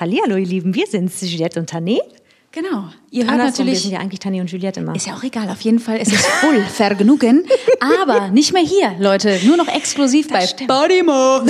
Hallihallo, 0.00 0.36
ihr 0.36 0.46
Lieben, 0.46 0.74
wir 0.76 0.86
sind 0.86 1.10
Juliette 1.20 1.58
und 1.58 1.72
Tané. 1.72 1.98
Genau. 2.52 2.84
Ihr 3.10 3.24
hört 3.24 3.32
Andersrum, 3.32 3.66
wir 3.66 3.72
natürlich. 3.72 3.82
sind 3.82 3.90
ja 3.90 3.98
eigentlich 3.98 4.20
Tané 4.20 4.40
und 4.40 4.50
Juliette 4.50 4.78
immer. 4.78 4.94
Ist 4.94 5.08
ja 5.08 5.14
auch 5.14 5.22
egal, 5.24 5.50
auf 5.50 5.60
jeden 5.62 5.80
Fall 5.80 5.98
ist 5.98 6.12
es 6.12 6.24
voll 6.24 6.62
Vergnügen. 6.72 7.44
Aber 7.80 8.28
nicht 8.28 8.52
mehr 8.52 8.62
hier, 8.62 8.94
Leute. 9.00 9.40
Nur 9.44 9.56
noch 9.56 9.66
exklusiv 9.66 10.28
bei 10.28 10.46
stimmt. 10.46 10.70
Podimo. 10.70 11.40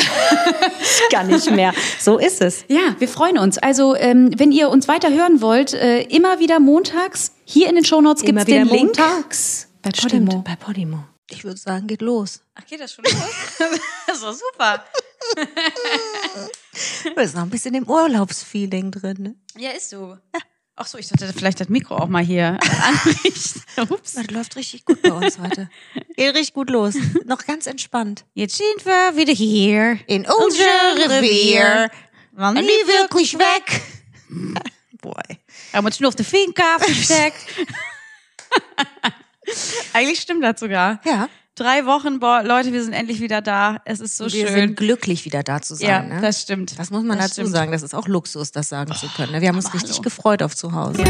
Gar 1.12 1.24
nicht 1.24 1.50
mehr. 1.50 1.74
So 2.00 2.16
ist 2.18 2.40
es. 2.40 2.64
Ja, 2.68 2.96
wir 2.98 3.08
freuen 3.08 3.36
uns. 3.36 3.58
Also, 3.58 3.94
ähm, 3.94 4.30
wenn 4.38 4.50
ihr 4.50 4.70
uns 4.70 4.88
weiter 4.88 5.10
hören 5.10 5.42
wollt, 5.42 5.74
äh, 5.74 6.00
immer 6.04 6.40
wieder 6.40 6.58
montags. 6.58 7.32
Hier 7.44 7.68
in 7.68 7.74
den 7.74 7.84
Shownotes 7.84 8.24
gibt 8.24 8.38
es 8.38 8.46
den 8.46 8.64
wieder 8.64 8.74
Link. 8.74 8.96
montags. 8.98 9.68
Bei 9.82 9.90
Stimmt, 9.90 10.30
Podimo. 10.30 10.42
bei 10.44 10.56
Podimo. 10.56 11.04
Ich 11.30 11.44
würde 11.44 11.58
sagen, 11.58 11.86
geht 11.86 12.00
los. 12.00 12.40
Ach, 12.54 12.64
geht 12.66 12.80
das 12.80 12.94
schon 12.94 13.04
los? 13.04 13.14
das 14.06 14.16
ist 14.16 14.24
doch 14.24 14.32
super. 14.32 14.82
Du 17.04 17.14
bist 17.14 17.34
noch 17.34 17.42
ein 17.42 17.50
bisschen 17.50 17.74
im 17.74 17.88
Urlaubsfeeling 17.88 18.90
drin. 18.90 19.16
Ne? 19.20 19.34
Ja, 19.56 19.70
ist 19.70 19.90
so. 19.90 20.18
Ach 20.80 20.86
so, 20.86 20.96
ich 20.96 21.08
sollte 21.08 21.32
vielleicht 21.32 21.60
das 21.60 21.68
Mikro 21.68 21.96
auch 21.96 22.06
mal 22.06 22.22
hier 22.22 22.56
anrichten. 22.82 23.62
Ups. 23.90 24.12
Das 24.12 24.30
läuft 24.30 24.54
richtig 24.56 24.84
gut 24.84 25.02
bei 25.02 25.12
uns 25.12 25.38
heute. 25.38 25.68
Geht 26.16 26.34
richtig 26.36 26.54
gut 26.54 26.70
los. 26.70 26.94
Noch 27.24 27.44
ganz 27.46 27.66
entspannt. 27.66 28.24
Jetzt 28.34 28.56
sind 28.56 28.84
wir 28.86 29.16
wieder 29.16 29.32
hier. 29.32 29.98
In 30.06 30.24
unser 30.24 31.10
Revier. 31.10 31.90
Wann 32.32 32.54
Nie 32.54 32.62
wirklich 32.62 33.36
weg. 33.38 33.82
Boy. 35.00 35.14
Haben 35.72 35.86
uns 35.86 35.98
nur 35.98 36.08
auf 36.08 36.14
den 36.14 36.24
Finca 36.24 36.78
versteckt. 36.78 37.44
Eigentlich 39.92 40.20
stimmt 40.20 40.44
das 40.44 40.60
sogar. 40.60 41.00
Ja. 41.04 41.28
Drei 41.58 41.86
Wochen, 41.86 42.20
boah, 42.20 42.44
Leute, 42.44 42.72
wir 42.72 42.84
sind 42.84 42.92
endlich 42.92 43.20
wieder 43.20 43.42
da. 43.42 43.78
Es 43.84 43.98
ist 43.98 44.16
so 44.16 44.26
Wir 44.26 44.46
schön. 44.46 44.54
sind 44.54 44.76
glücklich, 44.76 45.24
wieder 45.24 45.42
da 45.42 45.60
zu 45.60 45.74
sein. 45.74 45.88
ja, 45.88 46.02
ne? 46.02 46.20
das 46.20 46.40
stimmt. 46.40 46.78
Das 46.78 46.90
muss 46.92 47.02
man 47.02 47.18
Das 47.18 47.30
dazu 47.30 47.40
stimmt. 47.40 47.50
sagen. 47.56 47.72
Das 47.72 47.82
ist 47.82 47.94
auch 47.96 48.06
Luxus, 48.06 48.52
das 48.52 48.68
sagen 48.68 48.94
zu 48.94 49.08
können. 49.08 49.32
ne? 49.32 49.40
Wir 49.40 49.48
haben 49.48 49.56
uns 49.56 49.74
richtig 49.74 49.94
hallo. 49.94 50.02
gefreut 50.02 50.40
auf 50.44 50.54
zu 50.54 50.72
Hause. 50.72 51.02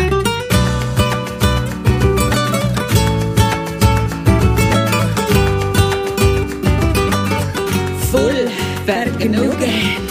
Voll 8.10 8.48
Vergnügen. 8.86 10.08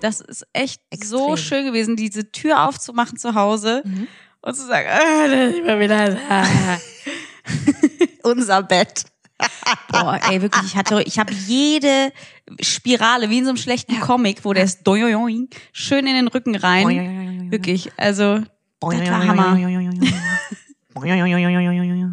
Das 0.00 0.20
ist 0.20 0.46
echt 0.52 0.80
so 1.02 1.32
Extrem. 1.32 1.36
schön 1.36 1.66
gewesen, 1.66 1.96
diese 1.96 2.30
Tür 2.30 2.68
aufzumachen 2.68 3.16
zu 3.18 3.34
Hause 3.34 3.82
und 4.42 4.54
zu 4.54 4.66
sagen, 4.66 4.86
ah, 4.90 5.26
da 5.28 5.50
sind 5.50 5.66
wir 5.66 5.80
wieder 5.80 6.10
da. 6.10 6.44
Unser 8.24 8.62
Bett. 8.62 9.04
Boah, 9.90 10.20
ey, 10.30 10.42
wirklich, 10.42 10.64
ich 10.64 10.76
hatte, 10.76 11.02
ich 11.02 11.18
habe 11.18 11.32
jede 11.32 12.12
Spirale, 12.60 13.30
wie 13.30 13.38
in 13.38 13.44
so 13.44 13.50
einem 13.50 13.56
schlechten 13.58 14.00
Comic, 14.00 14.44
wo 14.44 14.52
der 14.52 14.64
ist 14.64 14.86
doioioing, 14.86 15.48
schön 15.72 16.06
in 16.06 16.14
den 16.14 16.28
Rücken 16.28 16.54
rein. 16.54 17.50
Wirklich, 17.50 17.90
also, 17.96 18.40
das 18.80 19.10
war 19.10 19.26
Hammer. 19.26 19.58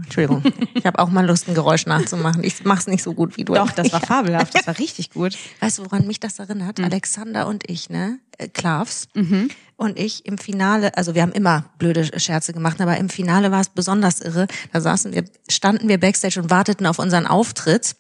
Entschuldigung, 0.04 0.44
ich 0.74 0.86
habe 0.86 0.98
auch 1.00 1.10
mal 1.10 1.26
Lust, 1.26 1.48
ein 1.48 1.54
Geräusch 1.54 1.86
nachzumachen. 1.86 2.44
Ich 2.44 2.66
mach's 2.66 2.88
nicht 2.88 3.04
so 3.04 3.14
gut 3.14 3.38
wie 3.38 3.46
du. 3.46 3.54
Doch, 3.54 3.72
das 3.72 3.92
war 3.94 4.02
fabelhaft, 4.02 4.56
das 4.56 4.66
war 4.66 4.80
richtig 4.80 5.12
gut. 5.12 5.38
Weißt 5.60 5.78
du, 5.78 5.86
woran 5.86 6.08
mich 6.08 6.20
das 6.20 6.40
erinnert? 6.40 6.80
Hm. 6.80 6.86
Alexander 6.86 7.48
und 7.48 7.70
ich, 7.70 7.90
ne? 7.90 8.20
Äh, 8.38 8.48
Klavs. 8.48 9.08
Mhm. 9.14 9.50
Und 9.82 9.98
ich 9.98 10.28
im 10.28 10.38
Finale, 10.38 10.96
also 10.96 11.16
wir 11.16 11.24
haben 11.24 11.32
immer 11.32 11.66
blöde 11.80 12.20
Scherze 12.20 12.54
gemacht, 12.54 12.80
aber 12.80 12.98
im 12.98 13.10
Finale 13.10 13.50
war 13.50 13.62
es 13.62 13.70
besonders 13.70 14.22
irre. 14.22 14.46
Da 14.72 14.80
saßen 14.80 15.12
wir, 15.12 15.26
standen 15.50 15.90
wir 15.90 16.00
backstage 16.00 16.40
und 16.40 16.52
warteten 16.52 16.86
auf 16.86 17.00
unseren 17.00 17.26
Auftritt. 17.26 17.96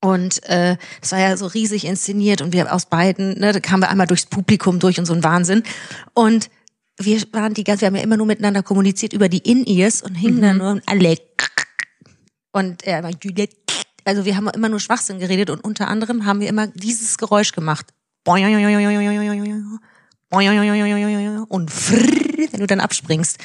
Und 0.00 0.40
äh, 0.48 0.76
das 1.00 1.10
war 1.10 1.18
ja 1.18 1.36
so 1.36 1.46
riesig 1.46 1.84
inszeniert 1.84 2.42
und 2.42 2.52
wir 2.52 2.72
aus 2.72 2.86
beiden, 2.86 3.40
ne, 3.40 3.52
da 3.52 3.58
kamen 3.58 3.82
wir 3.82 3.90
einmal 3.90 4.06
durchs 4.06 4.26
Publikum 4.26 4.78
durch 4.78 5.00
und 5.00 5.06
so 5.06 5.12
ein 5.12 5.24
Wahnsinn. 5.24 5.64
Und 6.14 6.48
wir 6.96 7.20
waren 7.32 7.54
die 7.54 7.64
ganze, 7.64 7.80
wir 7.80 7.88
haben 7.88 7.96
ja 7.96 8.02
immer 8.02 8.16
nur 8.16 8.28
miteinander 8.28 8.62
kommuniziert 8.62 9.12
über 9.12 9.28
die 9.28 9.38
In-Ears 9.38 10.02
und 10.02 10.14
hingen 10.14 10.40
dann 10.40 10.58
nur 10.58 10.80
alle 10.86 11.16
und 12.52 12.84
er 12.84 13.02
war 13.02 13.10
Juliette. 13.20 13.56
Also 14.04 14.24
wir 14.24 14.36
haben 14.36 14.48
immer 14.50 14.68
nur 14.68 14.78
Schwachsinn 14.78 15.18
geredet 15.18 15.50
und 15.50 15.64
unter 15.64 15.88
anderem 15.88 16.24
haben 16.24 16.38
wir 16.38 16.48
immer 16.48 16.68
dieses 16.68 17.18
Geräusch 17.18 17.50
gemacht. 17.50 17.86
Und 21.48 21.70
frrrr, 21.70 22.06
wenn 22.52 22.60
du 22.60 22.66
dann 22.66 22.80
abspringst. 22.80 23.38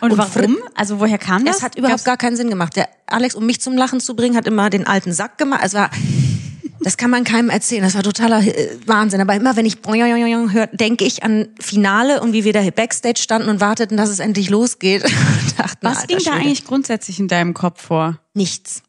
Und, 0.00 0.12
Und 0.12 0.18
warum? 0.18 0.56
Also 0.74 1.00
woher 1.00 1.18
kam 1.18 1.44
das? 1.44 1.56
Es 1.58 1.62
hat 1.62 1.76
überhaupt 1.76 1.96
Gab's- 1.98 2.04
gar 2.04 2.16
keinen 2.16 2.36
Sinn 2.36 2.48
gemacht. 2.48 2.76
Der 2.76 2.88
Alex, 3.06 3.34
um 3.34 3.44
mich 3.44 3.60
zum 3.60 3.74
Lachen 3.76 4.00
zu 4.00 4.14
bringen, 4.14 4.36
hat 4.36 4.46
immer 4.46 4.70
den 4.70 4.86
alten 4.86 5.12
Sack 5.12 5.38
gemacht. 5.38 5.60
Es 5.64 5.74
war, 5.74 5.90
das 6.80 6.96
kann 6.96 7.10
man 7.10 7.24
keinem 7.24 7.50
erzählen. 7.50 7.82
Das 7.82 7.94
war 7.94 8.04
totaler 8.04 8.40
äh, 8.46 8.76
Wahnsinn. 8.86 9.20
Aber 9.20 9.34
immer 9.34 9.56
wenn 9.56 9.66
ich 9.66 9.78
höre, 9.84 10.68
denke 10.68 11.04
ich 11.04 11.24
an 11.24 11.48
Finale 11.58 12.20
und 12.20 12.32
wie 12.32 12.44
wir 12.44 12.52
da 12.52 12.62
Backstage 12.70 13.20
standen 13.20 13.48
und 13.48 13.60
warteten, 13.60 13.96
dass 13.96 14.08
es 14.08 14.20
endlich 14.20 14.48
losgeht. 14.50 15.02
Dachten, 15.56 15.78
Was 15.80 16.06
ging 16.06 16.18
da 16.24 16.32
eigentlich 16.34 16.64
grundsätzlich 16.64 17.18
in 17.18 17.26
deinem 17.26 17.54
Kopf 17.54 17.82
vor? 17.82 18.20
Nichts. 18.34 18.82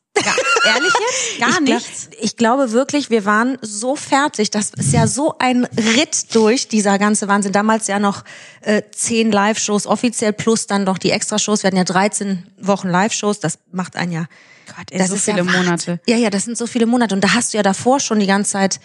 Ehrlich 0.66 0.94
jetzt? 0.94 1.40
Gar 1.40 1.50
ich 1.50 1.56
glaub- 1.56 1.80
nichts. 1.80 2.10
ich 2.20 2.36
glaube 2.38 2.72
wirklich, 2.72 3.10
wir 3.10 3.26
waren 3.26 3.58
so 3.62 3.96
fertig. 3.96 4.52
Das 4.52 4.72
ist 4.72 4.94
ja 4.94 5.08
so 5.08 5.36
ein 5.40 5.66
Ritt 5.98 6.36
durch, 6.36 6.68
dieser 6.68 6.98
ganze 6.98 7.28
Wahnsinn. 7.28 7.52
Damals 7.52 7.88
ja 7.88 8.00
noch 8.00 8.24
äh, 8.62 8.82
zehn 8.92 9.32
Live-Shows 9.32 9.88
offiziell 9.88 10.34
plus 10.34 10.68
dann 10.68 10.84
noch 10.84 10.98
die 10.98 11.12
Extra-Shows. 11.12 11.64
Wir 11.64 11.68
hatten 11.68 11.78
ja 11.78 11.84
13 11.84 12.46
Wochen 12.60 12.90
Live-Shows. 12.90 13.40
Das 13.40 13.60
macht 13.72 13.96
ein 13.96 14.12
Jahr. 14.12 14.28
Gott, 14.68 14.92
ey, 14.92 15.06
so 15.08 15.16
viele 15.16 15.38
ja. 15.40 15.44
Monate. 15.44 16.00
Ja, 16.08 16.18
ja, 16.18 16.30
das 16.30 16.46
sind 16.46 16.58
so 16.58 16.68
viele 16.68 16.86
Monate. 16.86 17.16
Und 17.16 17.24
da 17.24 17.34
hast 17.34 17.54
du 17.54 17.58
ja 17.58 17.64
davor 17.64 18.00
schon 18.00 18.20
die 18.20 18.28
ganze 18.28 18.52
Zeit 18.52 18.80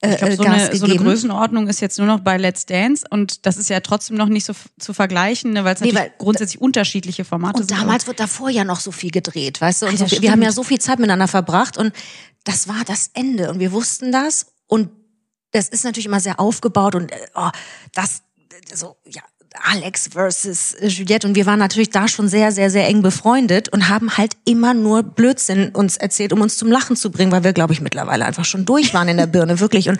Ich 0.00 0.16
glaube, 0.18 0.36
so, 0.36 0.42
Gas 0.44 0.68
eine, 0.68 0.76
so 0.76 0.84
eine. 0.84 0.96
Größenordnung 0.96 1.66
ist 1.66 1.80
jetzt 1.80 1.98
nur 1.98 2.06
noch 2.06 2.20
bei 2.20 2.36
Let's 2.36 2.66
Dance 2.66 3.04
und 3.10 3.46
das 3.46 3.56
ist 3.56 3.68
ja 3.68 3.80
trotzdem 3.80 4.16
noch 4.16 4.28
nicht 4.28 4.44
so 4.44 4.52
zu 4.78 4.94
vergleichen, 4.94 5.52
ne, 5.52 5.64
weil 5.64 5.74
es 5.74 5.80
Nee, 5.80 5.88
natürlich 5.88 6.10
weil- 6.12 6.18
grundsätzlich 6.18 6.60
unterschiedliche 6.60 7.24
Formate 7.24 7.60
Und 7.62 7.68
sind. 7.68 7.80
damals 7.80 8.06
wird 8.06 8.20
davor 8.20 8.48
ja 8.48 8.62
noch 8.62 8.78
so 8.78 8.92
viel 8.92 9.10
gedreht, 9.10 9.60
weißt 9.60 9.82
du? 9.82 9.86
Und 9.86 9.94
Ah, 9.94 9.96
so 9.96 10.06
viel, 10.06 10.22
wir 10.22 10.30
haben 10.30 10.42
ja 10.42 10.52
so 10.52 10.62
viel 10.62 10.78
Zeit 10.80 10.98
miteinander 11.00 11.26
verbracht 11.26 11.76
und 11.78 11.92
das 12.44 12.68
war 12.68 12.84
das 12.86 13.10
Ende 13.14 13.50
und 13.50 13.58
wir 13.58 13.72
wussten 13.72 14.12
das 14.12 14.46
und 14.68 14.90
das 15.50 15.68
ist 15.68 15.82
natürlich 15.84 16.06
immer 16.06 16.20
sehr 16.20 16.38
aufgebaut 16.38 16.94
und 16.94 17.10
äh, 17.10 17.16
oh, 17.34 17.48
das 17.92 18.22
so 18.72 18.96
ja 19.04 19.22
Alex 19.62 20.08
versus 20.12 20.76
Juliette 20.80 21.26
und 21.26 21.34
wir 21.34 21.46
waren 21.46 21.58
natürlich 21.58 21.90
da 21.90 22.08
schon 22.08 22.28
sehr 22.28 22.52
sehr 22.52 22.70
sehr 22.70 22.86
eng 22.86 23.02
befreundet 23.02 23.68
und 23.70 23.88
haben 23.88 24.16
halt 24.16 24.32
immer 24.44 24.74
nur 24.74 25.02
Blödsinn 25.02 25.70
uns 25.70 25.96
erzählt, 25.96 26.32
um 26.32 26.40
uns 26.40 26.56
zum 26.56 26.70
Lachen 26.70 26.96
zu 26.96 27.10
bringen, 27.10 27.32
weil 27.32 27.44
wir 27.44 27.52
glaube 27.52 27.72
ich 27.72 27.80
mittlerweile 27.80 28.24
einfach 28.24 28.44
schon 28.44 28.64
durch 28.64 28.94
waren 28.94 29.08
in 29.08 29.16
der 29.16 29.26
Birne 29.26 29.60
wirklich 29.60 29.88
und 29.88 29.98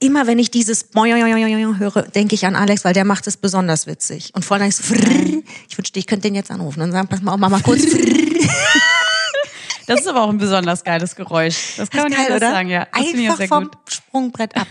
immer 0.00 0.26
wenn 0.26 0.38
ich 0.38 0.50
dieses 0.50 0.86
höre, 0.94 2.02
denke 2.02 2.34
ich 2.34 2.46
an 2.46 2.56
Alex, 2.56 2.84
weil 2.84 2.94
der 2.94 3.04
macht 3.04 3.26
es 3.26 3.36
besonders 3.36 3.86
witzig. 3.86 4.34
Und 4.34 4.44
vor 4.44 4.56
allem 4.56 4.70
so, 4.70 4.94
ich 5.68 5.78
wünschte, 5.78 5.98
ich 5.98 6.06
könnte 6.06 6.22
den 6.22 6.34
jetzt 6.34 6.50
anrufen 6.50 6.82
und 6.82 6.92
sagen, 6.92 7.06
pass 7.06 7.22
mal 7.22 7.32
auf, 7.32 7.38
mach 7.38 7.50
mal 7.50 7.60
kurz. 7.60 7.82
das 9.86 10.00
ist 10.00 10.08
aber 10.08 10.22
auch 10.22 10.30
ein 10.30 10.38
besonders 10.38 10.82
geiles 10.82 11.14
Geräusch. 11.14 11.74
Das 11.76 11.90
kann 11.90 12.04
man 12.04 12.12
Geil, 12.12 12.36
oder? 12.36 12.50
sagen, 12.50 12.70
ja. 12.70 12.86
Das 12.90 13.06
Einfach 13.06 13.46
vom 13.46 13.64
gut. 13.64 13.76
Sprungbrett 13.86 14.56
ab. 14.56 14.66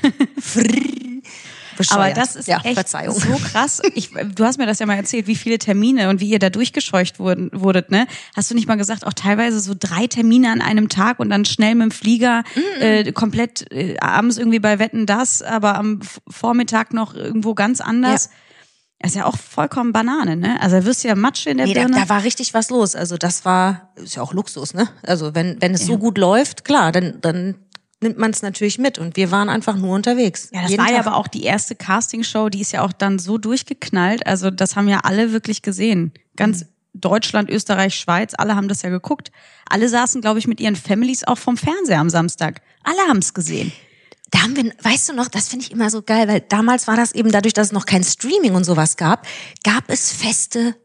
Frrrr. 1.83 1.95
Aber 1.95 2.03
Bescheuert. 2.09 2.17
das 2.17 2.35
ist 2.35 2.47
ja, 2.47 2.59
echt 2.63 2.75
Verzeihung. 2.75 3.15
so 3.15 3.35
krass. 3.51 3.81
Ich, 3.95 4.11
du 4.11 4.43
hast 4.45 4.57
mir 4.57 4.65
das 4.65 4.79
ja 4.79 4.85
mal 4.85 4.95
erzählt, 4.95 5.27
wie 5.27 5.35
viele 5.35 5.57
Termine 5.57 6.09
und 6.09 6.19
wie 6.19 6.29
ihr 6.29 6.39
da 6.39 6.49
durchgescheucht 6.49 7.19
wurden, 7.19 7.49
wurdet, 7.53 7.91
ne? 7.91 8.07
Hast 8.35 8.51
du 8.51 8.55
nicht 8.55 8.67
mal 8.67 8.75
gesagt, 8.75 9.05
auch 9.05 9.13
teilweise 9.13 9.59
so 9.59 9.73
drei 9.77 10.07
Termine 10.07 10.51
an 10.51 10.61
einem 10.61 10.89
Tag 10.89 11.19
und 11.19 11.29
dann 11.29 11.45
schnell 11.45 11.75
mit 11.75 11.85
dem 11.85 11.91
Flieger 11.91 12.43
äh, 12.79 13.11
komplett 13.11 13.71
äh, 13.71 13.97
abends 13.99 14.37
irgendwie 14.37 14.59
bei 14.59 14.79
Wetten 14.79 15.05
das, 15.05 15.41
aber 15.41 15.75
am 15.75 15.99
Vormittag 16.27 16.93
noch 16.93 17.13
irgendwo 17.15 17.53
ganz 17.55 17.81
anders. 17.81 18.29
Das 19.01 19.11
ist 19.11 19.15
ja 19.15 19.25
auch 19.25 19.37
vollkommen 19.37 19.93
Banane, 19.93 20.35
ne? 20.35 20.61
Also 20.61 20.75
da 20.75 20.85
wirst 20.85 21.05
du 21.05 21.07
ja 21.07 21.15
Matsche 21.15 21.51
in 21.51 21.57
der 21.57 21.67
Nee, 21.67 21.73
da, 21.73 21.81
Birne. 21.81 21.95
da 21.95 22.09
war 22.09 22.23
richtig 22.23 22.53
was 22.53 22.69
los. 22.69 22.95
Also 22.95 23.15
das 23.17 23.45
war, 23.45 23.93
ist 23.95 24.15
ja 24.17 24.21
auch 24.21 24.33
Luxus, 24.33 24.73
ne? 24.73 24.89
Also 25.03 25.33
wenn, 25.35 25.55
wenn 25.61 25.73
es 25.73 25.85
so 25.85 25.97
gut 25.97 26.17
läuft, 26.17 26.65
klar, 26.65 26.91
dann, 26.91 27.21
dann 27.21 27.55
nimmt 28.01 28.17
man 28.17 28.31
es 28.31 28.41
natürlich 28.41 28.77
mit. 28.77 28.97
Und 28.97 29.15
wir 29.17 29.31
waren 29.31 29.49
einfach 29.49 29.75
nur 29.75 29.95
unterwegs. 29.95 30.49
Ja, 30.53 30.61
das 30.63 30.77
war 30.77 30.89
ja 30.89 30.97
Tag. 30.97 31.07
aber 31.07 31.15
auch 31.17 31.27
die 31.27 31.43
erste 31.43 31.75
Castingshow, 31.75 32.49
die 32.49 32.61
ist 32.61 32.71
ja 32.71 32.83
auch 32.83 32.93
dann 32.93 33.19
so 33.19 33.37
durchgeknallt. 33.37 34.25
Also 34.25 34.51
das 34.51 34.75
haben 34.75 34.87
ja 34.87 34.99
alle 35.03 35.31
wirklich 35.31 35.61
gesehen. 35.61 36.13
Ganz 36.35 36.63
Mhm. 36.63 36.67
Deutschland, 36.93 37.49
Österreich, 37.49 37.95
Schweiz, 37.95 38.33
alle 38.35 38.55
haben 38.55 38.67
das 38.67 38.81
ja 38.81 38.89
geguckt. 38.89 39.31
Alle 39.69 39.87
saßen, 39.87 40.21
glaube 40.21 40.39
ich, 40.39 40.47
mit 40.47 40.59
ihren 40.59 40.75
Families 40.75 41.23
auch 41.23 41.37
vom 41.37 41.55
Fernseher 41.55 41.99
am 41.99 42.09
Samstag. 42.09 42.61
Alle 42.83 42.99
haben 43.07 43.19
es 43.19 43.33
gesehen. 43.33 43.71
Da 44.31 44.41
haben 44.41 44.55
wir, 44.55 44.71
weißt 44.81 45.09
du 45.09 45.13
noch, 45.13 45.27
das 45.27 45.49
finde 45.49 45.65
ich 45.65 45.71
immer 45.71 45.89
so 45.89 46.01
geil, 46.01 46.27
weil 46.27 46.41
damals 46.41 46.87
war 46.87 46.95
das 46.95 47.13
eben 47.13 47.31
dadurch, 47.31 47.53
dass 47.53 47.67
es 47.67 47.73
noch 47.73 47.85
kein 47.85 48.03
Streaming 48.03 48.53
und 48.53 48.63
sowas 48.63 48.97
gab, 48.97 49.25
gab 49.63 49.83
es 49.87 50.11
feste 50.11 50.75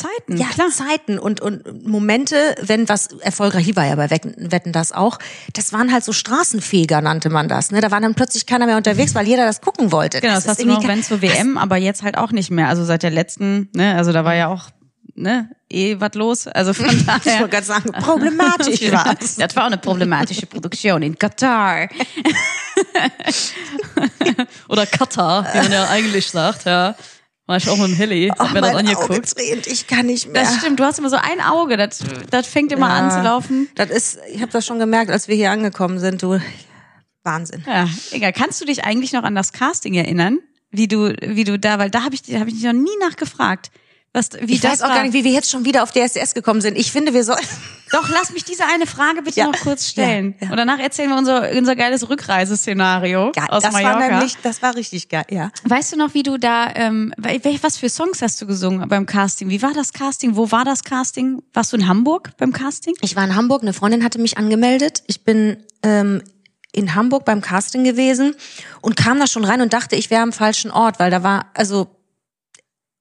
Zeiten, 0.00 0.36
ja, 0.36 0.46
klar. 0.46 0.68
Zeiten 0.70 1.18
und, 1.18 1.40
und 1.40 1.86
Momente, 1.86 2.54
wenn 2.62 2.88
was 2.88 3.08
erfolgreich 3.20 3.74
war 3.76 3.86
ja 3.86 3.96
bei 3.96 4.10
Wetten, 4.10 4.72
das 4.72 4.92
auch, 4.92 5.18
das 5.52 5.72
waren 5.72 5.92
halt 5.92 6.04
so 6.04 6.12
Straßenfeger, 6.12 7.00
nannte 7.00 7.28
man 7.28 7.48
das. 7.48 7.70
Ne? 7.70 7.80
Da 7.80 7.90
war 7.90 8.00
dann 8.00 8.14
plötzlich 8.14 8.46
keiner 8.46 8.66
mehr 8.66 8.76
unterwegs, 8.76 9.14
weil 9.14 9.26
jeder 9.26 9.44
das 9.44 9.60
gucken 9.60 9.92
wollte. 9.92 10.20
Genau, 10.20 10.34
das, 10.34 10.44
ist 10.44 10.50
hast 10.50 10.62
du 10.62 10.66
noch, 10.66 10.86
wenn 10.86 11.02
zur 11.02 11.22
WM, 11.22 11.58
aber 11.58 11.76
jetzt 11.76 12.02
halt 12.02 12.16
auch 12.16 12.32
nicht 12.32 12.50
mehr. 12.50 12.68
Also 12.68 12.84
seit 12.84 13.02
der 13.02 13.10
letzten, 13.10 13.68
ne, 13.74 13.94
also 13.94 14.12
da 14.12 14.24
war 14.24 14.34
ja 14.34 14.48
auch, 14.48 14.64
ne, 15.14 15.50
eh 15.70 16.00
was 16.00 16.14
los. 16.14 16.46
Also 16.46 16.72
von 16.72 16.86
Ich 16.90 17.04
daher. 17.04 17.40
wollte 17.40 17.50
gerade 17.50 17.66
sagen, 17.66 17.92
problematisch 17.92 18.80
ja, 18.80 19.04
war's. 19.04 19.36
das 19.36 19.56
war 19.56 19.64
auch 19.64 19.68
eine 19.68 19.78
problematische 19.78 20.46
Produktion 20.46 21.02
in 21.02 21.18
Katar. 21.18 21.88
Oder 24.68 24.86
Katar, 24.86 25.46
wie 25.52 25.58
man 25.58 25.72
ja 25.72 25.88
eigentlich 25.88 26.30
sagt, 26.30 26.64
ja. 26.64 26.94
War 27.50 27.56
ich 27.56 27.68
auch 27.68 27.78
mit 27.78 27.88
dem 27.88 27.96
Heli, 27.96 28.32
Oh, 28.38 28.44
mir 28.44 28.60
das 28.60 28.72
mein 28.72 28.86
Auge 28.86 28.96
angeguckt. 28.96 29.36
tränt, 29.36 29.66
ich 29.66 29.88
kann 29.88 30.06
nicht 30.06 30.28
mehr. 30.28 30.40
Das 30.40 30.58
stimmt, 30.58 30.78
du 30.78 30.84
hast 30.84 31.00
immer 31.00 31.10
so 31.10 31.16
ein 31.16 31.40
Auge, 31.40 31.76
das, 31.76 31.98
das 32.30 32.46
fängt 32.46 32.70
immer 32.70 32.88
an 32.88 33.10
zu 33.10 33.20
laufen. 33.22 33.68
Das 33.74 33.90
ist, 33.90 34.20
ich 34.32 34.40
habe 34.40 34.52
das 34.52 34.64
schon 34.64 34.78
gemerkt, 34.78 35.10
als 35.10 35.26
wir 35.26 35.34
hier 35.34 35.50
angekommen 35.50 35.98
sind. 35.98 36.22
Du, 36.22 36.38
Wahnsinn. 37.24 37.64
Ja, 37.66 37.88
egal. 38.12 38.32
Kannst 38.32 38.60
du 38.60 38.66
dich 38.66 38.84
eigentlich 38.84 39.12
noch 39.12 39.24
an 39.24 39.34
das 39.34 39.52
Casting 39.52 39.94
erinnern? 39.94 40.38
Wie 40.70 40.86
du, 40.86 41.12
wie 41.20 41.42
du 41.42 41.58
da, 41.58 41.80
weil 41.80 41.90
da 41.90 42.04
habe 42.04 42.14
ich, 42.14 42.22
hab 42.38 42.46
ich 42.46 42.54
dich 42.54 42.62
noch 42.62 42.72
nie 42.72 42.96
nachgefragt. 43.00 43.72
Was, 44.12 44.30
wie 44.40 44.54
Ich 44.54 44.60
das 44.60 44.72
weiß 44.72 44.82
auch 44.82 44.88
war. 44.88 44.96
gar 44.96 45.02
nicht, 45.04 45.12
wie 45.12 45.22
wir 45.22 45.30
jetzt 45.30 45.48
schon 45.50 45.64
wieder 45.64 45.84
auf 45.84 45.92
DSDS 45.92 46.34
gekommen 46.34 46.60
sind. 46.60 46.76
Ich 46.76 46.90
finde, 46.90 47.14
wir 47.14 47.22
sollten. 47.22 47.46
Doch, 47.92 48.08
lass 48.08 48.30
mich 48.32 48.44
diese 48.44 48.64
eine 48.66 48.86
Frage 48.86 49.22
bitte 49.22 49.38
Ja. 49.40 49.46
noch 49.46 49.58
kurz 49.60 49.86
stellen. 49.88 50.34
Ja, 50.40 50.46
ja. 50.46 50.50
Und 50.52 50.56
danach 50.56 50.78
erzählen 50.80 51.10
wir 51.10 51.16
unser, 51.16 51.48
unser 51.56 51.76
geiles 51.76 52.08
Rückreiseszenario 52.08 53.32
Ja, 53.36 53.46
aus 53.48 53.62
das 53.62 53.72
Mallorca. 53.72 54.00
war 54.00 54.10
nämlich, 54.10 54.36
das 54.42 54.62
war 54.62 54.74
richtig 54.74 55.08
geil, 55.08 55.24
ja. 55.30 55.50
Weißt 55.64 55.92
du 55.92 55.96
noch, 55.96 56.14
wie 56.14 56.22
du 56.22 56.38
da, 56.38 56.72
ähm, 56.74 57.12
was 57.62 57.76
für 57.78 57.88
Songs 57.88 58.20
hast 58.22 58.40
du 58.42 58.46
gesungen 58.46 58.88
beim 58.88 59.06
Casting? 59.06 59.48
Wie 59.48 59.62
war 59.62 59.72
das 59.72 59.92
Casting? 59.92 60.36
Wo 60.36 60.50
war 60.50 60.64
das 60.64 60.82
Casting? 60.84 61.42
Warst 61.52 61.72
du 61.72 61.76
in 61.76 61.86
Hamburg 61.88 62.30
beim 62.36 62.52
Casting? 62.52 62.94
Ich 63.02 63.16
war 63.16 63.24
in 63.24 63.34
Hamburg, 63.36 63.62
eine 63.62 63.72
Freundin 63.72 64.04
hatte 64.04 64.18
mich 64.20 64.38
angemeldet. 64.38 65.02
Ich 65.06 65.24
bin 65.24 65.56
ähm, 65.82 66.22
in 66.72 66.94
Hamburg 66.94 67.24
beim 67.24 67.40
Casting 67.40 67.84
gewesen 67.84 68.34
und 68.80 68.96
kam 68.96 69.18
da 69.18 69.26
schon 69.26 69.44
rein 69.44 69.60
und 69.60 69.72
dachte, 69.72 69.96
ich 69.96 70.10
wäre 70.10 70.22
am 70.22 70.32
falschen 70.32 70.70
Ort, 70.70 70.98
weil 70.98 71.10
da 71.10 71.22
war, 71.22 71.46
also 71.54 71.88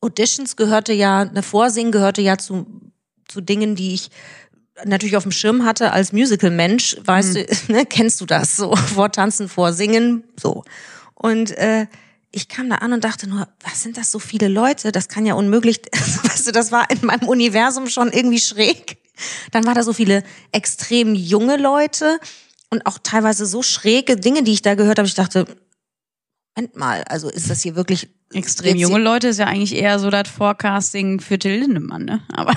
Auditions 0.01 0.55
gehörte 0.55 0.93
ja, 0.93 1.21
eine 1.21 1.43
Vorsingen 1.43 1.91
gehörte 1.91 2.21
ja 2.21 2.37
zu, 2.37 2.65
zu 3.27 3.41
Dingen, 3.41 3.75
die 3.75 3.93
ich 3.93 4.09
natürlich 4.85 5.17
auf 5.17 5.23
dem 5.23 5.31
Schirm 5.31 5.65
hatte 5.65 5.91
als 5.91 6.13
Musical-Mensch, 6.13 6.97
weißt 7.03 7.35
du, 7.35 7.45
ne, 7.73 7.85
kennst 7.85 8.21
du 8.21 8.25
das 8.25 8.55
so, 8.55 8.75
vortanzen, 8.75 9.49
vorsingen, 9.49 10.23
so. 10.39 10.63
Und 11.15 11.51
äh, 11.57 11.87
ich 12.31 12.47
kam 12.47 12.69
da 12.69 12.75
an 12.77 12.93
und 12.93 13.03
dachte 13.03 13.27
nur, 13.27 13.47
was 13.63 13.81
sind 13.81 13.97
das 13.97 14.11
so 14.11 14.19
viele 14.19 14.47
Leute? 14.47 14.91
Das 14.91 15.07
kann 15.07 15.25
ja 15.25 15.33
unmöglich, 15.33 15.81
weißt 16.23 16.47
du, 16.47 16.51
das 16.51 16.71
war 16.71 16.89
in 16.89 17.05
meinem 17.05 17.27
Universum 17.27 17.87
schon 17.87 18.11
irgendwie 18.11 18.39
schräg. 18.39 18.97
Dann 19.51 19.65
war 19.65 19.73
da 19.73 19.83
so 19.83 19.91
viele 19.91 20.23
extrem 20.51 21.13
junge 21.13 21.57
Leute 21.57 22.19
und 22.69 22.85
auch 22.85 22.99
teilweise 23.01 23.45
so 23.45 23.63
schräge 23.63 24.15
Dinge, 24.15 24.43
die 24.43 24.53
ich 24.53 24.61
da 24.61 24.75
gehört 24.75 24.99
habe. 24.99 25.07
Ich 25.07 25.15
dachte, 25.15 25.45
Moment 26.55 26.75
mal, 26.75 27.03
also 27.03 27.29
ist 27.29 27.49
das 27.49 27.61
hier 27.61 27.75
wirklich 27.75 28.09
Extrem 28.33 28.77
junge 28.77 28.99
Leute 28.99 29.29
ist 29.29 29.39
ja 29.39 29.47
eigentlich 29.47 29.75
eher 29.75 29.97
so 29.99 30.09
das 30.09 30.27
Forecasting 30.29 31.19
für 31.19 31.39
Till 31.39 31.55
Lindemann, 31.59 32.05
ne? 32.05 32.21
Aber 32.31 32.53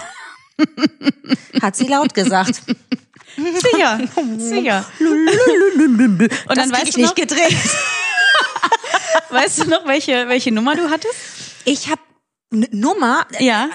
Hat 1.62 1.76
sie 1.76 1.86
laut 1.86 2.14
gesagt. 2.14 2.62
sicher, 3.36 4.00
sicher. 4.38 4.84
Und 5.00 6.56
dann 6.58 6.70
das 6.70 6.72
weißt 6.72 6.82
krieg 6.82 6.88
ich 6.88 6.94
du 6.94 7.00
noch- 7.00 7.16
nicht 7.16 7.28
gedreht. 7.28 7.56
Weißt 9.30 9.60
du 9.60 9.64
noch, 9.68 9.86
welche, 9.86 10.28
welche 10.28 10.52
Nummer 10.52 10.74
du 10.76 10.90
hattest? 10.90 11.14
Ich 11.64 11.88
habe 11.88 12.00
Nummer, 12.50 13.26
Ja. 13.38 13.70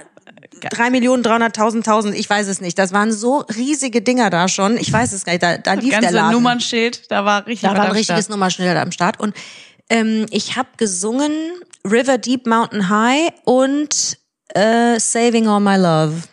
drei 0.70 0.92
Millionen, 0.92 1.24
dreihunderttausend, 1.24 1.84
tausend, 1.86 2.16
ich 2.16 2.30
weiß 2.30 2.48
es 2.48 2.62
nicht. 2.62 2.78
Das 2.78 2.94
waren 2.94 3.12
so 3.12 3.40
riesige 3.56 4.04
Dinger 4.04 4.30
da 4.30 4.48
schon. 4.50 4.78
Ich 4.78 4.92
weiß 4.94 5.14
es 5.14 5.26
gar 5.26 5.32
nicht. 5.34 5.42
Da, 5.42 5.58
da 5.58 5.74
lief 5.74 5.90
der 5.90 6.02
Ganze 6.02 6.16
Laden. 6.16 6.32
Nummernschild, 6.34 7.10
da 7.12 7.26
war 7.26 7.48
richtig 7.48 7.68
Da 7.70 7.76
war 7.76 7.86
ein 7.86 7.92
richtiges. 7.92 8.30
Nummernschild 8.30 8.78
am 8.78 8.92
Start. 8.92 9.20
Und 9.20 9.36
ähm, 9.89 10.25
ich 10.31 10.56
habe 10.56 10.69
gesungen 10.78 11.31
River 11.86 12.18
Deep 12.18 12.45
Mountain 12.48 12.89
High 12.89 13.31
und 13.45 14.18
äh, 14.54 15.00
Saving 15.00 15.48
All 15.48 15.60
My 15.60 15.75
Love. 15.75 16.24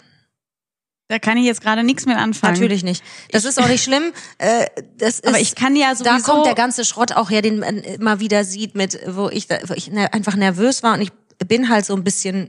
Da 1.09 1.19
kann 1.19 1.37
ich 1.37 1.45
jetzt 1.45 1.61
gerade 1.61 1.85
nichts 1.85 2.07
mit 2.07 2.17
anfangen. 2.17 2.55
Natürlich 2.55 2.83
nicht. 2.83 3.05
Das 3.31 3.45
ist 3.45 3.61
auch 3.61 3.69
nicht 3.69 3.85
schlimm. 3.85 4.13
Äh, 4.39 4.67
das 4.97 5.21
ist, 5.21 5.27
Aber 5.29 5.39
ich 5.39 5.55
kann 5.55 5.77
ja 5.77 5.91
Da 5.95 5.97
sowieso- 6.19 6.33
kommt 6.33 6.47
der 6.47 6.55
ganze 6.55 6.85
Schrott 6.85 7.13
auch 7.13 7.31
her, 7.31 7.43
den 7.43 7.59
man 7.59 7.79
immer 7.79 8.21
wieder 8.21 8.43
sieht, 8.45 8.75
mit 8.75 8.99
wo 9.07 9.29
ich, 9.29 9.47
da, 9.47 9.59
wo 9.67 9.75
ich 9.75 9.93
einfach 9.93 10.35
nervös 10.35 10.83
war 10.83 10.95
und 10.95 11.03
ich 11.03 11.13
bin 11.47 11.69
halt 11.69 11.85
so 11.85 11.95
ein 11.95 12.05
bisschen 12.05 12.49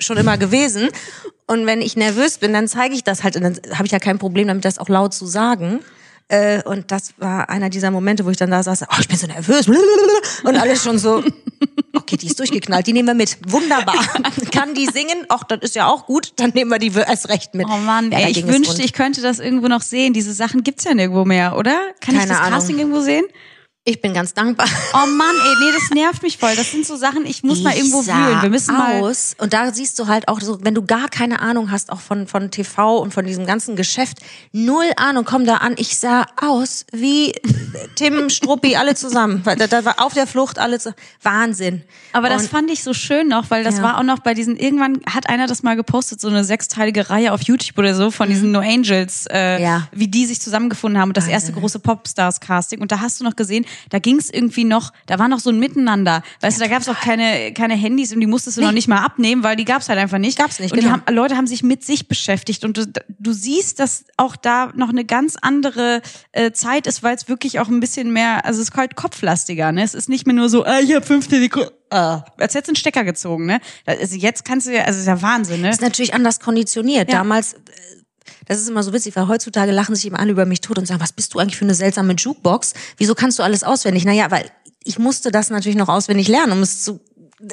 schon 0.00 0.16
immer 0.16 0.36
gewesen. 0.36 0.88
Und 1.46 1.64
wenn 1.66 1.80
ich 1.80 1.96
nervös 1.96 2.38
bin, 2.38 2.52
dann 2.52 2.66
zeige 2.66 2.94
ich 2.94 3.04
das 3.04 3.22
halt 3.22 3.36
und 3.36 3.42
dann 3.42 3.60
habe 3.74 3.86
ich 3.86 3.92
ja 3.92 4.00
kein 4.00 4.18
Problem 4.18 4.48
damit, 4.48 4.64
das 4.64 4.78
auch 4.78 4.88
laut 4.88 5.14
zu 5.14 5.26
sagen. 5.26 5.78
Äh, 6.28 6.62
und 6.64 6.90
das 6.90 7.14
war 7.18 7.48
einer 7.48 7.70
dieser 7.70 7.90
Momente, 7.92 8.24
wo 8.26 8.30
ich 8.30 8.36
dann 8.36 8.50
da 8.50 8.62
saß, 8.62 8.82
oh, 8.82 8.96
ich 9.00 9.06
bin 9.06 9.16
so 9.16 9.26
nervös. 9.28 9.68
Und 10.42 10.56
alles 10.56 10.82
schon 10.82 10.98
so, 10.98 11.22
okay, 11.94 12.16
die 12.16 12.26
ist 12.26 12.38
durchgeknallt, 12.40 12.86
die 12.86 12.92
nehmen 12.92 13.06
wir 13.06 13.14
mit. 13.14 13.38
Wunderbar. 13.46 13.94
Kann 14.52 14.74
die 14.74 14.86
singen? 14.86 15.24
Ach, 15.28 15.44
das 15.44 15.60
ist 15.60 15.76
ja 15.76 15.86
auch 15.86 16.06
gut, 16.06 16.32
dann 16.36 16.50
nehmen 16.50 16.70
wir 16.70 16.78
die 16.80 16.92
erst 16.92 17.28
recht 17.28 17.54
mit. 17.54 17.66
Oh 17.70 17.76
Mann, 17.76 18.10
Ja, 18.10 18.18
ey, 18.18 18.30
ich 18.30 18.34
ging 18.38 18.48
es 18.48 18.54
wünschte, 18.54 18.82
ich 18.82 18.92
könnte 18.92 19.22
das 19.22 19.38
irgendwo 19.38 19.68
noch 19.68 19.82
sehen. 19.82 20.12
Diese 20.14 20.32
Sachen 20.32 20.64
gibt's 20.64 20.82
ja 20.82 20.94
nirgendwo 20.94 21.24
mehr, 21.24 21.56
oder? 21.56 21.78
Kann 22.00 22.14
ich 22.14 22.20
Keine 22.22 22.32
das 22.32 22.38
Ahnung. 22.40 22.52
Casting 22.54 22.78
irgendwo 22.78 23.00
sehen? 23.00 23.24
Ich 23.88 24.00
bin 24.00 24.12
ganz 24.14 24.34
dankbar. 24.34 24.66
Oh 24.94 25.06
Mann, 25.06 25.36
ey, 25.44 25.54
nee, 25.64 25.72
das 25.72 25.90
nervt 25.94 26.22
mich 26.24 26.38
voll. 26.38 26.56
Das 26.56 26.72
sind 26.72 26.84
so 26.84 26.96
Sachen, 26.96 27.24
ich 27.24 27.44
muss 27.44 27.62
mal 27.62 27.70
Ich 27.70 27.78
irgendwo 27.78 28.02
sah 28.02 28.16
wühlen. 28.30 28.42
Wir 28.42 28.50
müssen 28.50 28.76
mal. 28.76 29.00
aus. 29.00 29.36
Und 29.38 29.52
da 29.52 29.72
siehst 29.72 29.96
du 30.00 30.08
halt 30.08 30.26
auch 30.26 30.40
so, 30.40 30.58
wenn 30.64 30.74
du 30.74 30.84
gar 30.84 31.08
keine 31.08 31.38
Ahnung 31.38 31.70
hast, 31.70 31.92
auch 31.92 32.00
von, 32.00 32.26
von 32.26 32.50
TV 32.50 32.98
und 32.98 33.14
von 33.14 33.24
diesem 33.26 33.46
ganzen 33.46 33.76
Geschäft, 33.76 34.18
null 34.50 34.86
Ahnung, 34.96 35.24
komm 35.24 35.44
da 35.46 35.58
an. 35.58 35.74
Ich 35.78 35.98
sah 35.98 36.26
aus 36.36 36.84
wie 36.90 37.32
Tim 37.94 38.28
Struppi, 38.28 38.74
alle 38.74 38.96
zusammen. 38.96 39.42
Da, 39.44 39.54
da 39.54 39.84
war 39.84 40.02
auf 40.04 40.14
der 40.14 40.26
Flucht, 40.26 40.58
alle 40.58 40.80
zu, 40.80 40.92
Wahnsinn. 41.22 41.84
Aber 42.12 42.28
das 42.28 42.42
Und- 42.42 42.48
fand 42.50 42.70
ich 42.72 42.82
so 42.82 42.92
schön 42.92 43.28
noch, 43.28 43.50
weil 43.50 43.62
das 43.62 43.76
Ja. 43.76 43.82
war 43.84 43.98
auch 43.98 44.02
noch 44.02 44.18
bei 44.18 44.34
diesen, 44.34 44.56
irgendwann 44.56 45.00
hat 45.08 45.28
einer 45.28 45.46
das 45.46 45.62
mal 45.62 45.76
gepostet, 45.76 46.20
so 46.20 46.26
eine 46.26 46.42
sechsteilige 46.42 47.08
Reihe 47.08 47.32
auf 47.32 47.42
YouTube 47.42 47.78
oder 47.78 47.94
so 47.94 48.10
von 48.10 48.28
diesen 48.28 48.50
No 48.50 48.58
Angels, 48.58 49.26
äh, 49.30 49.58
Mhm. 49.58 49.62
Ja. 49.64 49.88
wie 49.92 50.08
die 50.08 50.26
sich 50.26 50.40
zusammengefunden 50.40 51.00
haben 51.00 51.10
und 51.10 51.16
das 51.16 51.28
erste 51.28 51.52
große 51.52 51.78
Popstars-Casting. 51.78 52.80
Und 52.80 52.90
da 52.90 52.98
hast 52.98 53.20
du 53.20 53.24
noch 53.24 53.36
gesehen, 53.36 53.64
da 53.90 53.98
ging 53.98 54.18
es 54.18 54.30
irgendwie 54.30 54.64
noch, 54.64 54.92
da 55.06 55.18
war 55.18 55.28
noch 55.28 55.40
so 55.40 55.50
ein 55.50 55.58
Miteinander. 55.58 56.22
Weißt 56.40 56.58
du, 56.58 56.62
da 56.62 56.68
gab 56.68 56.82
es 56.82 56.88
auch 56.88 57.00
keine, 57.00 57.52
keine 57.52 57.74
Handys 57.74 58.12
und 58.12 58.20
die 58.20 58.26
musstest 58.26 58.56
du 58.56 58.62
noch 58.62 58.72
nicht 58.72 58.88
mal 58.88 59.04
abnehmen, 59.04 59.42
weil 59.42 59.56
die 59.56 59.64
gab 59.64 59.82
es 59.82 59.88
halt 59.88 59.98
einfach 59.98 60.18
nicht. 60.18 60.38
Gab's 60.38 60.58
nicht, 60.58 60.72
Und 60.72 60.78
die 60.78 60.86
genau. 60.86 60.98
haben, 61.04 61.14
Leute 61.14 61.36
haben 61.36 61.46
sich 61.46 61.62
mit 61.62 61.84
sich 61.84 62.08
beschäftigt 62.08 62.64
und 62.64 62.76
du, 62.76 62.86
du 63.18 63.32
siehst, 63.32 63.80
dass 63.80 64.04
auch 64.16 64.36
da 64.36 64.72
noch 64.74 64.88
eine 64.88 65.04
ganz 65.04 65.36
andere 65.40 66.02
äh, 66.32 66.52
Zeit 66.52 66.86
ist, 66.86 67.02
weil 67.02 67.14
es 67.16 67.28
wirklich 67.28 67.60
auch 67.60 67.68
ein 67.68 67.80
bisschen 67.80 68.12
mehr, 68.12 68.44
also 68.44 68.60
es 68.60 68.68
ist 68.68 68.76
halt 68.76 68.96
kopflastiger, 68.96 69.72
ne? 69.72 69.82
Es 69.82 69.94
ist 69.94 70.08
nicht 70.08 70.26
mehr 70.26 70.34
nur 70.34 70.48
so, 70.48 70.64
ah, 70.64 70.80
ich 70.80 70.94
habe 70.94 71.04
15 71.04 71.40
Sekunden, 71.40 71.70
ah, 71.90 72.24
als 72.38 72.54
hättest 72.54 72.68
du 72.68 72.70
einen 72.70 72.76
Stecker 72.76 73.04
gezogen, 73.04 73.46
ne? 73.46 73.60
Also 73.84 74.16
jetzt 74.16 74.44
kannst 74.44 74.66
du 74.66 74.74
ja, 74.74 74.84
also 74.84 74.98
ist 75.00 75.06
ja 75.06 75.20
Wahnsinn, 75.22 75.60
ne? 75.60 75.70
ist 75.70 75.80
natürlich 75.80 76.14
anders 76.14 76.40
konditioniert. 76.40 77.10
Ja. 77.10 77.18
Damals, 77.18 77.54
äh, 77.54 77.56
das 78.46 78.58
ist 78.60 78.68
immer 78.68 78.82
so 78.82 78.92
witzig, 78.92 79.16
weil 79.16 79.28
heutzutage 79.28 79.72
lachen 79.72 79.94
sich 79.94 80.06
immer 80.06 80.18
alle 80.20 80.30
über 80.32 80.46
mich 80.46 80.60
tot 80.60 80.78
und 80.78 80.86
sagen, 80.86 81.00
was 81.00 81.12
bist 81.12 81.34
du 81.34 81.38
eigentlich 81.38 81.56
für 81.56 81.64
eine 81.64 81.74
seltsame 81.74 82.14
Jukebox? 82.14 82.74
Wieso 82.96 83.14
kannst 83.14 83.38
du 83.38 83.42
alles 83.42 83.62
auswendig? 83.64 84.04
Naja, 84.04 84.30
weil 84.30 84.50
ich 84.84 84.98
musste 84.98 85.30
das 85.30 85.50
natürlich 85.50 85.76
noch 85.76 85.88
auswendig 85.88 86.28
lernen, 86.28 86.52
um 86.52 86.62
es 86.62 86.82
zu 86.84 87.00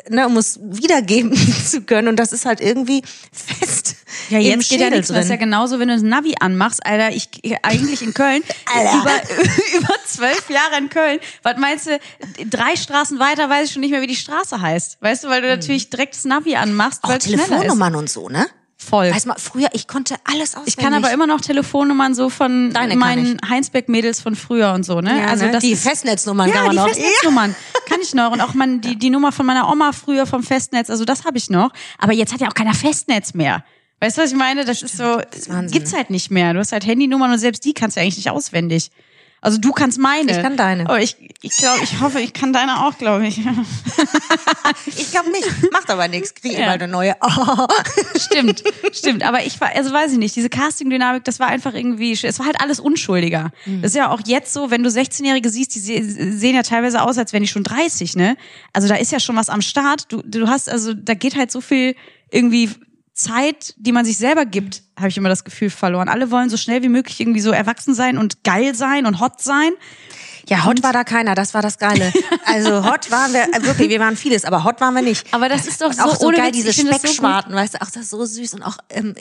ne, 0.10 0.26
um 0.28 0.38
es 0.38 0.60
wiedergeben 0.64 1.36
zu 1.66 1.82
können 1.82 2.08
und 2.08 2.16
das 2.18 2.32
ist 2.32 2.46
halt 2.46 2.62
irgendwie 2.62 3.04
fest 3.32 3.96
Ja, 4.30 4.38
im 4.40 4.46
jetzt 4.46 4.70
geht 4.70 4.80
ja 4.80 4.86
Schädel 4.86 4.98
nichts. 5.00 5.10
mehr. 5.12 5.18
Das 5.20 5.26
ist 5.26 5.30
ja 5.32 5.36
drin. 5.38 5.46
genauso, 5.50 5.80
wenn 5.80 5.88
du 5.90 5.94
das 5.94 6.04
Navi 6.04 6.36
anmachst, 6.40 6.86
Alter, 6.86 7.14
ich 7.14 7.30
eigentlich 7.64 8.02
in 8.02 8.14
Köln, 8.14 8.42
Alter. 8.74 8.94
über, 9.02 9.80
über 9.80 9.94
zwölf 10.06 10.50
Jahre 10.50 10.78
in 10.78 10.90
Köln. 10.90 11.20
Was 11.44 11.58
meinst 11.58 11.88
du, 11.88 12.00
drei 12.50 12.76
Straßen 12.76 13.20
weiter 13.20 13.50
weiß 13.50 13.68
ich 13.68 13.74
schon 13.74 13.82
nicht 13.82 13.92
mehr, 13.92 14.02
wie 14.02 14.08
die 14.08 14.16
Straße 14.16 14.62
heißt. 14.62 14.98
Weißt 15.02 15.24
du, 15.26 15.28
weil 15.28 15.42
du 15.42 15.50
natürlich 15.50 15.90
direkt 15.90 16.16
das 16.16 16.24
Navi 16.26 16.56
anmachst, 16.56 17.02
weil 17.04 17.18
es 17.18 17.26
schneller 17.26 17.42
ist. 17.44 17.50
Telefonnummern 17.50 17.96
und 17.96 18.10
so, 18.10 18.30
ne? 18.30 18.48
Voll. 18.84 19.12
Weiß 19.12 19.26
mal, 19.26 19.36
früher, 19.38 19.70
ich 19.74 19.88
konnte 19.88 20.16
alles 20.26 20.56
auswendig. 20.56 20.76
Ich 20.76 20.78
kann 20.78 20.94
aber 20.94 21.12
immer 21.12 21.28
noch 21.28 21.42
Telefonnummern 21.42 22.14
so 22.14 22.30
von 22.30 22.72
Deine 22.72 22.96
meinen 22.96 23.40
Heinsberg-Mädels 23.48 24.22
von 24.22 24.36
früher 24.36 24.74
und 24.74 24.84
so, 24.84 25.02
ne? 25.02 25.20
ja, 25.20 25.26
also 25.28 25.46
ne? 25.46 25.52
das 25.52 25.64
die 25.64 25.72
ist, 25.72 25.84
Festnetznummern 25.84 26.50
ja, 26.50 26.56
kann 26.56 26.66
man 26.66 26.72
die 26.72 26.78
noch. 26.78 26.88
Festnetznummern 26.88 27.56
kann 27.90 28.00
ich 28.02 28.14
noch 28.14 28.32
und 28.32 28.42
auch 28.42 28.54
mein, 28.54 28.82
die, 28.82 28.98
die 28.98 29.10
Nummer 29.10 29.32
von 29.32 29.46
meiner 29.46 29.72
Oma 29.72 29.92
früher 29.94 30.26
vom 30.26 30.44
Festnetz, 30.44 30.90
also 30.90 31.06
das 31.06 31.26
habe 31.26 31.38
ich 31.38 31.50
noch. 31.50 31.72
Aber 31.98 32.14
jetzt 32.14 32.34
hat 32.34 32.42
ja 32.42 32.48
auch 32.48 32.54
keiner 32.54 32.74
Festnetz 32.74 33.34
mehr. 33.34 33.64
Weißt 34.00 34.18
du, 34.18 34.22
was 34.22 34.32
ich 34.32 34.38
meine? 34.38 34.66
Das 34.66 34.82
ist 34.82 34.98
so, 34.98 35.20
ist 35.20 35.50
Wahnsinn. 35.50 35.72
gibt's 35.72 35.96
halt 35.96 36.10
nicht 36.10 36.30
mehr. 36.30 36.54
Du 36.54 36.60
hast 36.60 36.74
halt 36.74 36.86
Handynummern 36.86 37.32
und 37.32 37.38
selbst 37.38 37.64
die 37.64 37.74
kannst 37.74 37.96
du 37.96 38.02
eigentlich 38.02 38.18
nicht 38.18 38.30
auswendig. 38.30 38.92
Also 39.44 39.58
du 39.58 39.74
kannst 39.74 40.00
meine. 40.00 40.32
Ich 40.32 40.42
kann 40.42 40.56
deine. 40.56 40.86
Aber 40.86 41.02
ich, 41.02 41.18
ich 41.42 41.58
glaube, 41.58 41.84
ich 41.84 42.00
hoffe, 42.00 42.22
ich 42.22 42.32
kann 42.32 42.54
deine 42.54 42.86
auch, 42.86 42.98
glaube 42.98 43.28
ich. 43.28 43.42
Ich 44.86 45.12
glaube 45.12 45.32
nicht. 45.32 45.48
Macht 45.72 45.90
aber 45.90 46.08
nichts. 46.08 46.34
Krieg 46.34 46.58
Ja. 46.58 46.68
bald 46.68 46.82
eine 46.82 46.92
neue. 46.92 47.16
Oh. 47.22 47.68
Stimmt, 48.20 48.64
stimmt. 48.92 49.24
Aber 49.24 49.46
ich 49.46 49.60
war, 49.62 49.70
also 49.76 49.92
weiß 49.92 50.14
ich 50.14 50.18
nicht, 50.18 50.36
diese 50.36 50.50
Casting-Dynamik, 50.50 51.24
das 51.24 51.40
war 51.40 51.48
einfach 51.48 51.74
irgendwie, 51.74 52.14
es 52.14 52.40
war 52.40 52.46
halt 52.46 52.60
alles 52.62 52.80
unschuldiger. 52.80 53.52
Das 53.82 53.92
ist 53.92 53.96
ja 53.98 54.10
auch 54.12 54.22
jetzt 54.26 54.54
so, 54.54 54.72
wenn 54.72 54.84
du 54.84 54.90
16-Jährige 54.90 55.50
siehst, 55.50 55.76
die 55.76 55.80
se 55.80 56.02
sehen 56.38 56.56
ja 56.56 56.64
teilweise 56.64 57.02
aus, 57.02 57.18
als 57.18 57.34
wären 57.34 57.44
die 57.44 57.50
schon 57.50 57.64
30, 57.64 58.16
ne? 58.16 58.38
Also 58.72 58.88
da 58.88 58.96
ist 58.96 59.12
ja 59.12 59.20
schon 59.20 59.36
was 59.36 59.50
am 59.50 59.62
Start. 59.62 60.12
Du, 60.12 60.22
du 60.24 60.48
hast, 60.48 60.70
also 60.70 60.94
da 60.94 61.14
geht 61.14 61.36
halt 61.36 61.52
so 61.52 61.62
viel 61.62 61.96
irgendwie 62.32 62.70
Zeit, 63.14 63.76
die 63.78 63.92
man 63.92 64.06
sich 64.06 64.18
selber 64.18 64.46
gibt, 64.46 64.84
habe 64.98 65.08
ich 65.08 65.18
immer 65.18 65.30
das 65.30 65.44
Gefühl 65.44 65.70
verloren. 65.70 66.10
Alle 66.10 66.32
wollen 66.32 66.50
so 66.50 66.58
schnell 66.58 66.82
wie 66.82 66.90
möglich 66.90 67.20
irgendwie 67.20 67.42
so 67.42 67.52
erwachsen 67.52 67.94
sein 67.94 68.18
und 68.18 68.44
geil 68.44 68.74
sein 68.74 69.06
und 69.06 69.20
hot 69.20 69.40
sein. 69.42 69.72
Ja, 70.48 70.66
hot 70.66 70.84
war 70.84 70.94
da 70.94 71.04
keiner, 71.04 71.36
das 71.36 71.54
war 71.54 71.62
das 71.62 71.78
Geile. 71.78 72.12
Also 72.46 72.84
hot 72.86 73.10
waren 73.10 73.34
wir, 73.34 73.44
äh, 73.44 73.64
wirklich, 73.64 73.90
wir 73.90 74.00
waren 74.00 74.18
vieles, 74.18 74.46
aber 74.46 74.64
hot 74.64 74.82
waren 74.82 74.94
wir 74.94 75.02
nicht. 75.02 75.34
Aber 75.34 75.48
das 75.48 75.66
ist 75.66 75.82
doch 75.82 75.88
Und 75.88 75.96
so 75.96 76.04
auch 76.04 76.16
so 76.16 76.28
ohne 76.28 76.38
geil, 76.38 76.48
Witz, 76.48 76.56
diese 76.56 76.68
das 76.68 76.76
so. 76.78 77.08
Speckschwarten, 77.08 77.56
weißt 77.56 77.76
du, 77.76 77.82
auch 77.82 77.90
das 77.90 78.04
ist 78.04 78.10
so 78.10 78.24
süß 78.26 78.56
und 78.56 78.64
auch 78.64 78.78
ähm, 78.90 79.16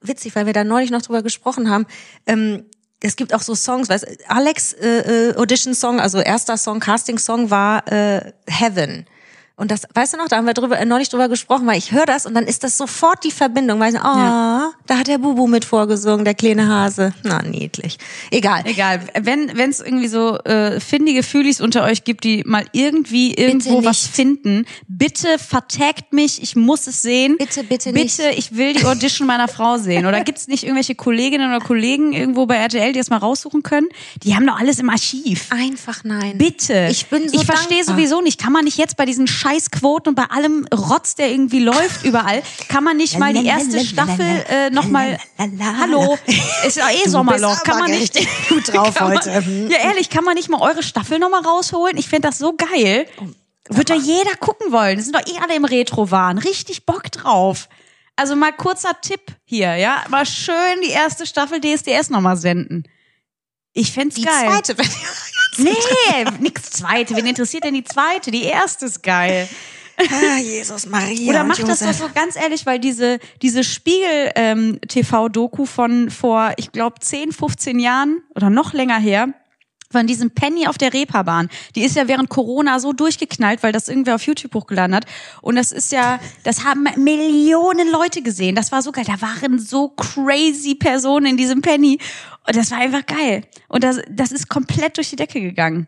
witzig, 0.00 0.34
weil 0.34 0.46
wir 0.46 0.52
da 0.52 0.64
neulich 0.64 0.90
noch 0.90 1.02
drüber 1.02 1.22
gesprochen 1.22 1.70
haben. 1.70 1.86
Ähm, 2.26 2.64
es 3.00 3.16
gibt 3.16 3.34
auch 3.34 3.42
so 3.42 3.54
Songs, 3.54 3.88
weißt 3.88 4.06
Alex 4.28 4.72
äh, 4.72 5.30
äh, 5.30 5.36
Audition 5.36 5.74
Song, 5.74 6.00
also 6.00 6.18
erster 6.18 6.56
Song, 6.56 6.80
Casting 6.80 7.18
Song 7.18 7.50
war 7.50 7.86
äh, 7.92 8.32
Heaven. 8.48 9.06
Und 9.56 9.70
das, 9.70 9.82
weißt 9.94 10.14
du 10.14 10.16
noch, 10.16 10.26
da 10.26 10.36
haben 10.38 10.46
wir 10.46 10.54
drüber, 10.54 10.78
äh, 10.80 10.84
neulich 10.84 11.10
drüber 11.10 11.28
gesprochen, 11.28 11.64
weil 11.68 11.78
ich 11.78 11.92
höre 11.92 12.06
das 12.06 12.26
und 12.26 12.34
dann 12.34 12.44
ist 12.44 12.64
das 12.64 12.76
sofort 12.76 13.22
die 13.22 13.30
Verbindung, 13.30 13.78
weil 13.78 13.94
ich, 13.94 14.00
oh, 14.00 14.04
Ja. 14.04 14.72
da 14.86 14.98
hat 14.98 15.06
der 15.06 15.18
Bubu 15.18 15.46
mit 15.46 15.64
vorgesungen, 15.64 16.24
der 16.24 16.34
kleine 16.34 16.66
Hase. 16.68 17.14
Na, 17.22 17.40
niedlich. 17.40 17.98
Egal. 18.32 18.62
Egal, 18.64 19.00
wenn 19.20 19.56
wenn 19.56 19.70
es 19.70 19.78
irgendwie 19.78 20.08
so 20.08 20.38
äh, 20.40 20.80
findige 20.80 21.22
Fühlis 21.22 21.60
unter 21.60 21.84
euch 21.84 22.02
gibt, 22.02 22.24
die 22.24 22.42
mal 22.44 22.64
irgendwie 22.72 23.32
irgendwo 23.34 23.84
was 23.84 24.04
finden, 24.06 24.66
bitte 24.88 25.38
vertagt 25.38 26.12
mich, 26.12 26.42
ich 26.42 26.56
muss 26.56 26.88
es 26.88 27.02
sehen. 27.02 27.36
Bitte, 27.38 27.62
bitte 27.62 27.92
Bitte, 27.92 28.26
nicht. 28.28 28.38
ich 28.38 28.56
will 28.56 28.72
die 28.72 28.84
Audition 28.84 29.28
meiner 29.28 29.46
Frau 29.46 29.78
sehen. 29.78 30.06
Oder 30.06 30.24
gibt's 30.24 30.48
nicht 30.48 30.64
irgendwelche 30.64 30.96
Kolleginnen 30.96 31.48
oder 31.54 31.64
Kollegen 31.64 32.12
irgendwo 32.12 32.46
bei 32.46 32.56
RTL, 32.56 32.92
die 32.92 32.98
das 32.98 33.08
mal 33.08 33.18
raussuchen 33.18 33.62
können? 33.62 33.86
Die 34.24 34.34
haben 34.34 34.46
doch 34.48 34.58
alles 34.58 34.80
im 34.80 34.90
Archiv. 34.90 35.46
Einfach 35.50 36.02
nein. 36.02 36.38
Bitte. 36.38 36.88
Ich 36.90 37.06
bin 37.06 37.28
so 37.28 37.38
Ich 37.38 37.46
verstehe 37.46 37.84
sowieso 37.84 38.20
nicht. 38.20 38.40
Kann 38.40 38.52
man 38.52 38.64
nicht 38.64 38.78
jetzt 38.78 38.96
bei 38.96 39.04
diesen 39.04 39.28
Scheißquoten 39.44 40.10
und 40.10 40.14
bei 40.14 40.24
allem 40.24 40.66
Rotz, 40.72 41.14
der 41.16 41.30
irgendwie 41.30 41.60
läuft 41.60 42.04
überall, 42.04 42.42
kann 42.68 42.82
man 42.82 42.96
nicht 42.96 43.18
mal 43.18 43.32
die 43.34 43.44
erste 43.44 43.84
Staffel 43.84 44.44
äh, 44.48 44.70
nochmal. 44.70 45.18
Hallo, 45.80 46.18
ist 46.66 46.76
ja 46.76 46.88
eh 46.90 47.08
Sommerloch. 47.08 47.62
Kann 47.62 47.78
man 47.78 47.90
nicht. 47.90 48.14
gut 48.48 48.72
drauf 48.72 48.94
man, 49.00 49.12
heute. 49.12 49.44
Hm. 49.44 49.70
Ja, 49.70 49.78
ehrlich, 49.78 50.08
kann 50.08 50.24
man 50.24 50.34
nicht 50.34 50.48
mal 50.48 50.60
eure 50.60 50.82
Staffel 50.82 51.18
nochmal 51.18 51.42
rausholen? 51.42 51.98
Ich 51.98 52.08
fände 52.08 52.28
das 52.28 52.38
so 52.38 52.54
geil. 52.54 53.06
Oh, 53.20 53.76
Wird 53.76 53.90
doch 53.90 54.00
jeder 54.00 54.34
gucken 54.36 54.72
wollen. 54.72 54.96
Das 54.96 55.04
sind 55.06 55.14
doch 55.14 55.26
eh 55.26 55.38
alle 55.42 55.54
im 55.56 55.64
Retro-Wahn. 55.64 56.38
Richtig 56.38 56.86
Bock 56.86 57.10
drauf. 57.12 57.68
Also 58.16 58.36
mal 58.36 58.52
kurzer 58.52 58.98
Tipp 59.02 59.20
hier, 59.44 59.76
ja. 59.76 60.04
Mal 60.08 60.24
schön 60.24 60.80
die 60.82 60.90
erste 60.90 61.26
Staffel 61.26 61.60
DSDS 61.60 62.10
nochmal 62.10 62.36
senden. 62.36 62.84
Ich 63.74 63.92
fänd's 63.92 64.14
Die 64.14 64.22
geil. 64.22 64.48
zweite, 64.48 64.78
wenn 64.78 64.86
Nee, 65.64 66.24
nix 66.40 66.70
zweite. 66.70 67.14
Wen 67.16 67.26
interessiert 67.26 67.64
denn 67.64 67.74
die 67.74 67.84
zweite? 67.84 68.30
Die 68.30 68.44
erste 68.44 68.86
ist 68.86 69.02
geil. 69.02 69.46
ah, 69.98 70.38
Jesus 70.38 70.86
Maria. 70.86 71.28
Oder 71.30 71.44
macht 71.44 71.68
das 71.68 71.80
doch 71.80 71.92
so 71.92 72.08
ganz 72.14 72.36
ehrlich, 72.36 72.64
weil 72.66 72.80
diese, 72.80 73.18
diese 73.42 73.62
Spiegel-TV-Doku 73.62 75.66
von 75.66 76.10
vor, 76.10 76.54
ich 76.56 76.72
glaube, 76.72 76.98
10, 77.00 77.32
15 77.32 77.78
Jahren 77.78 78.22
oder 78.34 78.48
noch 78.50 78.72
länger 78.72 78.98
her, 78.98 79.28
von 79.94 80.06
diesem 80.08 80.32
Penny 80.32 80.66
auf 80.66 80.76
der 80.76 80.92
Reeperbahn. 80.92 81.48
Die 81.76 81.82
ist 81.82 81.94
ja 81.94 82.08
während 82.08 82.28
Corona 82.28 82.80
so 82.80 82.92
durchgeknallt, 82.92 83.62
weil 83.62 83.72
das 83.72 83.88
irgendwer 83.88 84.16
auf 84.16 84.26
YouTube 84.26 84.54
hochgeladen 84.54 84.94
hat. 84.94 85.06
Und 85.40 85.54
das 85.54 85.70
ist 85.70 85.92
ja, 85.92 86.18
das 86.42 86.64
haben 86.64 86.84
Millionen 86.96 87.90
Leute 87.90 88.20
gesehen. 88.20 88.56
Das 88.56 88.72
war 88.72 88.82
so 88.82 88.90
geil. 88.90 89.04
Da 89.06 89.20
waren 89.22 89.58
so 89.58 89.88
crazy 89.90 90.74
Personen 90.74 91.26
in 91.26 91.36
diesem 91.36 91.62
Penny. 91.62 91.98
Und 92.46 92.56
das 92.56 92.72
war 92.72 92.78
einfach 92.78 93.06
geil. 93.06 93.42
Und 93.68 93.84
das, 93.84 94.00
das 94.10 94.32
ist 94.32 94.48
komplett 94.48 94.96
durch 94.96 95.10
die 95.10 95.16
Decke 95.16 95.40
gegangen. 95.40 95.86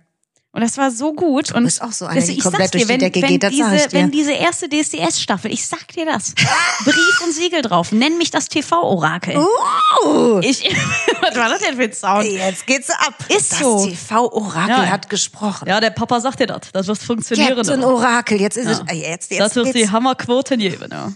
Und 0.57 0.63
das 0.63 0.79
war 0.79 0.91
so 0.91 1.13
gut. 1.13 1.53
Und 1.53 1.65
bist 1.65 1.83
auch 1.83 1.93
so 1.93 2.07
eine, 2.07 2.19
das- 2.19 2.31
die 2.31 2.39
ich 2.39 2.43
komplett 2.43 2.73
dir, 2.73 2.79
durch 2.79 2.85
die 2.85 2.89
wenn, 2.89 2.99
Decke 3.01 3.21
wenn 3.21 3.29
geht, 3.29 3.43
das 3.43 3.51
diese, 3.51 3.69
dir. 3.89 3.93
Wenn 3.93 4.11
diese 4.11 4.33
erste 4.33 4.69
DSDS-Staffel, 4.71 5.53
ich 5.53 5.67
sag 5.67 5.87
dir 5.89 6.07
das, 6.07 6.33
Brief 6.85 7.21
und 7.27 7.33
Siegel 7.35 7.61
drauf, 7.61 7.93
nenn 7.93 8.17
mich 8.17 8.31
das 8.31 8.49
TV-Orakel. 8.49 9.37
Uh, 9.37 10.41
Ich, 10.43 10.65
was 11.21 11.37
war 11.37 11.51
das 11.51 11.61
denn 11.61 11.77
für 11.77 11.83
ein 11.83 11.93
Sound? 11.93 12.25
jetzt 12.27 12.67
geht's 12.67 12.89
ab. 12.89 13.15
Ist 13.29 13.53
das 13.53 13.59
so. 13.59 13.87
TV-Orakel 13.87 14.71
Ja. 14.71 14.87
hat 14.89 15.11
gesprochen. 15.11 15.69
Ja, 15.69 15.79
der 15.79 15.91
Papa 15.91 16.21
sagt 16.21 16.41
dir 16.41 16.47
das, 16.47 16.61
das 16.73 16.87
wird 16.87 16.99
funktionieren. 16.99 17.55
Captain 17.55 17.85
Orakel, 17.85 18.41
jetzt 18.41 18.57
ist 18.57 18.67
es, 18.67 18.81
äh, 18.89 18.95
jetzt, 18.95 19.31
jetzt 19.31 19.41
das 19.41 19.55
wird 19.57 19.75
die. 19.75 19.91
Hammerquote 19.91 20.57
geben. 20.57 20.89
Ja. 20.91 21.13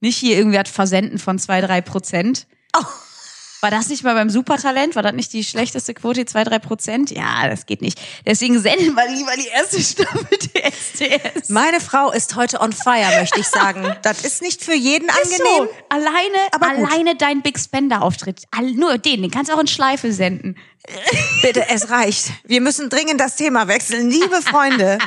Nicht 0.00 0.16
hier 0.16 0.36
irgendwie 0.38 0.58
hat 0.60 0.68
Versenden 0.68 1.18
von 1.18 1.40
zwei, 1.40 1.60
drei 1.60 1.80
Prozent. 1.80 2.46
Oh. 2.78 2.82
War 3.62 3.70
das 3.70 3.88
nicht 3.88 4.04
mal 4.04 4.14
beim 4.14 4.28
Supertalent? 4.30 4.96
War 4.96 5.02
das 5.02 5.14
nicht 5.14 5.32
die 5.32 5.42
schlechteste 5.42 5.94
Quote, 5.94 6.24
zwei, 6.26 6.44
drei 6.44 6.58
Prozent? 6.58 7.10
Ja, 7.10 7.48
das 7.48 7.66
geht 7.66 7.80
nicht. 7.80 7.98
Deswegen 8.26 8.60
senden 8.60 8.94
wir 8.94 9.08
lieber 9.08 9.32
die 9.36 9.48
erste 9.48 9.80
Staffel 9.80 10.26
DSDS. 10.38 11.48
Meine 11.48 11.80
Frau 11.80 12.12
ist 12.12 12.36
heute 12.36 12.60
on 12.60 12.72
fire, 12.72 13.18
möchte 13.18 13.40
ich 13.40 13.48
sagen. 13.48 13.94
Das 14.02 14.24
ist 14.24 14.42
nicht 14.42 14.62
für 14.62 14.74
jeden 14.74 15.08
Ist 15.08 15.16
angenehm. 15.16 15.68
So. 15.68 15.74
Alleine, 15.88 16.36
Aber 16.52 16.74
gut. 16.74 16.86
alleine 16.86 17.16
dein 17.16 17.42
Big 17.42 17.58
Spender 17.58 18.02
Auftritt. 18.02 18.42
All, 18.50 18.70
nur 18.72 18.98
den, 18.98 19.22
den 19.22 19.30
kannst 19.30 19.50
du 19.50 19.54
auch 19.56 19.60
in 19.60 19.66
Schleife 19.66 20.12
senden. 20.12 20.56
Bitte, 21.42 21.68
es 21.68 21.90
reicht. 21.90 22.30
Wir 22.44 22.60
müssen 22.60 22.88
dringend 22.88 23.20
das 23.20 23.36
Thema 23.36 23.66
wechseln. 23.68 24.10
Liebe 24.10 24.40
Freunde, 24.42 24.98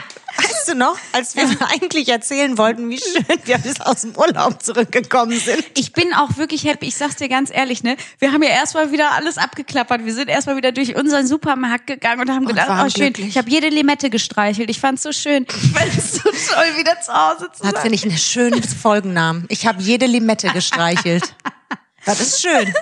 weißt 0.43 0.69
du 0.69 0.75
noch, 0.75 0.98
als 1.12 1.36
wir 1.36 1.43
eigentlich 1.74 2.10
erzählen 2.10 2.58
wollten, 2.58 2.89
wie 2.89 2.98
schön 3.00 3.25
wir 3.46 3.58
bis 3.58 3.81
aus 3.81 4.01
dem 4.01 4.15
Urlaub 4.15 4.62
zurückgekommen 4.63 5.39
sind? 5.39 5.63
Ich 5.75 5.93
bin 5.93 6.13
auch 6.13 6.38
wirklich 6.38 6.63
happy. 6.63 6.88
Ich 6.88 6.96
sag's 6.98 7.15
dir 7.17 7.29
ganz 7.29 7.50
ehrlich, 7.51 7.84
ne? 7.84 7.98
Wir 8.19 8.31
haben 8.31 8.41
ja 8.43 8.50
erstmal 8.50 8.91
wieder 8.91 9.12
alles 9.12 9.38
abgeklappert. 9.38 10.05
Wir 10.05 10.13
sind 10.13 10.29
erstmal 10.29 10.55
wieder 10.58 10.72
durch 10.72 10.96
unseren 10.96 11.27
Supermarkt 11.27 11.88
gegangen 11.88 12.22
und 12.22 12.29
haben 12.31 12.46
gedacht, 12.46 12.69
oh 12.69 12.89
schön. 12.89 13.13
glücklich. 13.13 13.27
Ich 13.29 13.38
habe 13.38 13.50
jede 13.50 13.69
Limette 13.69 14.10
gestreichelt. 14.10 14.69
Ich 14.69 14.79
fand's 14.79 15.03
so 15.03 15.12
schön. 15.12 15.46
Ich 15.62 15.72
fand's 15.72 16.13
so 16.13 16.22
toll, 16.53 16.77
wieder 16.77 17.00
zu 17.01 17.13
Hause 17.13 17.50
zu 17.53 17.62
Das 17.63 17.72
sein. 17.72 17.81
finde 17.81 17.96
ich 17.96 18.03
einen 18.03 18.17
schönen 18.17 18.63
Folgennamen. 18.63 19.46
Ich 19.50 19.65
habe 19.67 19.81
jede 19.81 20.05
Limette 20.05 20.50
gestreichelt. 20.50 21.34
Das 22.05 22.22
ist 22.22 22.41
schön. 22.41 22.74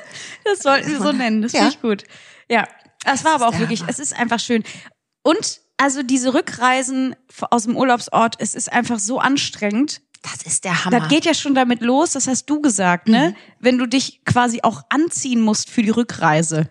Das 0.46 0.60
sollten 0.60 0.92
wir 0.92 1.00
so 1.00 1.12
nennen. 1.12 1.42
Das 1.42 1.52
Ja. 1.52 1.62
finde 1.62 1.74
ich 1.74 1.82
gut. 1.82 2.04
Ja, 2.50 2.68
das 3.04 3.26
war 3.26 3.34
aber 3.34 3.48
auch 3.48 3.58
wirklich, 3.60 3.82
es 3.88 3.98
ist 3.98 4.16
einfach 4.16 4.40
schön. 4.40 4.64
Und 5.24 5.60
also 5.78 6.04
diese 6.04 6.34
Rückreisen 6.34 7.16
aus 7.52 7.64
dem 7.64 7.78
Urlaubsort, 7.78 8.36
es 8.40 8.56
ist 8.56 8.72
einfach 8.72 9.00
so 9.00 9.20
anstrengend. 9.20 10.02
Das 10.24 10.42
ist 10.46 10.66
der 10.66 10.84
Hammer. 10.84 11.00
Das 11.00 11.10
geht 11.10 11.26
ja 11.26 11.34
schon 11.34 11.56
damit 11.56 11.82
los, 11.82 12.12
das 12.12 12.28
hast 12.28 12.50
du 12.50 12.60
gesagt, 12.62 13.08
ne? 13.08 13.36
Wenn 13.60 13.78
du 13.78 13.86
dich 13.86 14.26
quasi 14.26 14.62
auch 14.64 14.82
anziehen 14.90 15.42
musst 15.42 15.70
für 15.70 15.84
die 15.84 15.92
Rückreise. 15.92 16.70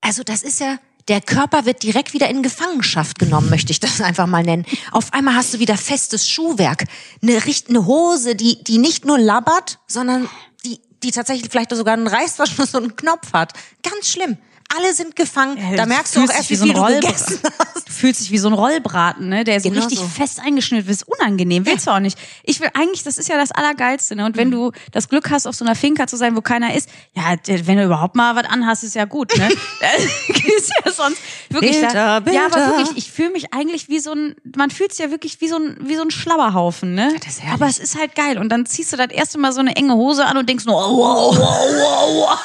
Also 0.00 0.22
das 0.22 0.42
ist 0.42 0.60
ja, 0.60 0.78
der 1.08 1.20
Körper 1.20 1.66
wird 1.66 1.82
direkt 1.82 2.14
wieder 2.14 2.28
in 2.30 2.42
Gefangenschaft 2.42 3.18
genommen, 3.18 3.50
möchte 3.50 3.72
ich 3.72 3.80
das 3.80 4.00
einfach 4.00 4.26
mal 4.26 4.42
nennen. 4.42 4.64
Auf 4.92 5.12
einmal 5.12 5.34
hast 5.34 5.52
du 5.54 5.58
wieder 5.58 5.76
festes 5.76 6.28
Schuhwerk, 6.28 6.84
eine, 7.20 7.38
eine 7.68 7.86
Hose, 7.86 8.36
die, 8.36 8.62
die 8.62 8.78
nicht 8.78 9.04
nur 9.04 9.18
labbert, 9.18 9.80
sondern 9.86 10.28
die, 10.64 10.80
die 11.02 11.10
tatsächlich 11.10 11.50
vielleicht 11.50 11.74
sogar 11.74 11.94
einen 11.94 12.06
Reißverschluss 12.06 12.74
und 12.74 12.84
einen 12.84 12.96
Knopf 12.96 13.32
hat. 13.32 13.52
Ganz 13.82 14.08
schlimm. 14.08 14.38
Alle 14.76 14.92
sind 14.94 15.14
gefangen. 15.16 15.58
da 15.76 15.86
merkst 15.86 16.16
du 16.16 16.20
auch 16.24 16.28
erst, 16.30 16.50
wie 16.50 16.56
viel 16.56 16.74
so 16.74 16.82
ein 16.84 16.92
du 17.00 17.00
gegessen 17.00 17.38
hast. 17.74 17.88
Du 17.88 17.92
fühlst 17.92 18.20
dich 18.22 18.30
wie 18.30 18.38
so 18.38 18.48
ein 18.48 18.54
Rollbraten, 18.54 19.28
ne? 19.28 19.44
Der 19.44 19.60
so 19.60 19.68
Genau 19.70 19.80
richtig 19.82 20.00
so. 20.00 20.06
fest 20.06 20.40
eingeschnürt 20.44 20.86
wird. 20.86 20.96
Ist 20.96 21.08
unangenehm. 21.08 21.64
Willst 21.66 21.86
du 21.86 21.90
auch 21.92 22.00
nicht. 22.00 22.18
Ich 22.42 22.60
will 22.60 22.68
eigentlich, 22.74 23.02
das 23.04 23.18
ist 23.18 23.28
ja 23.28 23.36
das 23.36 23.52
Allergeilste, 23.52 24.16
ne? 24.16 24.24
Und 24.24 24.34
Mhm. 24.36 24.40
wenn 24.40 24.50
du 24.50 24.72
das 24.92 25.08
Glück 25.08 25.30
hast, 25.30 25.46
auf 25.46 25.54
so 25.54 25.64
einer 25.64 25.74
Finca 25.76 26.06
zu 26.06 26.16
sein, 26.16 26.36
wo 26.36 26.40
keiner 26.40 26.74
ist, 26.74 26.88
ja, 27.14 27.34
wenn 27.46 27.76
du 27.78 27.84
überhaupt 27.84 28.16
mal 28.16 28.34
was 28.36 28.44
anhast, 28.46 28.84
ist 28.84 28.94
ja 28.94 29.04
gut, 29.04 29.36
ne? 29.36 29.48
ist 30.56 30.70
ja 30.84 30.90
sonst 30.92 31.18
wirklich. 31.50 31.72
Bilder, 31.80 31.92
da, 31.92 32.32
Ja, 32.32 32.46
aber 32.46 32.54
Bilder. 32.56 32.78
wirklich, 32.78 32.96
ich 32.96 33.12
fühle 33.12 33.30
mich 33.30 33.52
eigentlich 33.54 33.88
wie 33.88 33.98
so 34.00 34.12
ein, 34.12 34.34
man 34.56 34.70
fühlt 34.70 34.92
sich 34.92 35.04
ja 35.04 35.10
wirklich 35.10 35.40
wie 35.40 35.48
so 35.48 35.56
ein, 35.56 35.76
wie 35.80 35.96
so 35.96 36.02
ein 36.02 36.10
Schlabberhaufen, 36.10 36.94
ne? 36.94 37.14
das 37.24 37.34
ist 37.38 37.42
aber 37.52 37.66
es 37.66 37.78
ist 37.78 37.98
halt 37.98 38.14
geil. 38.14 38.38
Und 38.38 38.48
dann 38.50 38.66
ziehst 38.66 38.92
du 38.92 38.96
das 38.96 39.10
erste 39.10 39.38
Mal 39.38 39.52
so 39.52 39.60
eine 39.60 39.76
enge 39.76 39.94
Hose 39.94 40.24
an 40.26 40.36
und 40.36 40.48
denkst 40.48 40.64
nur, 40.64 40.74
oh, 40.76 40.96
wow, 40.96 41.36
wow, 41.36 41.38
wow, 41.38 42.28
wow. 42.28 42.38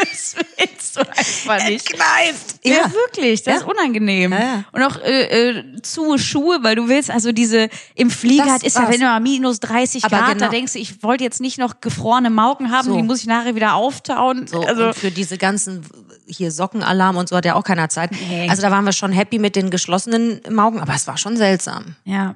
Das 0.00 0.36
willst 0.56 0.96
du 0.96 1.00
einfach 1.00 1.68
nicht. 1.68 1.86
Kneift. 1.88 2.60
Ja, 2.64 2.90
wirklich, 2.92 3.42
das 3.42 3.54
Ja. 3.54 3.60
ist 3.60 3.66
unangenehm. 3.66 4.32
Ja, 4.32 4.38
ja. 4.38 4.64
Und 4.72 4.82
auch 4.82 4.96
äh, 5.02 5.50
äh, 5.50 5.82
zu 5.82 6.18
Schuhe, 6.18 6.58
weil 6.62 6.74
du 6.76 6.88
willst, 6.88 7.10
also 7.10 7.32
diese 7.32 7.68
im 7.94 8.10
Flieger 8.10 8.44
Das 8.46 8.62
ist 8.62 8.76
ja 8.76 8.82
war's. 8.82 8.92
wenn 8.92 9.00
du 9.00 9.06
mal 9.06 9.20
minus 9.20 9.60
30 9.60 10.04
Aber 10.04 10.16
Grad, 10.18 10.32
genau. 10.34 10.44
da 10.46 10.50
denkst 10.50 10.72
du, 10.74 10.78
ich 10.78 11.02
wollte 11.02 11.24
jetzt 11.24 11.40
nicht 11.40 11.58
noch 11.58 11.80
gefrorene 11.80 12.30
Mauken 12.30 12.70
haben, 12.70 12.86
So. 12.86 12.96
die 12.96 13.02
muss 13.02 13.20
ich 13.20 13.26
nachher 13.26 13.54
wieder 13.54 13.74
auftauen. 13.74 14.46
So, 14.46 14.60
also 14.62 14.86
und 14.88 14.94
für 14.96 15.10
diese 15.10 15.38
ganzen 15.38 15.82
hier 16.26 16.50
Sockenalarm 16.50 17.16
und 17.16 17.28
so 17.28 17.36
hat 17.36 17.44
ja 17.44 17.54
auch 17.54 17.64
keiner 17.64 17.88
Zeit. 17.88 18.10
Nee. 18.12 18.48
Also 18.50 18.62
da 18.62 18.70
waren 18.70 18.84
wir 18.84 18.92
schon 18.92 19.12
happy 19.12 19.38
mit 19.38 19.54
den 19.56 19.70
geschlossenen 19.70 20.40
Augen, 20.58 20.80
aber 20.80 20.94
es 20.94 21.06
war 21.06 21.16
schon 21.18 21.36
seltsam. 21.36 21.94
ja. 22.04 22.34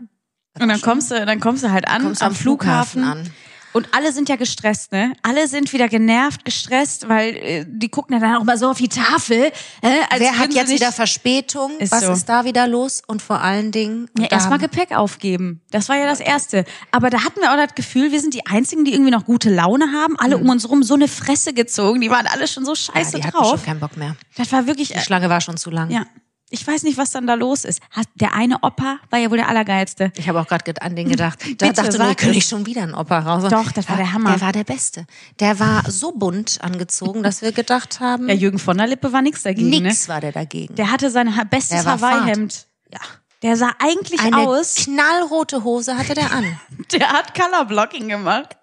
Und 0.58 0.68
dann 0.68 0.80
kommst 0.80 1.10
du, 1.12 1.24
dann 1.24 1.38
kommst 1.38 1.62
du 1.62 1.70
halt 1.70 1.86
an 1.86 2.02
Kommst 2.02 2.22
am 2.22 2.28
am 2.30 2.34
Flughafen. 2.34 3.02
Flughafen 3.04 3.26
an. 3.26 3.32
Und 3.72 3.88
alle 3.94 4.12
sind 4.12 4.28
ja 4.28 4.36
gestresst, 4.36 4.90
ne? 4.92 5.12
Alle 5.22 5.46
sind 5.46 5.72
wieder 5.72 5.88
genervt, 5.88 6.44
gestresst, 6.44 7.08
weil 7.08 7.36
äh, 7.36 7.64
die 7.68 7.88
gucken 7.88 8.14
ja 8.14 8.20
dann 8.20 8.36
auch 8.36 8.44
mal 8.44 8.58
so 8.58 8.68
auf 8.70 8.78
die 8.78 8.88
Tafel. 8.88 9.52
Äh, 9.80 9.90
Wer 10.18 10.38
hat 10.38 10.52
jetzt 10.52 10.72
wieder 10.72 10.90
Verspätung? 10.90 11.78
Ist 11.78 11.92
Was 11.92 12.00
so. 12.04 12.12
ist 12.12 12.28
da 12.28 12.44
wieder 12.44 12.66
los? 12.66 13.02
Und 13.06 13.22
vor 13.22 13.40
allen 13.40 13.70
Dingen 13.70 14.08
Ja, 14.18 14.26
erstmal 14.26 14.58
Gepäck 14.58 14.90
aufgeben. 14.92 15.60
Das 15.70 15.88
war 15.88 15.96
ja 15.96 16.06
das 16.06 16.18
Erste. 16.20 16.64
Aber 16.90 17.10
da 17.10 17.24
hatten 17.24 17.40
wir 17.40 17.52
auch 17.52 17.56
das 17.56 17.74
Gefühl, 17.76 18.10
wir 18.10 18.20
sind 18.20 18.34
die 18.34 18.44
Einzigen, 18.46 18.84
die 18.84 18.92
irgendwie 18.92 19.12
noch 19.12 19.24
gute 19.24 19.50
Laune 19.50 19.92
haben. 19.92 20.16
Alle 20.18 20.36
um 20.38 20.48
uns 20.48 20.68
rum 20.68 20.82
so 20.82 20.94
eine 20.94 21.06
Fresse 21.08 21.52
gezogen. 21.52 22.00
Die 22.00 22.10
waren 22.10 22.26
alle 22.26 22.48
schon 22.48 22.64
so 22.64 22.72
Mhm. 22.72 22.76
ja, 22.76 22.92
scheiße 23.04 23.20
die 23.20 23.30
drauf. 23.30 23.50
schon 23.50 23.62
keinen 23.64 23.80
Bock 23.80 23.96
mehr. 23.96 24.16
Das 24.36 24.50
war 24.52 24.66
wirklich, 24.66 24.88
Die 24.88 24.98
Schlange 25.00 25.28
war 25.28 25.40
schon 25.40 25.56
zu 25.56 25.70
lang. 25.70 25.90
ja. 25.90 26.04
Ich 26.52 26.66
weiß 26.66 26.82
nicht, 26.82 26.98
was 26.98 27.12
dann 27.12 27.26
da 27.28 27.34
los 27.34 27.64
ist. 27.64 27.80
Hat- 27.90 28.08
Der 28.16 28.34
eine 28.34 28.56
Opa 28.62 28.98
war 29.08 29.18
ja 29.18 29.30
wohl 29.30 29.36
der 29.36 29.48
Allergeilste. 29.48 30.12
Ich 30.16 30.28
habe 30.28 30.40
auch 30.40 30.46
gerade 30.48 30.82
an 30.82 30.96
den 30.96 31.08
gedacht. 31.08 31.38
Da 31.58 31.68
Bitte, 31.68 31.82
dachte 31.82 31.98
nur, 31.98 32.14
könnte 32.16 32.36
ich 32.38 32.44
schon 32.46 32.66
wieder 32.66 32.82
einen 32.82 32.94
Opa 32.94 33.20
raus. 33.20 33.48
Doch, 33.50 33.70
das 33.72 33.88
war 33.88 33.96
der 33.96 34.12
Hammer. 34.12 34.32
Der 34.32 34.40
war 34.40 34.52
der 34.52 34.64
Beste. 34.64 35.06
Der 35.38 35.58
war 35.60 35.88
so 35.88 36.12
bunt 36.12 36.58
angezogen, 36.60 37.22
dass 37.22 37.40
wir 37.40 37.52
gedacht 37.52 38.00
haben, 38.00 38.26
Der 38.26 38.36
Jürgen 38.36 38.58
von 38.58 38.76
der 38.76 38.88
Lippe 38.88 39.12
war 39.12 39.22
nix 39.22 39.42
dagegen. 39.44 39.70
nix 39.70 40.08
Ne? 40.08 40.12
war 40.12 40.20
der 40.20 40.32
dagegen. 40.32 40.74
Der 40.74 40.90
hatte 40.90 41.10
sein 41.10 41.32
bestes 41.48 41.86
Hawaii-Hemd. 41.86 42.66
ja. 42.92 42.98
Der 43.42 43.56
sah 43.56 43.72
eigentlich 43.78 44.20
Eine 44.20 44.36
aus, 44.36 44.74
knallrote 44.74 45.64
Hose 45.64 45.96
hatte 45.96 46.12
der 46.12 46.30
an. 46.30 46.60
der 46.92 47.08
hat 47.10 47.34
Colorblocking 47.34 48.08
gemacht. 48.08 48.54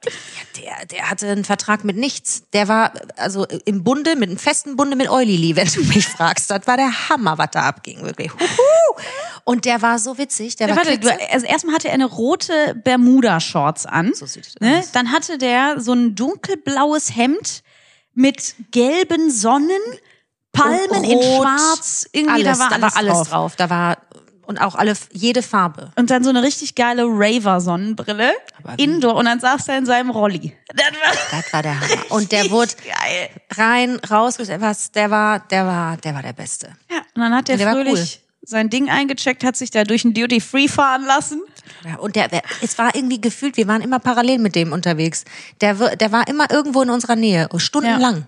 Der, 0.56 0.86
der 0.86 1.10
hatte 1.10 1.28
einen 1.30 1.46
Vertrag 1.46 1.84
mit 1.84 1.98
nichts. 1.98 2.44
Der 2.54 2.68
war 2.68 2.94
also 3.16 3.46
im 3.66 3.84
Bunde, 3.84 4.16
mit 4.16 4.30
einem 4.30 4.38
festen 4.38 4.76
Bunde 4.76 4.96
mit 4.96 5.10
Eulili, 5.10 5.56
wenn 5.56 5.68
du 5.68 5.82
mich 5.84 6.08
fragst. 6.08 6.52
Das 6.52 6.68
war 6.68 6.78
der 6.78 7.10
Hammer, 7.10 7.40
was 7.40 7.50
da 7.52 7.62
abging, 7.62 8.04
wirklich. 8.04 8.32
Huhu. 8.32 9.02
Und 9.46 9.66
der 9.66 9.82
war 9.82 9.98
so 9.98 10.18
witzig. 10.20 10.58
Der 10.58 10.68
Ja, 10.68 10.76
war 10.76 10.86
warte, 10.86 11.00
du, 11.00 11.10
also 11.32 11.46
erstmal 11.48 11.74
hatte 11.74 11.88
er 11.88 11.96
eine 11.96 12.06
rote 12.06 12.76
Bermuda-Shorts 12.76 13.88
an. 13.88 14.14
So 14.14 14.28
sieht 14.28 14.46
es 14.46 14.56
ne? 14.60 14.80
aus. 14.80 14.92
Dann 14.92 15.12
hatte 15.12 15.40
der 15.40 15.80
so 15.80 15.94
ein 15.94 16.14
dunkelblaues 16.16 17.16
Hemd 17.16 17.64
mit 18.14 18.56
gelben 18.72 19.32
Sonnen, 19.32 19.70
Palmen 20.52 21.04
in 21.04 21.18
Rot, 21.18 21.42
Schwarz. 21.44 22.08
Irgendwie 22.12 22.46
alles, 22.46 22.60
da 22.60 22.64
war 22.64 22.74
alles, 22.74 22.96
alles 22.96 23.14
drauf. 23.14 23.30
drauf. 23.30 23.56
Da 23.56 23.70
war 23.70 23.98
und 24.48 24.58
auch 24.60 24.76
alle 24.76 24.94
jede 25.12 25.42
Farbe. 25.44 25.92
Und 25.96 26.10
dann 26.10 26.24
so 26.24 26.30
eine 26.30 26.42
richtig 26.42 26.74
geile 26.76 27.04
Raver-Sonnenbrille. 27.06 28.32
Aber 28.64 28.78
wie? 28.78 28.84
Indoor. 28.84 29.16
Und 29.16 29.26
dann 29.26 29.40
saß 29.40 29.68
er 29.68 29.78
in 29.78 29.86
seinem 29.86 30.10
Rolli. 30.10 30.56
Das 30.74 30.86
war 30.88 31.42
Das 31.42 31.54
war 31.54 31.62
der 31.64 31.80
Hammer. 31.80 32.02
Und 32.10 32.32
der 32.32 32.50
wurde 32.50 32.72
geil. 32.76 33.30
rein, 33.56 34.00
raus, 34.10 34.40
was, 34.40 34.92
der 34.92 35.12
war, 35.12 35.40
der 35.40 35.66
war, 35.66 35.98
der 35.98 36.16
war 36.16 36.22
der 36.22 36.34
Beste. 36.34 36.68
Ja, 36.90 37.00
und 37.14 37.22
dann 37.22 37.36
hat 37.36 37.48
der, 37.48 37.58
Der 37.58 37.72
fröhlich 37.72 38.22
sein 38.44 38.70
Ding 38.70 38.90
eingecheckt, 38.90 39.44
hat 39.44 39.58
sich 39.58 39.72
da 39.72 39.84
durch 39.84 40.06
ein 40.06 40.14
Duty 40.14 40.40
Free 40.40 40.68
fahren 40.70 41.06
lassen. 41.06 41.42
Ja, 41.84 41.98
und 41.98 42.16
der, 42.16 42.30
es 42.62 42.78
war 42.78 42.96
irgendwie 42.96 43.20
gefühlt, 43.20 43.58
wir 43.58 43.68
waren 43.68 43.82
immer 43.82 44.00
parallel 44.00 44.40
mit 44.40 44.56
dem 44.56 44.72
unterwegs. 44.72 45.26
Der, 45.60 45.74
der 45.98 46.12
war 46.14 46.28
immer 46.28 46.50
irgendwo 46.50 46.82
in 46.82 46.90
unserer 46.90 47.18
Nähe, 47.18 47.50
stundenlang. 47.58 48.26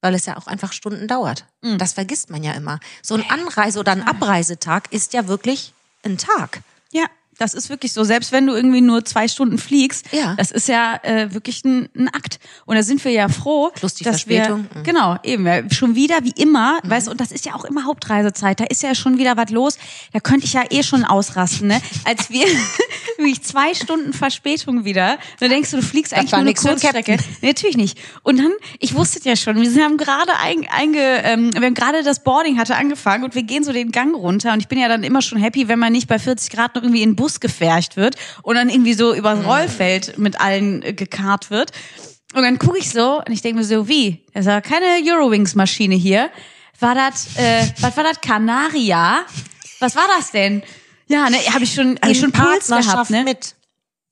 Weil 0.00 0.14
es 0.14 0.26
ja 0.26 0.36
auch 0.36 0.46
einfach 0.46 0.72
Stunden 0.72 1.08
dauert. 1.08 1.44
Mhm. 1.62 1.78
Das 1.78 1.92
vergisst 1.92 2.30
man 2.30 2.42
ja 2.42 2.52
immer. 2.52 2.78
So 3.02 3.14
ein 3.14 3.28
Anreise- 3.28 3.80
oder 3.80 3.92
ein 3.92 4.06
Abreisetag 4.06 4.92
ist 4.92 5.12
ja 5.12 5.26
wirklich 5.28 5.72
ein 6.04 6.18
Tag. 6.18 6.60
Ja, 6.92 7.06
das 7.38 7.54
ist 7.54 7.70
wirklich 7.70 7.92
so. 7.92 8.04
Selbst 8.04 8.32
wenn 8.32 8.46
du 8.46 8.54
irgendwie 8.54 8.80
nur 8.80 9.04
zwei 9.04 9.28
Stunden 9.28 9.58
fliegst, 9.58 10.06
Ja. 10.12 10.34
das 10.36 10.50
ist 10.50 10.68
ja 10.68 10.96
äh, 11.02 11.32
wirklich 11.32 11.64
ein, 11.64 11.88
ein 11.96 12.08
Akt. 12.08 12.38
Und 12.66 12.76
da 12.76 12.82
sind 12.82 13.04
wir 13.04 13.12
ja 13.12 13.28
froh, 13.28 13.70
Plus 13.74 13.94
die 13.94 14.04
dass 14.04 14.22
Verspätung. 14.22 14.66
wir 14.72 14.80
Mhm. 14.80 14.84
genau 14.84 15.16
eben 15.22 15.70
schon 15.70 15.94
wieder 15.94 16.16
wie 16.22 16.32
immer, 16.36 16.78
weißt 16.84 17.06
du, 17.06 17.10
und 17.12 17.20
das 17.20 17.32
ist 17.32 17.46
ja 17.46 17.54
auch 17.54 17.64
immer 17.64 17.84
Hauptreisezeit. 17.84 18.60
Da 18.60 18.64
ist 18.64 18.82
ja 18.82 18.94
schon 18.94 19.18
wieder 19.18 19.36
was 19.36 19.50
los. 19.50 19.78
Da 20.12 20.20
könnte 20.20 20.46
ich 20.46 20.52
ja 20.52 20.64
eh 20.70 20.82
schon 20.82 21.04
ausrasten, 21.04 21.68
ne? 21.68 21.80
Als 22.04 22.30
wir 22.30 22.44
wirklich 23.18 23.42
zwei 23.42 23.74
Stunden 23.74 24.12
Verspätung 24.12 24.84
wieder, 24.84 25.18
dann 25.40 25.50
denkst 25.50 25.70
du, 25.70 25.76
du 25.76 25.82
fliegst 25.82 26.14
eigentlich 26.14 26.32
war 26.32 26.40
nur 26.40 26.48
eine 26.48 26.54
den 26.54 26.62
Kurzstrecke. 26.62 27.16
Nee, 27.40 27.48
natürlich 27.48 27.76
nicht. 27.76 27.98
Und 28.22 28.38
dann, 28.38 28.52
ich 28.78 28.94
wusste 28.94 29.20
ja 29.28 29.36
schon, 29.36 29.56
wir 29.60 29.84
haben 29.84 29.96
gerade 29.96 30.32
ein, 30.42 30.66
einge, 30.70 31.00
ähm, 31.24 31.52
wir 31.54 31.62
haben 31.66 31.74
gerade 31.74 32.02
das 32.02 32.22
Boarding 32.22 32.58
hatte 32.58 32.76
angefangen 32.76 33.24
und 33.24 33.34
wir 33.34 33.42
gehen 33.42 33.64
so 33.64 33.72
den 33.72 33.90
Gang 33.92 34.14
runter 34.14 34.52
und 34.52 34.60
ich 34.60 34.68
bin 34.68 34.78
ja 34.78 34.88
dann 34.88 35.02
immer 35.04 35.22
schon 35.22 35.38
happy, 35.38 35.68
wenn 35.68 35.78
man 35.78 35.92
nicht 35.92 36.08
bei 36.08 36.18
40 36.18 36.50
Grad 36.50 36.74
noch 36.74 36.82
irgendwie 36.82 37.02
in 37.02 37.10
den 37.10 37.16
Bus 37.16 37.27
gefercht 37.40 37.96
wird 37.96 38.16
und 38.42 38.56
dann 38.56 38.68
irgendwie 38.68 38.94
so 38.94 39.14
übers 39.14 39.44
Rollfeld 39.44 40.18
mit 40.18 40.40
allen 40.40 40.82
äh, 40.82 40.92
gekarrt 40.92 41.50
wird. 41.50 41.72
Und 42.34 42.42
dann 42.42 42.58
gucke 42.58 42.78
ich 42.78 42.90
so 42.90 43.18
und 43.18 43.32
ich 43.32 43.42
denke 43.42 43.58
mir 43.58 43.64
so, 43.64 43.88
wie? 43.88 44.24
Das 44.34 44.46
war 44.46 44.60
keine 44.60 44.84
Eurowings-Maschine 45.04 45.94
hier. 45.94 46.30
War 46.80 46.94
das, 46.94 47.36
äh, 47.36 47.66
was 47.80 47.96
war 47.96 48.04
das? 48.04 48.20
Canaria? 48.20 49.20
Was 49.80 49.96
war 49.96 50.06
das 50.16 50.30
denn? 50.30 50.62
Ja, 51.06 51.30
ne, 51.30 51.38
habe 51.52 51.64
ich 51.64 51.72
schon, 51.72 51.98
hab 52.02 52.10
ich 52.10 52.20
schon 52.20 52.32
Puls 52.32 52.68
gehabt, 52.68 53.10
ne? 53.10 53.24
mit. 53.24 53.54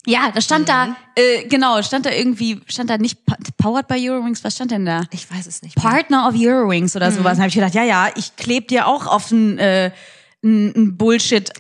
Ja, 0.07 0.31
da 0.33 0.41
stand 0.41 0.69
da, 0.69 0.97
äh, 1.17 1.47
genau, 1.47 1.83
stand 1.83 2.07
da 2.07 2.11
irgendwie, 2.11 2.61
stand 2.69 2.89
da 2.91 2.97
nicht 2.97 3.19
powered 3.57 3.89
by 3.89 3.97
Eurowings, 3.99 4.45
was 4.45 4.55
stand 4.55 4.71
denn 4.71 4.87
da? 4.87 5.03
Ich 5.11 5.29
weiß 5.29 5.47
es 5.47 5.63
nicht. 5.63 5.77
mehr. 5.77 5.85
Partner 5.85 6.29
of 6.29 6.35
Eurowings 6.39 6.95
oder 6.95 7.11
sowas. 7.11 7.33
Dann 7.33 7.41
habe 7.41 7.49
ich 7.49 7.55
gedacht, 7.55 7.75
ja, 7.75 7.83
ja, 7.83 8.09
ich 8.15 8.37
kleb 8.37 8.69
dir 8.69 8.87
auch 8.87 9.09
auf 9.09 9.33
ein, 9.33 9.59
äh, 9.59 9.91
ein, 10.47 10.97
Bullshit, 10.97 11.51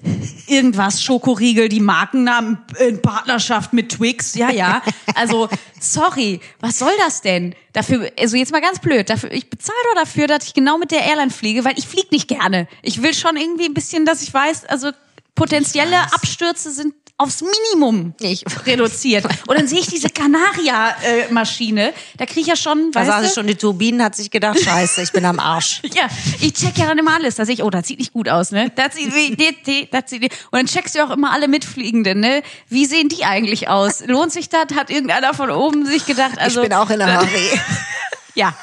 irgendwas, 0.47 1.03
Schokoriegel, 1.03 1.69
die 1.69 1.81
Markennamen 1.81 2.59
in 2.87 3.03
Partnerschaft 3.03 3.73
mit 3.73 3.91
Twix. 3.91 4.35
Ja, 4.35 4.51
ja. 4.51 4.83
Also, 5.15 5.49
sorry, 5.81 6.41
was 6.61 6.79
soll 6.79 6.93
das 6.99 7.21
denn? 7.21 7.55
Dafür, 7.73 8.11
also 8.19 8.37
jetzt 8.37 8.53
mal 8.53 8.61
ganz 8.61 8.79
blöd, 8.79 9.11
dafür, 9.11 9.33
ich 9.33 9.51
bezahle 9.51 9.77
doch 9.93 10.03
dafür, 10.03 10.27
dass 10.27 10.47
ich 10.47 10.55
genau 10.55 10.79
mit 10.79 10.91
der 10.91 11.03
Airline 11.03 11.31
fliege, 11.31 11.65
weil 11.65 11.79
ich 11.79 11.87
fliege 11.87 12.09
nicht 12.13 12.29
gerne. 12.29 12.69
Ich 12.83 13.03
will 13.03 13.15
schon 13.15 13.37
irgendwie 13.37 13.67
ein 13.67 13.75
bisschen, 13.75 14.07
dass 14.07 14.23
ich 14.23 14.33
weiß, 14.33 14.67
also 14.67 14.91
potenzielle 15.35 16.01
Abstürze 16.15 16.71
sind 16.71 16.95
aufs 17.19 17.43
Minimum 17.43 18.15
Ich- 18.21 18.45
reduziert. 18.67 19.25
Und 19.47 19.59
dann 19.59 19.67
sehe 19.67 19.79
ich 19.81 19.87
diese 19.87 20.09
Canaria-Maschine, 20.11 21.93
da 22.19 22.27
kriege 22.27 22.41
ich 22.41 22.47
ja 22.47 22.57
schon, 22.57 22.91
Da 22.93 23.01
weißt 23.01 23.11
saß 23.11 23.25
es 23.27 23.35
schon 23.35 23.47
die 23.47 23.55
Turbinen, 23.55 24.03
hat 24.03 24.15
sich 24.15 24.31
gedacht, 24.31 24.59
scheiße, 24.61 25.03
ich 25.03 25.13
bin 25.13 25.25
am 25.25 25.39
Arsch. 25.39 25.81
ja, 25.95 26.09
ich 26.41 26.53
check 26.53 26.77
ja 26.77 26.87
dann 26.87 26.99
immer 26.99 27.15
alles. 27.15 27.37
Da 27.37 27.45
sehe 27.47 27.55
ich, 27.55 27.63
oh, 27.63 27.71
das 27.71 27.87
sieht 27.87 27.99
nicht 27.99 28.13
gut 28.13 28.29
aus, 28.29 28.51
ne? 28.51 28.71
Das 28.75 28.95
sieht, 28.97 29.11
das 29.93 30.11
sieht, 30.11 30.23
und 30.25 30.31
dann 30.53 30.67
checkst 30.67 30.95
du 30.95 31.05
auch 31.05 31.11
immer 31.11 31.33
alle 31.33 31.49
Mitfliegenden, 31.49 32.21
ne? 32.21 32.43
Wie 32.69 32.85
sehen 32.87 33.09
die 33.09 33.25
eigentlich 33.25 33.69
aus? 33.69 34.05
Lohnt 34.07 34.33
sich 34.33 34.49
das? 34.49 34.67
Hat 34.75 34.91
irgendeiner 34.91 35.33
von 35.33 35.51
oben 35.51 35.87
sich 35.87 36.05
gedacht, 36.07 36.39
also. 36.39 36.63
ich 36.63 36.69
bin 36.69 36.77
auch 36.77 36.91
in 36.91 36.99
der 36.99 37.21
HW. 37.21 37.59
Ja. 38.35 38.55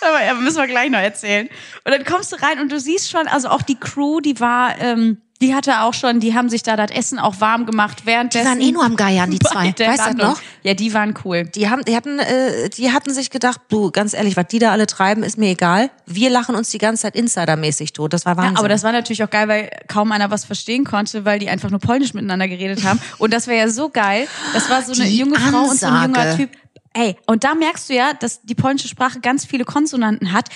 Aber 0.00 0.24
ja, 0.24 0.32
müssen 0.34 0.56
wir 0.56 0.66
gleich 0.66 0.90
noch 0.90 0.98
erzählen. 0.98 1.48
Und 1.84 1.92
dann 1.92 2.04
kommst 2.04 2.32
du 2.32 2.36
rein 2.36 2.58
und 2.58 2.72
du 2.72 2.80
siehst 2.80 3.10
schon, 3.10 3.28
also 3.28 3.48
auch 3.50 3.60
die 3.62 3.78
Crew, 3.78 4.20
die 4.20 4.40
war, 4.40 4.78
ähm, 4.80 5.18
die 5.40 5.54
hatte 5.54 5.80
auch 5.80 5.94
schon, 5.94 6.20
die 6.20 6.34
haben 6.34 6.50
sich 6.50 6.62
da 6.62 6.76
das 6.76 6.90
Essen 6.90 7.18
auch 7.18 7.40
warm 7.40 7.64
gemacht 7.64 8.04
währenddessen. 8.04 8.44
Die 8.44 8.48
waren 8.48 8.60
eh 8.60 8.72
nur 8.72 8.84
am 8.84 8.96
Geiern, 8.96 9.30
die 9.30 9.38
zwei. 9.40 9.72
Weißt 9.78 10.12
du 10.12 10.16
noch? 10.16 10.40
Ja, 10.62 10.74
die 10.74 10.92
waren 10.92 11.14
cool. 11.24 11.44
Die 11.44 11.70
haben, 11.70 11.82
die 11.84 11.96
hatten, 11.96 12.18
äh, 12.18 12.68
die 12.68 12.92
hatten 12.92 13.12
sich 13.14 13.30
gedacht, 13.30 13.60
du, 13.68 13.90
ganz 13.90 14.12
ehrlich, 14.12 14.36
was 14.36 14.46
die 14.48 14.58
da 14.58 14.70
alle 14.72 14.86
treiben, 14.86 15.22
ist 15.22 15.38
mir 15.38 15.50
egal. 15.50 15.90
Wir 16.06 16.28
lachen 16.28 16.54
uns 16.54 16.68
die 16.68 16.78
ganze 16.78 17.02
Zeit 17.02 17.16
insidermäßig 17.16 17.94
tot. 17.94 18.12
Das 18.12 18.26
war 18.26 18.36
Wahnsinn. 18.36 18.54
Ja, 18.54 18.58
aber 18.58 18.68
das 18.68 18.82
war 18.82 18.92
natürlich 18.92 19.24
auch 19.24 19.30
geil, 19.30 19.48
weil 19.48 19.70
kaum 19.88 20.12
einer 20.12 20.30
was 20.30 20.44
verstehen 20.44 20.84
konnte, 20.84 21.24
weil 21.24 21.38
die 21.38 21.48
einfach 21.48 21.70
nur 21.70 21.80
Polnisch 21.80 22.12
miteinander 22.12 22.46
geredet 22.46 22.84
haben. 22.84 23.00
Und 23.16 23.32
das 23.32 23.46
wäre 23.46 23.60
ja 23.60 23.68
so 23.70 23.88
geil. 23.88 24.28
Das 24.52 24.68
war 24.68 24.82
so 24.82 24.92
eine 24.92 25.04
Die 25.04 25.16
junge 25.16 25.36
Frau 25.36 25.62
und 25.62 25.78
so 25.78 25.86
ein 25.86 26.10
junger. 26.10 26.36
Typ. 26.36 26.50
Ey, 26.92 27.16
und 27.26 27.44
da 27.44 27.54
merkst 27.54 27.88
du 27.88 27.94
ja, 27.94 28.14
dass 28.14 28.42
die 28.42 28.56
polnische 28.56 28.88
Sprache 28.88 29.20
ganz 29.20 29.44
viele 29.44 29.64
Konsonanten 29.64 30.32
hat. 30.32 30.48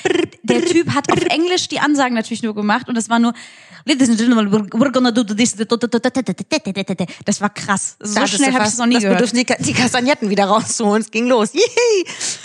Der 0.43 0.65
Typ 0.65 0.93
hat 0.93 1.11
auf 1.13 1.23
Englisch 1.27 1.69
die 1.69 1.79
Ansagen 1.79 2.15
natürlich 2.15 2.43
nur 2.43 2.55
gemacht 2.57 2.89
und 2.89 2.97
das 2.97 3.09
war 3.09 3.21
nur 3.21 3.35
Ladies 3.87 4.09
and 4.09 4.17
gentlemen, 4.19 4.51
we're 4.51 4.67
we're 4.71 4.91
gonna 4.91 5.11
do 5.11 5.23
this. 5.23 5.55
Das 7.27 7.41
war 7.43 7.51
krass. 7.51 7.97
So 8.01 8.15
Da 8.15 8.21
hattest 8.23 8.37
schnell 8.37 8.55
habe 8.55 8.65
ich 8.65 8.71
es 8.71 8.79
noch 8.79 8.87
nie 8.87 8.95
das 8.95 9.03
gehört. 9.03 9.19
Bedürfnis, 9.19 9.41
die, 9.41 9.45
Ka- 9.45 9.63
die 9.63 9.73
Kastagnetten 9.75 10.31
wieder 10.31 10.47
rauszuholen. 10.47 11.03
Es 11.03 11.11
ging 11.11 11.27
los. 11.29 11.51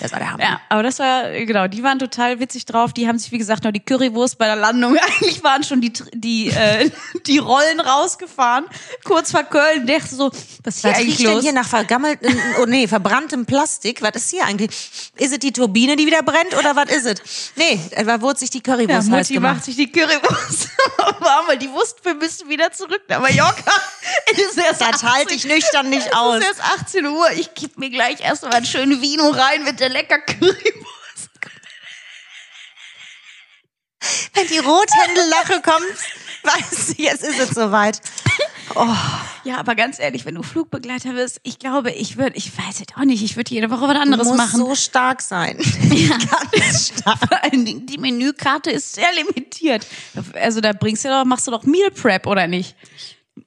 Das 0.00 0.12
war 0.12 0.18
der 0.18 0.32
Hammer. 0.32 0.42
Ja, 0.42 0.60
aber 0.68 0.82
das 0.82 0.98
war, 0.98 1.30
genau, 1.30 1.66
die 1.66 1.82
waren 1.82 1.98
total 1.98 2.40
witzig 2.40 2.66
drauf. 2.66 2.92
Die 2.92 3.08
haben 3.08 3.18
sich, 3.18 3.32
wie 3.32 3.38
gesagt, 3.38 3.64
noch 3.64 3.72
die 3.72 3.80
Currywurst 3.80 4.36
bei 4.36 4.44
der 4.44 4.56
Landung. 4.56 4.98
Eigentlich 5.20 5.42
waren 5.42 5.64
schon 5.64 5.80
die, 5.80 5.94
die, 6.12 6.48
äh, 6.48 6.90
die 7.26 7.38
Rollen 7.38 7.80
rausgefahren. 7.80 8.66
Kurz 9.04 9.30
vor 9.30 9.44
Köln. 9.44 9.86
Der 9.86 10.02
so, 10.02 10.30
was 10.62 10.74
ist 10.76 10.80
hier 10.82 10.90
eigentlich 10.94 11.08
riecht 11.08 11.20
denn 11.20 11.34
los? 11.36 11.42
hier 11.42 11.52
nach 11.54 11.68
vergammeltem, 11.68 12.36
oh 12.62 12.66
nee, 12.66 12.86
verbranntem 12.86 13.46
Plastik? 13.46 13.79
Was 14.00 14.14
ist 14.16 14.30
hier 14.30 14.44
eigentlich? 14.44 14.70
Ist 15.16 15.32
es 15.32 15.38
die 15.38 15.52
Turbine, 15.52 15.96
die 15.96 16.06
wieder 16.06 16.22
brennt 16.22 16.54
oder 16.54 16.76
was 16.76 16.90
ist 16.90 17.06
es? 17.06 17.52
Nee, 17.56 17.80
da 17.96 18.20
wurde 18.20 18.38
sich 18.38 18.50
die 18.50 18.58
Ja, 18.58 18.64
Currywurst 18.64 18.98
heiß 18.98 19.08
Mutti 19.08 19.34
gemacht. 19.34 19.54
macht 19.56 19.64
sich 19.64 19.76
die 19.76 19.90
Currywurst 19.90 20.68
warm, 21.20 21.46
weil 21.48 21.58
die 21.58 21.70
wussten, 21.70 22.04
wir 22.04 22.14
müssen 22.14 22.48
wieder 22.48 22.70
zurück 22.72 23.02
nach 23.08 23.20
Mallorca. 23.20 23.72
Es 24.32 24.38
ist 24.38 24.58
erst 24.58 24.80
Das 24.80 25.02
halte 25.02 25.34
ich 25.34 25.44
nüchtern 25.44 25.88
nicht 25.88 26.06
Es 26.10 26.12
aus. 26.12 26.38
ist 26.38 26.46
erst 26.46 26.60
18 26.62 27.06
Uhr. 27.06 27.30
Ich 27.32 27.54
kipp 27.54 27.78
mir 27.78 27.90
gleich 27.90 28.20
erstmal 28.20 28.52
einen 28.54 28.66
schönen 28.66 29.00
Vino 29.00 29.28
rein 29.30 29.64
mit 29.64 29.80
der 29.80 29.88
lecker 29.88 30.18
Currywurst. 30.20 31.30
Wenn 34.34 34.46
die 34.46 34.58
Rothändellache 34.58 35.60
kommt, 35.62 35.84
weißt 36.44 36.98
du, 36.98 37.02
jetzt 37.02 37.22
ist 37.22 37.38
es 37.38 37.50
soweit. 37.50 38.00
Ja, 39.44 39.58
aber 39.58 39.74
ganz 39.74 39.98
ehrlich, 39.98 40.24
wenn 40.24 40.36
du 40.36 40.42
Flugbegleiter 40.42 41.14
bist, 41.14 41.40
ich 41.42 41.58
glaube, 41.58 41.90
ich 41.90 42.16
würde, 42.16 42.36
ich 42.36 42.56
weiß 42.56 42.80
es 42.80 42.96
auch 42.96 43.04
nicht, 43.04 43.22
ich 43.22 43.36
würde 43.36 43.52
jede 43.52 43.70
Woche 43.70 43.88
was 43.88 43.96
anderes 43.96 44.28
Muss 44.28 44.36
machen. 44.36 44.60
so 44.60 44.74
stark 44.74 45.22
sein. 45.22 45.58
Ja. 45.90 46.16
Ganz 46.52 46.88
stark. 46.88 47.18
Vor 47.18 47.42
allen 47.42 47.64
Dingen, 47.64 47.86
die 47.86 47.98
Menükarte 47.98 48.70
ist 48.70 48.94
sehr 48.94 49.12
limitiert. 49.12 49.86
Also 50.34 50.60
da 50.60 50.72
bringst 50.72 51.04
du 51.04 51.08
doch, 51.08 51.24
machst 51.24 51.46
du 51.46 51.50
doch 51.50 51.64
Meal 51.64 51.90
Prep, 51.90 52.26
oder 52.26 52.46
nicht? 52.46 52.76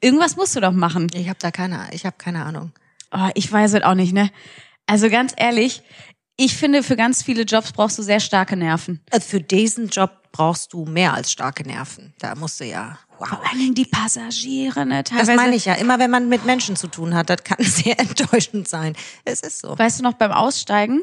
Irgendwas 0.01 0.35
musst 0.35 0.55
du 0.55 0.59
doch 0.59 0.71
machen. 0.71 1.07
Ich 1.13 1.29
habe 1.29 1.39
da 1.39 1.51
keine, 1.51 1.87
ich 1.91 2.05
habe 2.05 2.15
keine 2.17 2.43
Ahnung. 2.45 2.71
Oh, 3.11 3.29
ich 3.35 3.51
weiß 3.51 3.73
es 3.73 3.83
auch 3.83 3.95
nicht, 3.95 4.13
ne? 4.13 4.29
Also 4.87 5.09
ganz 5.09 5.33
ehrlich, 5.37 5.83
ich 6.35 6.55
finde, 6.55 6.83
für 6.83 6.95
ganz 6.95 7.23
viele 7.23 7.43
Jobs 7.43 7.71
brauchst 7.71 7.97
du 7.97 8.01
sehr 8.03 8.19
starke 8.19 8.55
Nerven. 8.55 9.01
Also 9.11 9.27
für 9.27 9.41
diesen 9.41 9.87
Job 9.89 10.11
brauchst 10.33 10.73
du 10.73 10.83
mehr 10.83 11.13
als 11.13 11.31
starke 11.31 11.63
Nerven. 11.63 12.13
Da 12.19 12.35
musst 12.35 12.59
du 12.59 12.65
ja, 12.65 12.97
wow. 13.19 13.29
Vor 13.29 13.49
allen 13.49 13.59
Dingen 13.59 13.75
die 13.75 13.85
Passagiere, 13.85 14.85
ne? 14.85 15.03
Das 15.03 15.11
Teilweise. 15.11 15.35
meine 15.37 15.55
ich 15.55 15.63
ja. 15.65 15.75
Immer 15.75 15.99
wenn 15.99 16.11
man 16.11 16.27
mit 16.27 16.43
Menschen 16.45 16.75
zu 16.75 16.87
tun 16.87 17.15
hat, 17.15 17.29
das 17.29 17.43
kann 17.45 17.57
sehr 17.63 17.97
enttäuschend 17.97 18.67
sein. 18.67 18.97
Es 19.23 19.39
ist 19.39 19.59
so. 19.59 19.77
Weißt 19.77 19.99
du 19.99 20.03
noch 20.03 20.13
beim 20.15 20.31
Aussteigen? 20.33 21.01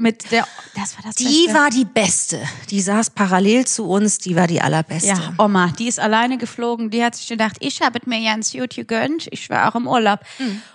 Mit 0.00 0.30
der, 0.30 0.46
das 0.76 0.94
war 0.96 1.02
das 1.02 1.16
Die 1.16 1.24
Beste. 1.46 1.54
war 1.54 1.70
die 1.70 1.84
Beste. 1.84 2.40
Die 2.70 2.80
saß 2.80 3.10
parallel 3.10 3.66
zu 3.66 3.84
uns. 3.88 4.18
Die 4.18 4.36
war 4.36 4.46
die 4.46 4.60
allerbeste. 4.60 5.08
Ja, 5.08 5.34
Oma, 5.38 5.72
die 5.76 5.88
ist 5.88 5.98
alleine 5.98 6.38
geflogen. 6.38 6.90
Die 6.90 7.02
hat 7.02 7.16
sich 7.16 7.26
gedacht, 7.26 7.56
ich 7.58 7.82
habe 7.82 7.98
es 7.98 8.06
mir 8.06 8.22
ganz 8.22 8.52
gut 8.52 8.76
gegönnt. 8.76 9.26
Ich 9.32 9.50
war 9.50 9.68
auch 9.68 9.74
im 9.74 9.88
Urlaub. 9.88 10.20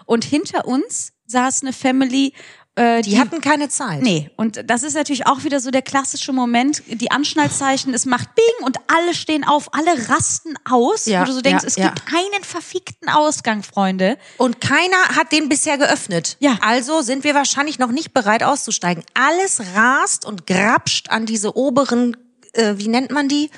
Und 0.05 0.25
hinter 0.25 0.67
uns 0.67 1.13
saß 1.27 1.61
eine 1.61 1.71
Family 1.71 2.33
Äh, 2.75 3.03
Die 3.03 3.19
hatten 3.19 3.39
keine 3.39 3.69
Zeit. 3.69 4.01
Nee, 4.01 4.31
und 4.35 4.67
das 4.67 4.81
ist 4.81 4.95
natürlich 4.95 5.27
auch 5.27 5.43
wieder 5.43 5.59
so 5.59 5.69
der 5.69 5.83
klassische 5.83 6.33
Moment, 6.33 6.81
die 6.87 7.11
Anschnallzeichen, 7.11 7.93
es 7.93 8.05
macht 8.07 8.33
Bing 8.33 8.65
und 8.65 8.77
alle 8.87 9.13
stehen 9.13 9.43
auf, 9.43 9.71
alle 9.75 10.09
rasten 10.09 10.55
aus, 10.67 11.05
Ja, 11.05 11.21
wo 11.21 11.25
du 11.25 11.33
so 11.33 11.41
denkst, 11.41 11.63
ja, 11.63 11.67
es 11.67 11.75
ja. 11.75 11.89
gibt 11.89 12.07
keinen 12.07 12.43
verfickten 12.43 13.09
Ausgang, 13.09 13.61
Freunde. 13.61 14.17
Und 14.37 14.59
keiner 14.59 14.97
hat 15.15 15.31
den 15.31 15.49
bisher 15.49 15.77
geöffnet. 15.77 16.35
Ja. 16.39 16.57
Also 16.61 17.01
sind 17.03 17.23
wir 17.23 17.35
wahrscheinlich 17.35 17.77
noch 17.77 17.91
nicht 17.91 18.11
bereit 18.11 18.41
auszusteigen. 18.41 19.03
Alles 19.13 19.61
rast 19.75 20.25
und 20.25 20.47
grapscht 20.47 21.09
an 21.11 21.27
diese 21.27 21.55
oberen, 21.55 22.17
äh, 22.53 22.73
wie 22.77 22.87
nennt 22.87 23.11
man 23.11 23.27
die? 23.29 23.51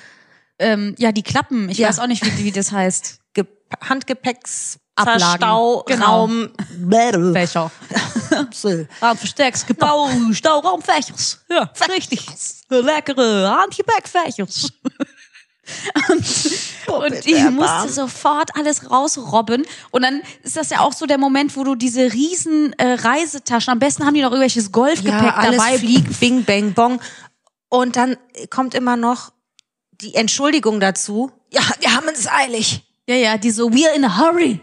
Ähm, 0.60 0.94
ja, 0.98 1.14
die 1.14 1.24
Klappen, 1.24 1.70
ich 1.70 1.82
weiß 1.82 2.00
auch 2.00 2.08
nicht, 2.08 2.26
wie, 2.26 2.44
wie 2.44 2.52
das 2.52 2.72
heißt. 2.74 3.20
Ge 3.34 3.46
Handgepäcks 3.82 4.78
Ablagen. 4.98 5.36
Stau, 5.38 5.84
Genau. 5.88 6.06
Raum, 6.06 6.50
Fächer. 7.34 7.70
So. 8.52 8.86
Raumverstecks, 9.02 9.66
Gebau, 9.66 10.10
Stauraumfächers. 10.32 11.40
Ja, 11.50 11.72
richtig. 11.90 12.26
Leckere 12.70 13.56
Handgepäckfächers. 13.62 14.72
und, 16.10 16.94
und 16.94 17.26
die 17.26 17.36
musste 17.50 17.90
sofort 17.90 18.56
alles 18.56 18.90
rausrobben. 18.90 19.66
Und 19.92 20.02
dann 20.04 20.22
ist 20.44 20.58
das 20.58 20.70
ja 20.70 20.82
auch 20.82 20.94
so 20.94 21.06
der 21.06 21.18
Moment, 21.18 21.56
wo 21.56 21.64
du 21.64 21.76
diese 21.76 22.14
riesen 22.14 22.74
äh, 22.74 22.94
Reisetaschen, 22.94 23.72
am 23.72 23.80
besten 23.80 24.06
haben 24.06 24.14
die 24.14 24.22
noch 24.22 24.32
irgendwelches 24.32 24.72
Golfgepäck 24.72 25.22
ja, 25.22 25.36
alles 25.36 25.58
dabei. 25.58 25.80
fliegt, 25.80 26.20
bing, 26.20 26.44
bang, 26.44 26.74
bong. 26.74 27.02
Und 27.70 27.96
dann 27.96 28.18
kommt 28.50 28.76
immer 28.76 28.96
noch 28.96 29.32
die 30.02 30.16
Entschuldigung 30.16 30.80
dazu. 30.80 31.32
Ja, 31.52 31.62
wir 31.80 31.96
haben 31.96 32.08
es 32.10 32.28
eilig. 32.28 32.84
Ja, 33.08 33.16
ja, 33.16 33.38
die 33.38 33.52
so, 33.52 33.70
we're 33.70 33.94
in 33.96 34.04
a 34.04 34.18
hurry. 34.18 34.60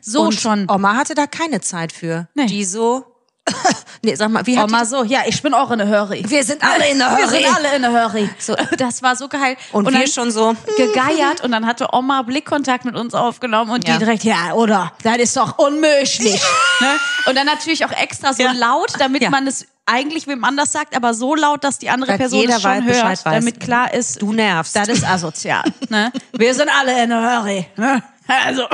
So 0.00 0.22
und 0.22 0.34
schon. 0.34 0.70
Oma 0.70 0.94
hatte 0.96 1.14
da 1.14 1.26
keine 1.26 1.60
Zeit 1.60 1.92
für. 1.92 2.28
Nee. 2.34 2.46
Die 2.46 2.64
so, 2.64 3.04
nee, 4.02 4.14
sag 4.16 4.28
mal, 4.30 4.44
wie 4.46 4.58
hat 4.58 4.64
Oma 4.68 4.84
so, 4.84 5.04
ja, 5.04 5.20
ich 5.26 5.40
bin 5.40 5.54
auch 5.54 5.70
in 5.70 5.80
a 5.80 5.86
hurry. 5.86 6.22
die, 6.22 6.30
wir 6.30 6.42
sind 6.44 6.62
alle 6.64 6.88
in 6.90 6.98
der 6.98 7.10
Wir 7.16 7.26
Hurry. 7.26 7.42
sind 7.44 7.54
alle 7.56 7.76
in 7.76 7.84
a 7.84 7.88
hurry. 8.08 8.28
So, 8.38 8.56
das 8.76 9.02
war 9.02 9.14
so 9.16 9.28
geil. 9.28 9.56
Und, 9.72 9.84
wir 9.84 9.92
dann 9.92 10.06
schon 10.08 10.30
so, 10.32 10.54
gegeiert 10.76 11.42
und 11.44 11.52
dann 11.52 11.64
hatte 11.66 11.88
Oma 11.92 12.22
Blickkontakt 12.22 12.84
mit 12.84 12.96
uns 12.96 13.14
aufgenommen 13.14 13.70
und 13.70 13.86
Ja. 13.86 13.94
die 13.94 13.98
direkt, 14.00 14.24
ja, 14.24 14.52
oder? 14.54 14.92
Das 15.04 15.16
ist 15.18 15.36
doch 15.36 15.58
unmöglich. 15.58 16.42
ne? 16.80 16.88
Und 17.26 17.36
dann 17.36 17.46
natürlich 17.46 17.84
auch 17.84 17.92
extra 17.92 18.32
so 18.32 18.42
Ja. 18.42 18.52
laut, 18.52 18.92
damit 18.98 19.30
man 19.30 19.46
es 19.46 19.66
eigentlich 19.88 20.26
wem 20.26 20.42
anders 20.42 20.72
sagt, 20.72 20.96
aber 20.96 21.14
so 21.14 21.36
laut, 21.36 21.62
dass 21.62 21.78
die 21.78 21.88
andere 21.90 22.10
Dass 22.12 22.18
Person 22.18 22.40
jeder 22.40 22.56
es 22.56 22.62
schon 22.62 22.70
weiß- 22.72 22.74
hört, 22.82 22.86
Bescheid 22.88 23.24
weiß. 23.24 23.34
damit 23.34 23.60
klar 23.60 23.94
ist, 23.94 24.20
du 24.20 24.32
nervst. 24.32 24.74
das 24.74 24.88
ist 24.88 25.04
asozial. 25.08 25.62
ne? 25.88 26.10
Wir 26.32 26.52
sind 26.54 26.68
alle 26.76 27.00
in 27.04 27.12
a 27.12 27.38
hurry. 27.40 27.68
Ne? 27.76 28.02
Also, 28.28 28.66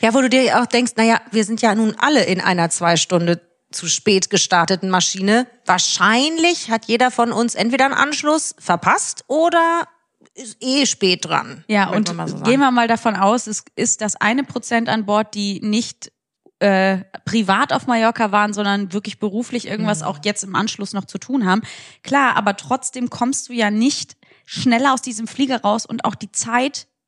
Ja, 0.00 0.14
wo 0.14 0.20
du 0.20 0.28
dir 0.28 0.60
auch 0.60 0.66
denkst, 0.66 0.92
naja, 0.96 1.20
wir 1.30 1.44
sind 1.44 1.62
ja 1.62 1.74
nun 1.74 1.94
alle 1.98 2.24
in 2.24 2.40
einer 2.40 2.70
zwei 2.70 2.96
Stunde 2.96 3.40
zu 3.70 3.86
spät 3.88 4.30
gestarteten 4.30 4.90
Maschine. 4.90 5.46
Wahrscheinlich 5.66 6.70
hat 6.70 6.86
jeder 6.86 7.10
von 7.10 7.32
uns 7.32 7.54
entweder 7.54 7.84
einen 7.86 7.94
Anschluss 7.94 8.54
verpasst 8.58 9.24
oder 9.28 9.86
ist 10.34 10.56
eh 10.60 10.86
spät 10.86 11.24
dran. 11.24 11.64
Ja, 11.68 11.90
und 11.90 12.14
mal 12.14 12.28
so 12.28 12.38
gehen 12.40 12.60
wir 12.60 12.70
mal 12.70 12.88
davon 12.88 13.16
aus, 13.16 13.46
es 13.46 13.64
ist 13.76 14.00
das 14.00 14.16
eine 14.16 14.44
Prozent 14.44 14.88
an 14.88 15.06
Bord, 15.06 15.34
die 15.34 15.60
nicht 15.62 16.12
äh, 16.60 16.98
privat 17.24 17.72
auf 17.72 17.86
Mallorca 17.86 18.32
waren, 18.32 18.52
sondern 18.52 18.92
wirklich 18.92 19.18
beruflich 19.18 19.64
Mhm. 19.64 19.70
irgendwas 19.70 20.02
auch 20.02 20.18
jetzt 20.24 20.44
im 20.44 20.54
Anschluss 20.54 20.92
noch 20.92 21.04
zu 21.06 21.18
tun 21.18 21.46
haben. 21.46 21.62
Klar, 22.02 22.36
aber 22.36 22.56
trotzdem 22.56 23.08
kommst 23.08 23.48
du 23.48 23.52
ja 23.52 23.70
nicht 23.70 24.16
schneller 24.44 24.92
aus 24.92 25.00
diesem 25.02 25.26
Flieger 25.26 25.62
raus 25.62 25.86
und 25.86 26.04
auch 26.04 26.14
die 26.14 26.30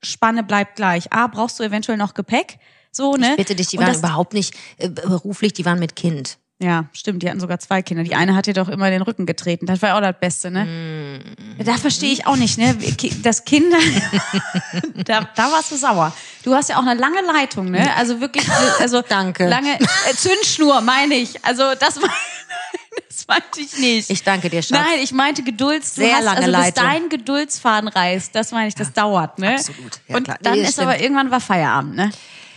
Zeitspanne 0.03 0.43
bleibt 0.43 0.77
gleich. 0.77 1.13
A, 1.13 1.27
brauchst 1.27 1.59
du 1.59 1.65
eventuell 1.65 1.97
noch 1.97 2.15
Gepäck? 2.15 2.59
So, 2.91 3.17
ne? 3.17 3.31
Ich 3.31 3.37
bitte 3.37 3.55
dich, 3.55 3.69
die 3.69 3.79
waren 3.79 3.95
überhaupt 3.95 4.35
nicht 4.35 4.55
äh, 4.77 4.89
beruflich, 4.89 5.53
die 5.55 5.65
waren 5.65 5.79
mit 5.79 5.97
Kind. 5.97 6.39
Ja, 6.61 6.85
stimmt, 6.93 7.23
die 7.25 7.29
hatten 7.29 7.41
sogar 7.41 7.59
zwei 7.59 7.83
Kinder. 7.83 8.05
Die 8.05 8.15
eine 8.15 8.37
hat 8.37 8.47
dir 8.47 8.55
doch 8.55 8.69
immer 8.69 8.89
den 8.91 9.03
Rücken 9.03 9.27
getreten. 9.27 9.67
Das 9.67 9.83
war 9.83 9.89
ja 9.89 9.97
auch 9.97 10.01
das 10.01 10.15
Beste, 10.21 10.49
ne? 10.51 10.65
Mm. 11.59 11.65
Da 11.65 11.77
verstehe 11.77 12.13
ich 12.13 12.27
auch 12.27 12.37
nicht, 12.37 12.57
ne? 12.57 12.77
Das 13.23 13.45
Kinder, 13.45 13.79
da, 15.05 15.29
da 15.35 15.51
warst 15.51 15.73
du 15.73 15.77
sauer. 15.77 16.13
Du 16.45 16.55
hast 16.55 16.69
ja 16.69 16.77
auch 16.77 16.87
eine 16.87 16.95
lange 16.95 17.21
Leitung, 17.23 17.71
ne? 17.71 17.93
Also 17.97 18.21
wirklich, 18.21 18.49
also 18.79 19.03
Danke. 19.03 19.49
lange 19.49 19.75
äh, 19.75 20.15
Zündschnur, 20.15 20.83
meine 20.83 21.15
ich. 21.15 21.45
Also 21.45 21.65
das, 21.81 22.01
mein, 22.01 22.11
das 23.09 23.27
meinte 23.27 23.61
ich 23.61 23.79
nicht. 23.79 24.11
Ich 24.11 24.23
danke 24.23 24.51
dir, 24.51 24.63
Schatz. 24.63 24.79
Nein, 24.81 25.01
ich 25.03 25.13
meinte 25.13 25.43
Gedulds. 25.43 25.95
Du 25.95 26.03
Sehr 26.03 26.17
hast, 26.17 26.25
lange 26.25 26.39
also 26.39 26.51
bis 26.53 26.61
Leitung. 26.61 26.85
dein 26.85 27.09
Geduldsfaden 27.09 27.89
reißt, 27.89 28.35
das 28.35 28.53
meine 28.53 28.69
ich, 28.69 28.75
das 28.75 28.93
dauert, 28.93 29.39
ne? 29.39 29.55
absolut. 29.55 30.01
Ja, 30.09 30.17
Und 30.17 30.25
klar. 30.25 30.39
dann 30.43 30.55
Nee, 30.55 30.63
ist 30.63 30.73
stimmt. 30.73 30.89
aber 30.89 31.01
irgendwann 31.01 31.31
war 31.31 31.41
Feierabend, 31.41 31.97
ne? 31.97 32.11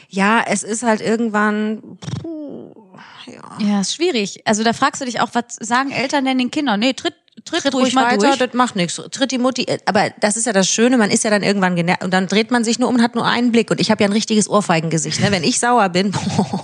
Ja, 0.10 0.44
es 0.48 0.64
ist 0.64 0.84
halt 0.84 1.02
irgendwann. 1.02 1.98
Puh, 2.22 2.72
ja. 3.26 3.58
Ja, 3.68 3.82
ist 3.82 3.96
schwierig. 3.96 4.42
Also 4.46 4.64
da 4.64 4.72
fragst 4.74 5.02
du 5.02 5.06
dich 5.06 5.20
auch, 5.20 5.30
was 5.34 5.56
sagen 5.60 5.92
Eltern 5.92 6.26
denn 6.26 6.38
den 6.38 6.52
Kindern? 6.52 6.80
Nee, 6.80 6.94
tritt, 6.94 7.16
tritt, 7.46 7.62
Tritt 7.62 7.74
ruhig, 7.74 7.86
ruhig 7.86 7.94
mal 7.94 8.06
weiter, 8.06 8.18
durch. 8.28 8.38
das 8.38 8.54
macht 8.54 8.76
nichts. 8.76 9.00
Tritt 9.12 9.32
die 9.32 9.38
Mutti, 9.38 9.66
aber 9.86 10.10
das 10.20 10.36
ist 10.36 10.46
ja 10.46 10.54
das 10.54 10.68
Schöne, 10.68 10.98
man 10.98 11.10
ist 11.12 11.24
ja 11.24 11.30
dann 11.30 11.44
irgendwann 11.44 11.76
genervt 11.76 12.04
und 12.04 12.12
dann 12.14 12.28
dreht 12.28 12.52
man 12.52 12.64
sich 12.64 12.80
nur 12.80 12.90
um 12.90 12.96
und 12.96 13.02
hat 13.02 13.16
nur 13.16 13.26
einen 13.26 13.52
Blick 13.52 13.72
und 13.72 13.80
ich 13.80 13.92
habe 13.92 14.04
ja 14.04 14.10
ein 14.10 14.14
richtiges 14.14 14.50
Ohrfeigengesicht, 14.50 15.22
ne? 15.22 15.32
Wenn 15.32 15.44
ich 15.44 15.60
sauer 15.60 15.90
bin, 15.90 16.12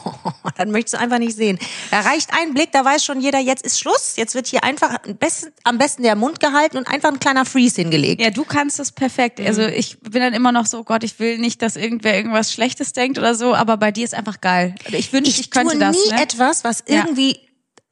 dann 0.57 0.71
möchtest 0.71 0.95
du 0.95 0.99
einfach 0.99 1.19
nicht 1.19 1.35
sehen. 1.35 1.59
Da 1.91 2.01
reicht 2.01 2.31
ein 2.33 2.53
Blick, 2.53 2.71
da 2.71 2.83
weiß 2.83 3.03
schon 3.05 3.21
jeder, 3.21 3.39
jetzt 3.39 3.65
ist 3.65 3.79
Schluss, 3.79 4.13
jetzt 4.17 4.35
wird 4.35 4.47
hier 4.47 4.63
einfach 4.63 4.97
am 5.05 5.15
besten, 5.15 5.51
am 5.63 5.77
besten 5.77 6.03
der 6.03 6.15
Mund 6.15 6.39
gehalten 6.39 6.77
und 6.77 6.87
einfach 6.87 7.09
ein 7.09 7.19
kleiner 7.19 7.45
Freeze 7.45 7.81
hingelegt. 7.81 8.21
Ja, 8.21 8.29
du 8.31 8.43
kannst 8.43 8.79
das 8.79 8.91
perfekt. 8.91 9.39
Also 9.39 9.61
ich 9.63 9.99
bin 9.99 10.21
dann 10.21 10.33
immer 10.33 10.51
noch 10.51 10.65
so, 10.65 10.83
Gott, 10.83 11.03
ich 11.03 11.19
will 11.19 11.37
nicht, 11.37 11.61
dass 11.61 11.75
irgendwer 11.75 12.15
irgendwas 12.15 12.51
Schlechtes 12.51 12.93
denkt 12.93 13.17
oder 13.17 13.35
so, 13.35 13.55
aber 13.55 13.77
bei 13.77 13.91
dir 13.91 14.03
ist 14.03 14.13
einfach 14.15 14.41
geil. 14.41 14.75
Ich 14.89 15.13
wünschte, 15.13 15.41
ich, 15.41 15.51
könnte 15.51 15.73
tue 15.73 15.79
das. 15.79 15.95
nie 15.95 16.11
Ne? 16.11 16.21
etwas, 16.21 16.63
was 16.63 16.83
Ja. 16.87 17.05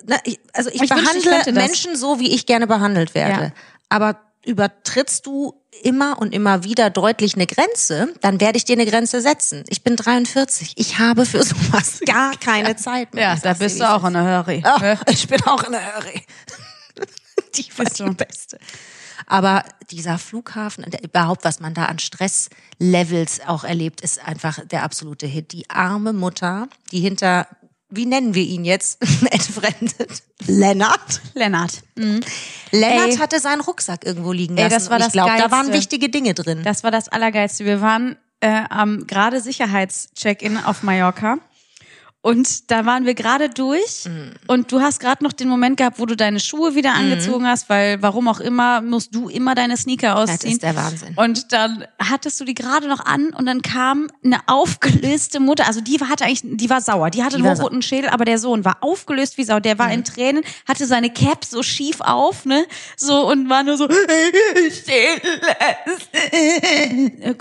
Na, 0.06 0.18
ich, 0.24 0.40
also 0.54 0.70
ich, 0.70 0.82
Ich 0.82 0.82
wünschte, 0.90 0.98
ich 0.98 1.04
behandle 1.06 1.32
könnte 1.32 1.54
das. 1.54 1.64
Menschen 1.68 1.96
so, 1.96 2.20
wie 2.20 2.34
ich 2.34 2.46
gerne 2.46 2.68
behandelt 2.68 3.14
werde. 3.16 3.44
Ja. 3.46 3.52
Aber 3.90 4.20
übertrittst 4.46 5.26
du 5.26 5.56
immer 5.84 6.18
und 6.20 6.34
immer 6.34 6.64
wieder 6.64 6.90
deutlich 6.90 7.36
eine 7.36 7.46
Grenze, 7.46 8.14
dann 8.22 8.40
werde 8.42 8.58
ich 8.58 8.66
dir 8.66 8.74
eine 8.74 8.86
Grenze 8.86 9.22
setzen. 9.22 9.64
Ich 9.70 9.84
bin 9.84 9.96
43. 9.96 10.74
Ich 10.78 11.00
habe 11.00 11.26
für 11.26 11.44
sowas 11.44 12.00
gar 12.06 12.36
keine 12.38 12.76
Zeit 12.76 13.14
mehr. 13.14 13.24
Ja, 13.24 13.34
Ich 13.36 13.42
da 13.42 13.54
bist 13.54 13.80
du 13.80 13.90
auch 13.90 14.04
in 14.06 14.14
der 14.14 14.24
Hurry. 14.24 14.62
Ja, 14.64 14.78
ne? 14.80 15.00
ich 15.10 15.28
bin 15.28 15.42
auch 15.44 15.64
in 15.64 15.72
der 15.74 15.96
Hurry. 15.96 16.24
Die 17.56 17.66
war 17.78 17.86
Bist 17.86 18.00
die 18.00 18.04
du. 18.04 18.14
beste. 18.14 18.60
Aber 19.26 19.64
dieser 19.92 20.18
Flughafen, 20.18 20.84
und 20.84 21.00
überhaupt, 21.02 21.44
was 21.46 21.60
man 21.60 21.74
da 21.74 21.86
an 21.86 22.00
Stresslevels 22.00 23.42
auch 23.46 23.64
erlebt, 23.64 24.02
ist 24.02 24.20
einfach 24.26 24.60
der 24.66 24.84
absolute 24.84 25.26
Hit. 25.28 25.52
Die 25.52 25.70
arme 25.70 26.14
Mutter, 26.14 26.68
die 26.92 27.00
hinter, 27.00 27.48
wie 27.90 28.06
nennen 28.06 28.36
wir 28.36 28.44
ihn 28.44 28.66
jetzt, 28.66 29.02
entfremdet? 29.32 30.24
Lennart. 30.48 31.22
Lennart. 31.34 31.82
Mhm. 31.96 32.22
Lennart 32.72 33.10
Ey. 33.10 33.18
hatte 33.18 33.40
seinen 33.40 33.62
Rucksack 33.62 34.06
irgendwo 34.06 34.32
liegen 34.32 34.58
Ey, 34.58 34.64
lassen. 34.64 34.76
das 34.76 34.90
war 34.90 34.98
ich 34.98 35.04
das 35.06 35.14
glaube, 35.14 35.32
da 35.38 35.52
waren 35.52 35.74
wichtige 35.74 36.10
Dinge 36.10 36.34
drin. 36.34 36.62
Das 36.64 36.84
war 36.84 36.92
das 36.92 37.10
Allergeilste. 37.10 37.66
Wir 37.66 37.82
waren 37.82 38.18
äh, 38.42 38.64
am 38.70 39.08
gerade 39.08 39.42
Sicherheitscheck-in 39.42 40.58
auf 40.58 40.84
Mallorca. 40.84 41.40
Und 42.22 42.70
da 42.70 42.86
waren 42.86 43.06
wir 43.06 43.14
gerade 43.14 43.48
durch 43.50 44.04
Mhm. 44.06 44.32
und 44.48 44.74
du 44.74 44.82
hast 44.82 45.00
gerade 45.00 45.24
noch 45.24 45.32
den 45.32 45.48
Moment 45.48 45.78
gehabt, 45.78 46.00
wo 46.00 46.06
du 46.06 46.18
deine 46.18 46.42
Schuhe 46.42 46.76
wieder 46.76 46.92
Mhm. 46.92 46.98
angezogen 46.98 47.48
hast, 47.48 47.70
weil 47.70 48.02
warum 48.02 48.28
auch 48.28 48.42
immer 48.42 48.82
musst 48.82 49.16
du 49.16 49.30
immer 49.30 49.56
deine 49.56 49.78
Sneaker 49.78 50.16
das 50.16 50.32
ausziehen. 50.32 50.52
ist 50.52 50.62
der 50.64 50.76
Wahnsinn. 50.76 51.14
Und 51.16 51.54
dann 51.54 51.86
hattest 51.98 52.38
du 52.42 52.44
die 52.44 52.56
gerade 52.56 52.90
noch 52.90 53.06
an 53.06 53.30
und 53.30 53.46
dann 53.46 53.62
kam 53.62 54.08
eine 54.22 54.40
aufgelöste 54.48 55.40
Mutter. 55.40 55.66
Also 55.66 55.80
die 55.80 55.98
hatte 56.02 56.26
eigentlich, 56.26 56.42
die 56.44 56.70
war 56.70 56.82
sauer. 56.82 57.10
Die 57.10 57.24
hatte 57.24 57.38
Die 57.38 57.44
einen 57.44 57.56
hochroten 57.58 57.82
Schädel, 57.82 58.10
aber 58.10 58.26
der 58.26 58.38
Sohn 58.38 58.66
war 58.66 58.80
aufgelöst 58.82 59.38
wie 59.38 59.46
Sau. 59.46 59.62
Der 59.62 59.80
war 59.80 59.90
in 59.90 60.04
Tränen, 60.04 60.44
hatte 60.68 60.86
seine 60.88 61.12
Cap 61.12 61.46
so 61.46 61.64
schief 61.64 62.02
auf, 62.02 62.44
ne? 62.44 62.66
So 62.98 63.30
und 63.32 63.48
war 63.50 63.64
nur 63.64 63.78
so. 63.78 63.88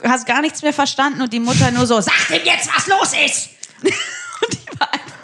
Hast 0.05 0.27
gar 0.27 0.41
nichts 0.41 0.63
mehr 0.63 0.73
verstanden 0.73 1.21
und 1.23 1.33
die 1.33 1.41
Mutter 1.41 1.71
nur 1.73 1.85
so, 1.87 2.01
sag 2.01 2.29
dem 2.29 2.45
jetzt, 2.45 2.69
was 2.75 2.87
los 2.87 3.13
ist. 3.27 3.49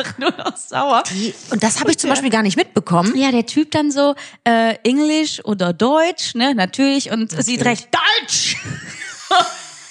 Einfach 0.04 0.18
nur 0.18 0.32
noch 0.36 0.56
sauer. 0.56 1.02
Die, 1.10 1.34
und 1.50 1.62
das 1.62 1.80
habe 1.80 1.90
ich 1.90 1.98
zum 1.98 2.10
Beispiel 2.10 2.30
gar 2.30 2.42
nicht 2.42 2.56
mitbekommen. 2.56 3.16
Ja, 3.16 3.30
der 3.30 3.46
Typ 3.46 3.70
dann 3.70 3.90
so, 3.90 4.14
äh, 4.44 4.76
Englisch 4.84 5.44
oder 5.44 5.72
Deutsch, 5.72 6.34
ne, 6.34 6.54
natürlich, 6.54 7.10
und 7.10 7.30
sie 7.42 7.56
direkt 7.56 7.88
Deutsch! 7.94 8.56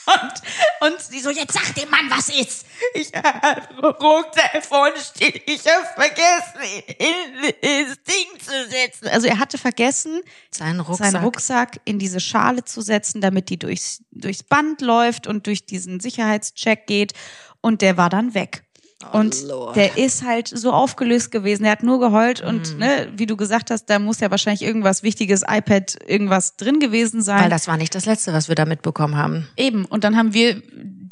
und, 0.06 0.92
und 0.92 1.02
sie 1.02 1.20
so, 1.20 1.30
jetzt 1.30 1.54
sag 1.54 1.74
dem 1.76 1.90
Mann, 1.90 2.10
was 2.10 2.30
ist! 2.30 2.66
Ich 2.94 3.12
habe 3.14 3.88
Rucktelefon 3.88 4.90
steht, 5.00 5.44
ich 5.50 5.62
habe 5.66 5.86
vergessen, 5.96 6.84
in 6.98 7.88
das 7.88 7.98
Ding 8.04 8.40
zu 8.40 8.70
setzen. 8.70 9.08
Also 9.08 9.28
er 9.28 9.40
hatte 9.40 9.58
vergessen, 9.58 10.22
Seinen 10.52 10.82
Rucksack. 10.82 11.12
seinen 11.12 11.24
Rucksack 11.24 11.80
in 11.86 11.98
diese 11.98 12.20
Schale 12.20 12.66
zu 12.66 12.82
setzen, 12.82 13.22
damit 13.22 13.50
die 13.50 13.58
durchs, 13.58 14.04
durchs 14.12 14.44
Band 14.44 14.82
läuft 14.82 15.28
und 15.28 15.48
durch 15.48 15.66
diesen 15.66 16.00
Sicherheitscheck 16.00 16.88
geht. 16.88 17.14
Und 17.62 17.82
der 17.82 17.96
war 17.96 18.10
dann 18.10 18.34
weg. 18.34 18.64
Und 19.12 19.44
Lord. 19.44 19.76
der 19.76 19.98
ist 19.98 20.24
halt 20.24 20.48
so 20.48 20.72
aufgelöst 20.72 21.32
gewesen. 21.32 21.64
Der 21.64 21.72
hat 21.74 21.84
nur 21.84 22.00
geheult 22.00 22.42
und 22.42 22.78
ne, 22.80 23.08
wie 23.16 23.26
du 23.26 23.36
gesagt 23.38 23.70
hast, 23.72 23.86
da 23.86 24.00
muss 24.00 24.20
ja 24.20 24.32
wahrscheinlich 24.32 24.62
irgendwas 24.64 25.04
wichtiges, 25.04 25.42
iPad, 25.48 25.98
irgendwas 26.08 26.56
drin 26.56 26.80
gewesen 26.80 27.22
sein. 27.22 27.42
Weil 27.44 27.50
das 27.50 27.68
war 27.68 27.78
nicht 27.78 27.94
das 27.96 28.06
Letzte, 28.06 28.34
was 28.34 28.48
wir 28.48 28.56
da 28.56 28.66
mitbekommen 28.66 29.16
haben. 29.18 29.48
Eben. 29.58 29.86
Und 29.86 30.04
dann 30.04 30.18
haben 30.18 30.34
wir 30.34 30.62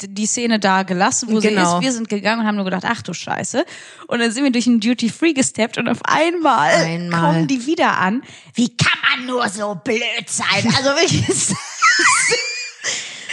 die 0.04 0.26
Szene 0.26 0.58
da 0.58 0.82
gelassen, 0.82 1.28
wo 1.30 1.38
Genau. 1.38 1.70
sie 1.70 1.76
ist. 1.76 1.82
Wir 1.82 1.92
sind 1.92 2.08
gegangen 2.08 2.40
und 2.40 2.46
haben 2.46 2.56
nur 2.56 2.64
gedacht, 2.64 2.84
ach 2.86 3.02
du 3.02 3.12
Scheiße. 3.14 3.64
Und 4.08 4.18
dann 4.18 4.32
sind 4.32 4.42
wir 4.42 4.50
durch 4.50 4.66
ein 4.66 4.80
Duty 4.80 5.10
Free 5.10 5.32
gesteppt 5.32 5.78
und 5.78 5.88
auf 5.88 5.98
einmal, 6.04 6.70
Einmal. 6.74 7.20
kommen 7.20 7.46
die 7.46 7.66
wieder 7.66 7.98
an. 7.98 8.22
Wie 8.54 8.76
kann 8.76 8.98
man 9.16 9.26
nur 9.26 9.48
so 9.48 9.74
blöd 9.76 10.00
sein? 10.26 10.66
Also 10.76 10.90
wirklich. 10.90 11.22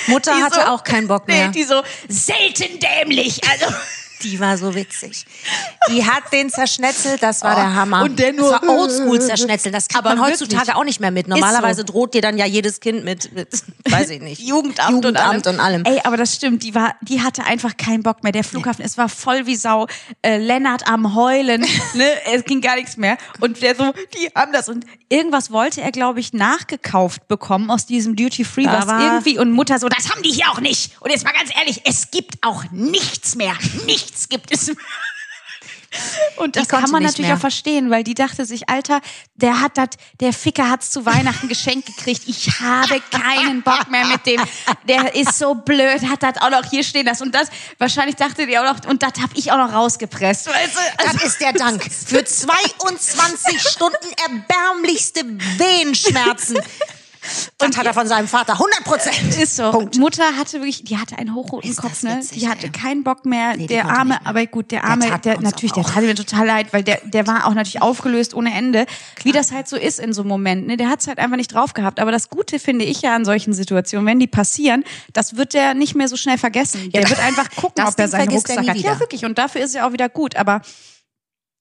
Mutter 0.07 0.33
die 0.37 0.43
hatte 0.43 0.61
so- 0.61 0.67
auch 0.71 0.83
keinen 0.83 1.07
Bock 1.07 1.27
mehr. 1.27 1.47
Nee, 1.47 1.53
die 1.53 1.63
so 1.63 1.81
selten 2.07 2.79
dämlich. 2.79 3.41
Also 3.49 3.65
Die 4.23 4.39
war 4.39 4.57
so 4.57 4.75
witzig. 4.75 5.25
Die 5.89 6.05
hat 6.05 6.31
den 6.33 6.49
zerschnetzelt, 6.49 7.23
das 7.23 7.41
war 7.41 7.55
der 7.55 7.73
Hammer. 7.75 8.01
Oh, 8.01 8.05
und 8.05 8.19
der 8.19 8.33
nur- 8.33 8.51
Das 8.51 8.61
war 8.61 8.69
oldschool 8.79 9.21
zerschnetzelt. 9.21 9.73
Das 9.73 9.87
kriegt 9.87 9.97
Aber 9.97 10.15
man 10.15 10.25
heutzutage 10.25 10.53
wirklich. 10.67 10.75
auch 10.75 10.83
nicht 10.83 10.99
mehr 10.99 11.11
mit. 11.11 11.27
so. 11.27 11.33
Normalerweise 11.33 11.85
droht 11.85 12.13
dir 12.13 12.21
dann 12.21 12.37
ja 12.37 12.45
jedes 12.45 12.79
Kind 12.79 13.03
mit, 13.05 13.31
mit 13.33 13.47
weiß 13.89 14.09
ich 14.09 14.21
nicht. 14.21 14.41
Jugendamt, 14.41 14.91
Jugendamt 14.91 15.47
und 15.47 15.59
allem. 15.59 15.83
Ey, 15.85 15.99
aber 16.03 16.17
das 16.17 16.35
stimmt, 16.35 16.63
die 16.63 16.75
war, 16.75 16.95
die 17.01 17.21
hatte 17.21 17.43
einfach 17.45 17.77
keinen 17.77 18.03
Bock 18.03 18.23
mehr. 18.23 18.31
Der 18.31 18.43
Flughafen, 18.43 18.83
es 18.83 18.97
war 18.97 19.09
voll 19.09 19.45
wie 19.45 19.55
Sau. 19.55 19.87
Äh, 20.21 20.37
Lennart 20.37 20.87
am 20.87 21.15
Heulen, 21.15 21.61
ne, 21.93 22.05
es 22.33 22.43
ging 22.45 22.61
gar 22.61 22.75
nichts 22.75 22.97
mehr. 22.97 23.17
Und 23.39 23.61
der 23.61 23.75
so, 23.75 23.93
die 24.15 24.29
haben 24.35 24.51
das 24.51 24.67
und 24.69 24.85
irgendwas 25.07 25.51
wollte 25.51 25.81
er, 25.81 25.91
glaube 25.91 26.19
ich, 26.19 26.33
nachgekauft 26.33 27.27
bekommen 27.27 27.71
aus 27.71 27.85
diesem 27.85 28.15
Duty 28.15 28.43
Free, 28.43 28.63
Da 28.65 28.79
was 28.79 28.87
war- 28.87 29.01
irgendwie 29.01 29.39
und 29.39 29.51
Mutter 29.51 29.79
so, 29.79 29.87
das 29.89 30.09
haben 30.11 30.21
die 30.23 30.29
hier 30.31 30.49
auch 30.51 30.59
nicht. 30.59 30.91
Und 30.99 31.11
jetzt 31.11 31.23
mal 31.23 31.33
ganz 31.33 31.49
ehrlich, 31.57 31.81
es 31.85 32.11
gibt 32.11 32.35
auch 32.41 32.63
nichts 32.71 33.35
mehr, 33.35 33.53
nichts 33.85 34.08
gibt 34.29 34.51
es. 34.51 34.67
mehr. 34.75 34.77
Und 36.37 36.55
das 36.55 36.67
kann 36.67 36.89
man 36.91 37.03
natürlich 37.03 37.27
mehr. 37.27 37.35
auch 37.35 37.41
verstehen, 37.41 37.89
weil 37.89 38.03
die 38.03 38.13
dachte 38.13 38.45
sich, 38.45 38.69
Alter, 38.69 39.01
der 39.35 39.61
hat 39.61 39.77
das, 39.77 39.89
der 40.19 40.33
Ficker 40.33 40.69
hat's 40.69 40.91
zu 40.91 41.05
Weihnachten 41.05 41.47
geschenkt 41.47 41.87
gekriegt. 41.87 42.23
Ich 42.27 42.59
habe 42.59 43.01
keinen 43.11 43.63
Bock 43.63 43.89
mehr 43.89 44.05
mit 44.05 44.25
dem. 44.25 44.41
Der 44.87 45.15
ist 45.15 45.37
so 45.37 45.55
blöd, 45.55 46.07
hat 46.09 46.23
das 46.23 46.37
auch 46.41 46.49
noch 46.49 46.69
hier 46.69 46.83
stehen 46.83 47.05
lassen 47.05 47.23
und 47.23 47.35
das. 47.35 47.49
Wahrscheinlich 47.77 48.15
dachte 48.15 48.45
die 48.45 48.57
auch 48.57 48.63
noch, 48.63 48.89
und 48.89 49.01
das 49.03 49.13
habe 49.21 49.33
ich 49.35 49.51
auch 49.51 49.57
noch 49.57 49.73
rausgepresst. 49.73 50.47
Weißt 50.47 50.75
du? 50.75 50.79
Also, 51.03 51.17
Das 51.17 51.23
ist 51.23 51.41
der 51.41 51.53
Dank. 51.53 51.83
Für 51.83 52.23
22 52.25 53.61
Stunden 53.61 54.07
erbärmlichste 54.27 55.21
Wehenschmerzen. 55.25 56.59
Und 57.61 57.77
hat 57.77 57.85
er 57.85 57.93
von 57.93 58.07
seinem 58.07 58.27
Vater 58.27 58.53
100 58.53 58.83
Prozent. 58.83 59.37
ist 59.37 59.55
so. 59.55 59.71
Punkt. 59.71 59.97
Mutter 59.97 60.23
hatte 60.37 60.59
wirklich, 60.59 60.83
die 60.83 60.97
hatte 60.97 61.17
einen 61.17 61.35
hochroten 61.35 61.69
Ist 61.69 61.81
Kopf, 61.81 62.03
ne? 62.03 62.21
die 62.33 62.47
hatte 62.47 62.67
ey. 62.67 62.71
keinen 62.71 63.03
Bock 63.03 63.25
mehr. 63.25 63.57
Nee, 63.57 63.67
der 63.67 63.89
Arme, 63.89 64.25
aber 64.25 64.45
gut, 64.45 64.71
der 64.71 64.85
Arme, 64.85 65.19
der, 65.23 65.37
uns 65.37 65.43
natürlich, 65.43 65.73
der 65.73 65.83
tat 65.83 66.03
mir 66.03 66.15
total 66.15 66.47
leid, 66.47 66.71
weil 66.71 66.83
der, 66.83 67.01
der 67.03 67.27
war 67.27 67.45
auch 67.45 67.53
natürlich 67.53 67.81
aufgelöst 67.81 68.33
ohne 68.33 68.53
Ende. 68.53 68.85
Wie 69.23 69.31
das 69.31 69.51
halt 69.51 69.67
so 69.67 69.75
ist 69.75 69.99
in 69.99 70.13
so 70.13 70.23
Momenten, 70.23 70.67
ne? 70.67 70.77
Der 70.77 70.89
hat's 70.89 71.07
halt 71.07 71.19
einfach 71.19 71.37
nicht 71.37 71.53
drauf 71.53 71.73
gehabt. 71.73 71.99
Aber 71.99 72.11
das 72.11 72.29
Gute 72.29 72.59
finde 72.59 72.85
ich 72.85 73.01
ja 73.01 73.15
an 73.15 73.25
solchen 73.25 73.53
Situationen, 73.53 74.07
wenn 74.07 74.19
die 74.19 74.27
passieren, 74.27 74.83
das 75.13 75.35
wird 75.35 75.53
der 75.53 75.73
nicht 75.73 75.95
mehr 75.95 76.07
so 76.07 76.15
schnell 76.15 76.37
vergessen. 76.37 76.91
Der 76.91 77.09
wird 77.09 77.19
einfach 77.19 77.49
gucken, 77.55 77.83
das 77.83 77.93
ob 77.93 77.99
er 77.99 78.07
seinen 78.07 78.29
Rucksack 78.29 78.59
hat. 78.59 78.65
Ja, 78.65 78.73
wieder. 78.75 78.99
wirklich. 78.99 79.25
Und 79.25 79.37
dafür 79.37 79.61
ist 79.61 79.75
er 79.75 79.85
auch 79.85 79.91
wieder 79.91 80.07
gut. 80.07 80.35
Aber 80.35 80.61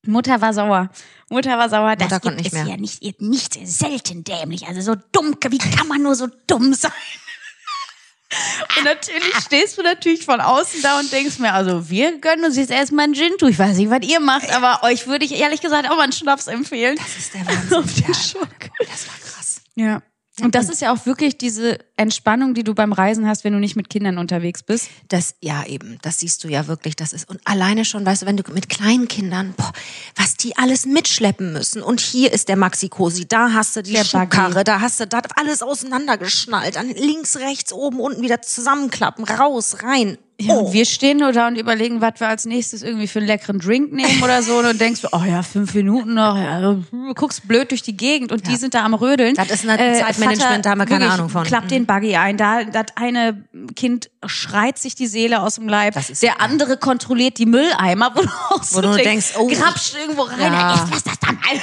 Mutter 0.06 0.40
war 0.40 0.52
sauer. 0.54 0.90
Mutter 1.30 1.58
war 1.58 1.68
sauer. 1.68 1.96
Das 1.96 2.10
Mutter 2.10 2.20
gibt 2.20 2.36
nicht 2.36 2.46
es 2.48 2.52
mehr. 2.52 2.64
ja 2.66 2.76
nicht, 2.76 3.20
nicht 3.20 3.58
selten 3.66 4.24
dämlich. 4.24 4.66
Also 4.66 4.80
so 4.80 4.94
dumm, 5.12 5.36
wie 5.50 5.58
kann 5.58 5.88
man 5.88 6.02
nur 6.02 6.14
so 6.14 6.28
dumm 6.46 6.74
sein? 6.74 6.92
Und 8.76 8.84
natürlich 8.84 9.34
stehst 9.42 9.78
du 9.78 9.82
natürlich 9.82 10.24
von 10.26 10.40
außen 10.42 10.82
da 10.82 11.00
und 11.00 11.10
denkst 11.10 11.38
mir, 11.38 11.54
also 11.54 11.88
wir 11.88 12.18
gönnen 12.20 12.44
uns 12.44 12.56
jetzt 12.58 12.70
erstmal 12.70 13.04
einen 13.04 13.14
Gin. 13.14 13.32
Du, 13.38 13.46
ich 13.46 13.58
weiß 13.58 13.78
nicht, 13.78 13.88
was 13.88 14.02
ihr 14.06 14.20
macht, 14.20 14.50
aber 14.52 14.82
euch 14.82 15.06
würde 15.06 15.24
ich 15.24 15.32
ehrlich 15.32 15.62
gesagt 15.62 15.90
auch 15.90 15.96
mal 15.96 16.02
einen 16.02 16.12
Schnaps 16.12 16.46
empfehlen. 16.46 16.96
Das 16.98 17.16
ist 17.16 17.32
der 17.32 17.46
Wahnsinn. 17.46 17.74
Auf 17.78 17.94
den 17.94 18.04
Ja, 18.06 18.14
Schock. 18.14 18.48
Das 18.80 19.06
war 19.08 19.14
krass. 19.24 19.60
Ja. 19.76 20.02
Und 20.40 20.54
das 20.54 20.68
ist 20.68 20.80
ja 20.80 20.92
auch 20.92 21.06
wirklich 21.06 21.38
diese 21.38 21.78
Entspannung, 21.96 22.54
die 22.54 22.64
du 22.64 22.74
beim 22.74 22.92
Reisen 22.92 23.26
hast, 23.26 23.44
wenn 23.44 23.52
du 23.52 23.58
nicht 23.58 23.76
mit 23.76 23.90
Kindern 23.90 24.18
unterwegs 24.18 24.62
bist. 24.62 24.88
Das, 25.08 25.34
ja, 25.40 25.64
eben, 25.66 25.98
das 26.02 26.20
siehst 26.20 26.44
du 26.44 26.48
ja 26.48 26.66
wirklich, 26.66 26.96
das 26.96 27.12
ist, 27.12 27.28
und 27.28 27.40
alleine 27.44 27.84
schon, 27.84 28.04
weißt 28.06 28.22
du, 28.22 28.26
wenn 28.26 28.36
du 28.36 28.44
mit 28.52 28.68
kleinen 28.68 29.08
Kindern, 29.08 29.54
boah, 29.56 29.72
was 30.16 30.36
die 30.36 30.56
alles 30.56 30.86
mitschleppen 30.86 31.52
müssen. 31.52 31.82
Und 31.82 32.00
hier 32.00 32.32
ist 32.32 32.48
der 32.48 32.56
Maxi-Cosi, 32.56 33.26
da 33.26 33.52
hast 33.52 33.76
du 33.76 33.82
die 33.82 33.92
Der 33.92 34.04
Buggy. 34.04 34.64
da 34.64 34.80
hast 34.80 35.00
du 35.00 35.06
da 35.06 35.20
alles 35.36 35.62
auseinandergeschnallt, 35.62 36.76
dann 36.76 36.88
links, 36.90 37.36
rechts, 37.36 37.72
oben, 37.72 38.00
unten 38.00 38.22
wieder 38.22 38.42
zusammenklappen, 38.42 39.24
raus, 39.24 39.82
rein. 39.82 40.18
Ja, 40.40 40.54
oh. 40.54 40.72
wir 40.72 40.84
stehen 40.84 41.18
nur 41.18 41.32
da 41.32 41.48
und 41.48 41.56
überlegen, 41.56 42.00
was 42.00 42.20
wir 42.20 42.28
als 42.28 42.44
nächstes 42.44 42.84
irgendwie 42.84 43.08
für 43.08 43.18
einen 43.18 43.26
leckeren 43.26 43.58
Drink 43.58 43.92
nehmen 43.92 44.22
oder 44.22 44.40
so. 44.40 44.58
Und 44.58 44.80
denkst 44.80 45.00
du, 45.02 45.08
oh 45.10 45.24
ja, 45.26 45.42
fünf 45.42 45.74
Minuten 45.74 46.14
noch. 46.14 46.36
Ja, 46.36 46.60
du 46.60 46.84
guckst 47.14 47.48
blöd 47.48 47.72
durch 47.72 47.82
die 47.82 47.96
Gegend 47.96 48.30
und 48.30 48.46
die 48.46 48.54
sind 48.54 48.74
da 48.74 48.84
am 48.84 48.94
Rödeln. 48.94 49.34
Das 49.34 49.50
ist 49.50 49.68
ein 49.68 49.76
Zeitmanagement, 49.78 50.64
da 50.64 50.70
haben 50.70 50.78
wir 50.78 50.86
keine 50.86 51.00
wirklich, 51.00 51.12
Ahnung 51.12 51.28
von. 51.28 51.42
Mhm. 51.42 51.46
Klappt 51.46 51.70
den 51.72 51.86
Buggy 51.86 52.14
ein. 52.14 52.36
Da, 52.36 52.62
das 52.62 52.86
eine 52.94 53.42
Kind 53.74 54.10
schreit 54.26 54.78
sich 54.78 54.94
die 54.94 55.08
Seele 55.08 55.42
aus 55.42 55.56
dem 55.56 55.68
Leib. 55.68 55.94
Das 55.94 56.08
ist 56.08 56.22
Der 56.22 56.30
ja- 56.30 56.36
andere 56.38 56.76
kontrolliert 56.76 57.38
die 57.38 57.46
Mülleimer, 57.46 58.12
wo 58.14 58.22
du 58.22 58.28
auch 58.50 58.62
so 58.62 58.76
Wo 58.76 58.80
du 58.82 58.94
denkst, 58.94 59.34
oh. 59.36 59.48
grapscht 59.48 59.96
irgendwo 60.00 60.22
rein. 60.22 60.40
Ja. 60.40 60.76
Jetzt 60.76 60.90
lass 60.92 61.02
das 61.02 61.18
dann 61.18 61.34
mal. 61.34 61.60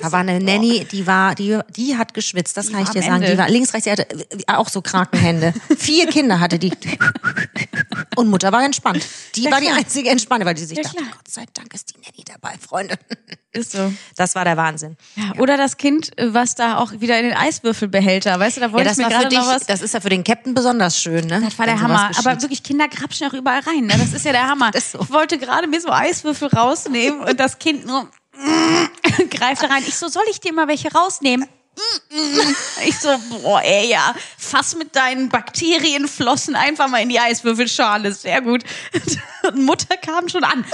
Da 0.00 0.12
war 0.12 0.20
eine. 0.20 0.38
Nanny, 0.40 0.84
die 0.90 1.06
war, 1.06 1.34
die, 1.34 1.58
die 1.76 1.96
hat 1.96 2.14
geschwitzt, 2.14 2.56
das 2.56 2.70
kann 2.72 2.82
ich 2.82 2.88
dir 2.90 3.02
sagen. 3.02 3.16
Ende. 3.16 3.32
Die 3.32 3.38
war 3.38 3.48
links, 3.48 3.72
rechts, 3.74 3.84
die 3.84 3.90
hatte 3.90 4.08
äh, 4.10 4.16
auch 4.48 4.68
so 4.68 4.80
Krakenhände. 4.82 5.52
Vier 5.76 6.06
Kinder 6.08 6.40
hatte 6.40 6.58
die. 6.58 6.72
Und 8.16 8.28
Mutter 8.28 8.52
war 8.52 8.64
entspannt. 8.64 9.04
Die 9.34 9.42
Ja, 9.44 9.50
war 9.50 9.60
die 9.60 9.66
klar. 9.66 9.78
einzige 9.78 10.10
Entspannte, 10.10 10.46
weil 10.46 10.54
die 10.54 10.64
sich 10.64 10.76
Ja, 10.78 10.84
dachte, 10.84 10.96
klar. 10.96 11.08
Gott 11.10 11.28
sei 11.28 11.44
Dank 11.52 11.74
ist 11.74 11.90
die 11.94 12.00
Nanny 12.00 12.24
dabei, 12.24 12.54
Freunde. 12.60 12.96
Ist 13.52 13.72
so. 13.72 13.92
Das 14.16 14.34
war 14.34 14.44
der 14.44 14.56
Wahnsinn. 14.56 14.96
Ja, 15.16 15.38
oder 15.38 15.56
das 15.56 15.76
Kind, 15.76 16.10
was 16.18 16.54
da 16.54 16.78
auch 16.78 16.92
wieder 17.00 17.18
in 17.18 17.26
den 17.26 17.36
Eiswürfelbehälter, 17.36 18.38
weißt 18.38 18.56
du, 18.56 18.60
da 18.60 18.66
Ja, 18.66 18.72
wollte 18.72 18.88
das 18.88 18.98
ich 18.98 19.04
mir 19.04 19.10
gerade 19.10 19.34
noch 19.34 19.46
was. 19.46 19.66
das 19.66 19.80
ist 19.82 19.94
ja 19.94 20.00
für 20.00 20.08
den 20.08 20.24
Captain 20.24 20.54
besonders 20.54 21.00
schön, 21.00 21.26
ne? 21.26 21.40
Das 21.40 21.58
war 21.58 21.66
der 21.66 21.76
Wenn 21.76 21.82
Hammer. 21.82 22.10
Aber 22.18 22.40
wirklich, 22.42 22.62
Kinder 22.62 22.88
grapschen 22.88 23.28
auch 23.28 23.32
überall 23.34 23.60
rein. 23.60 23.86
Ne? 23.86 23.94
Das 23.98 24.12
ist 24.12 24.24
ja 24.24 24.32
der 24.32 24.48
Hammer. 24.48 24.70
So. 24.74 25.00
Ich 25.02 25.10
wollte 25.10 25.38
gerade 25.38 25.66
mir 25.68 25.80
so 25.80 25.88
Eiswürfel 25.90 26.48
rausnehmen 26.48 27.20
und 27.20 27.38
das 27.40 27.58
Kind 27.58 27.86
nur 27.86 28.08
greift 29.30 29.62
da 29.62 29.66
rein. 29.68 29.82
Ich 29.86 29.96
so, 29.96 30.08
soll 30.08 30.24
ich 30.30 30.40
dir 30.40 30.52
mal 30.52 30.68
welche 30.68 30.92
rausnehmen? 30.92 31.48
Ich 32.86 32.98
so, 32.98 33.08
boah, 33.42 33.60
ey, 33.62 33.90
ja, 33.90 34.14
fass 34.38 34.76
mit 34.76 34.94
deinen 34.94 35.28
Bakterienflossen 35.28 36.54
einfach 36.54 36.88
mal 36.88 36.98
in 36.98 37.08
die 37.08 37.18
Eiswürfelschale. 37.18 38.12
Sehr 38.12 38.42
gut. 38.42 38.62
Und 39.48 39.64
Mutter 39.64 39.96
kam 39.96 40.28
schon 40.28 40.44
an. 40.44 40.64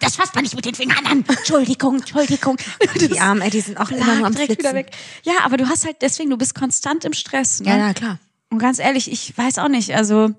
Das 0.00 0.16
fasst 0.16 0.34
man 0.34 0.42
nicht 0.42 0.56
mit 0.56 0.64
den 0.64 0.74
Fingern 0.74 1.06
an. 1.06 1.24
Entschuldigung, 1.26 1.96
Entschuldigung. 2.00 2.56
die 3.00 3.20
Armen, 3.20 3.40
ey, 3.40 3.50
die 3.50 3.60
sind 3.60 3.78
auch 3.78 3.90
immer 3.90 4.14
nur 4.16 4.26
am 4.26 4.34
direkt 4.34 4.58
wieder 4.58 4.74
weg. 4.74 4.90
Ja, 5.22 5.34
aber 5.44 5.56
du 5.56 5.68
hast 5.68 5.86
halt 5.86 6.02
deswegen, 6.02 6.28
du 6.30 6.36
bist 6.36 6.54
konstant 6.54 7.04
im 7.04 7.12
Stress. 7.12 7.60
Ne? 7.60 7.68
Ja, 7.68 7.76
ja, 7.78 7.94
klar. 7.94 8.18
Und 8.50 8.58
ganz 8.58 8.78
ehrlich, 8.78 9.10
ich 9.10 9.36
weiß 9.38 9.58
auch 9.58 9.68
nicht, 9.68 9.94
also 9.94 10.30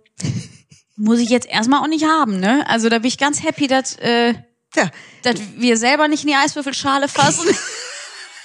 muss 0.95 1.19
ich 1.19 1.29
jetzt 1.29 1.47
erstmal 1.47 1.79
auch 1.79 1.87
nicht 1.87 2.05
haben, 2.05 2.39
ne? 2.39 2.67
Also 2.67 2.89
da 2.89 2.99
bin 2.99 3.07
ich 3.07 3.17
ganz 3.17 3.41
happy, 3.41 3.67
dass, 3.67 3.95
äh, 3.97 4.33
Ja. 4.75 4.89
dass 5.23 5.35
wir 5.57 5.77
selber 5.77 6.07
nicht 6.07 6.23
in 6.23 6.29
die 6.29 6.35
Eiswürfelschale 6.35 7.07
fassen. 7.07 7.47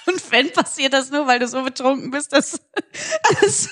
Und 0.07 0.31
wenn 0.31 0.51
passiert 0.53 0.95
das 0.95 1.11
nur, 1.11 1.27
weil 1.27 1.39
du 1.39 1.47
so 1.47 1.63
betrunken 1.63 2.11
bist, 2.11 2.33
dass, 2.33 2.53
dass, 3.41 3.69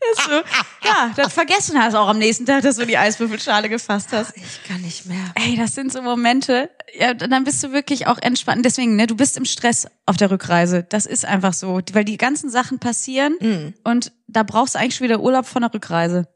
dass 0.00 0.26
du, 0.26 0.44
ja, 0.82 1.12
das 1.14 1.34
vergessen 1.34 1.78
hast 1.82 1.94
auch 1.94 2.08
am 2.08 2.18
nächsten 2.18 2.46
Tag, 2.46 2.62
dass 2.62 2.76
du 2.76 2.86
die 2.86 2.96
Eiswürfelschale 2.96 3.68
gefasst 3.68 4.12
hast. 4.12 4.34
Ich 4.34 4.64
kann 4.66 4.80
nicht 4.80 5.04
mehr. 5.04 5.32
Ey, 5.34 5.56
das 5.56 5.74
sind 5.74 5.92
so 5.92 6.00
Momente, 6.00 6.70
ja, 6.98 7.12
dann 7.12 7.44
bist 7.44 7.62
du 7.62 7.72
wirklich 7.72 8.06
auch 8.06 8.16
entspannt. 8.18 8.64
Deswegen, 8.64 8.96
ne, 8.96 9.06
du 9.06 9.14
bist 9.14 9.36
im 9.36 9.44
Stress 9.44 9.86
auf 10.06 10.16
der 10.16 10.30
Rückreise. 10.30 10.84
Das 10.88 11.04
ist 11.04 11.26
einfach 11.26 11.52
so, 11.52 11.80
weil 11.92 12.04
die 12.04 12.16
ganzen 12.16 12.48
Sachen 12.48 12.78
passieren 12.78 13.36
und 13.84 14.12
da 14.28 14.42
brauchst 14.42 14.74
du 14.74 14.78
eigentlich 14.78 14.96
schon 14.96 15.04
wieder 15.04 15.20
Urlaub 15.20 15.46
von 15.46 15.60
der 15.62 15.74
Rückreise. 15.74 16.28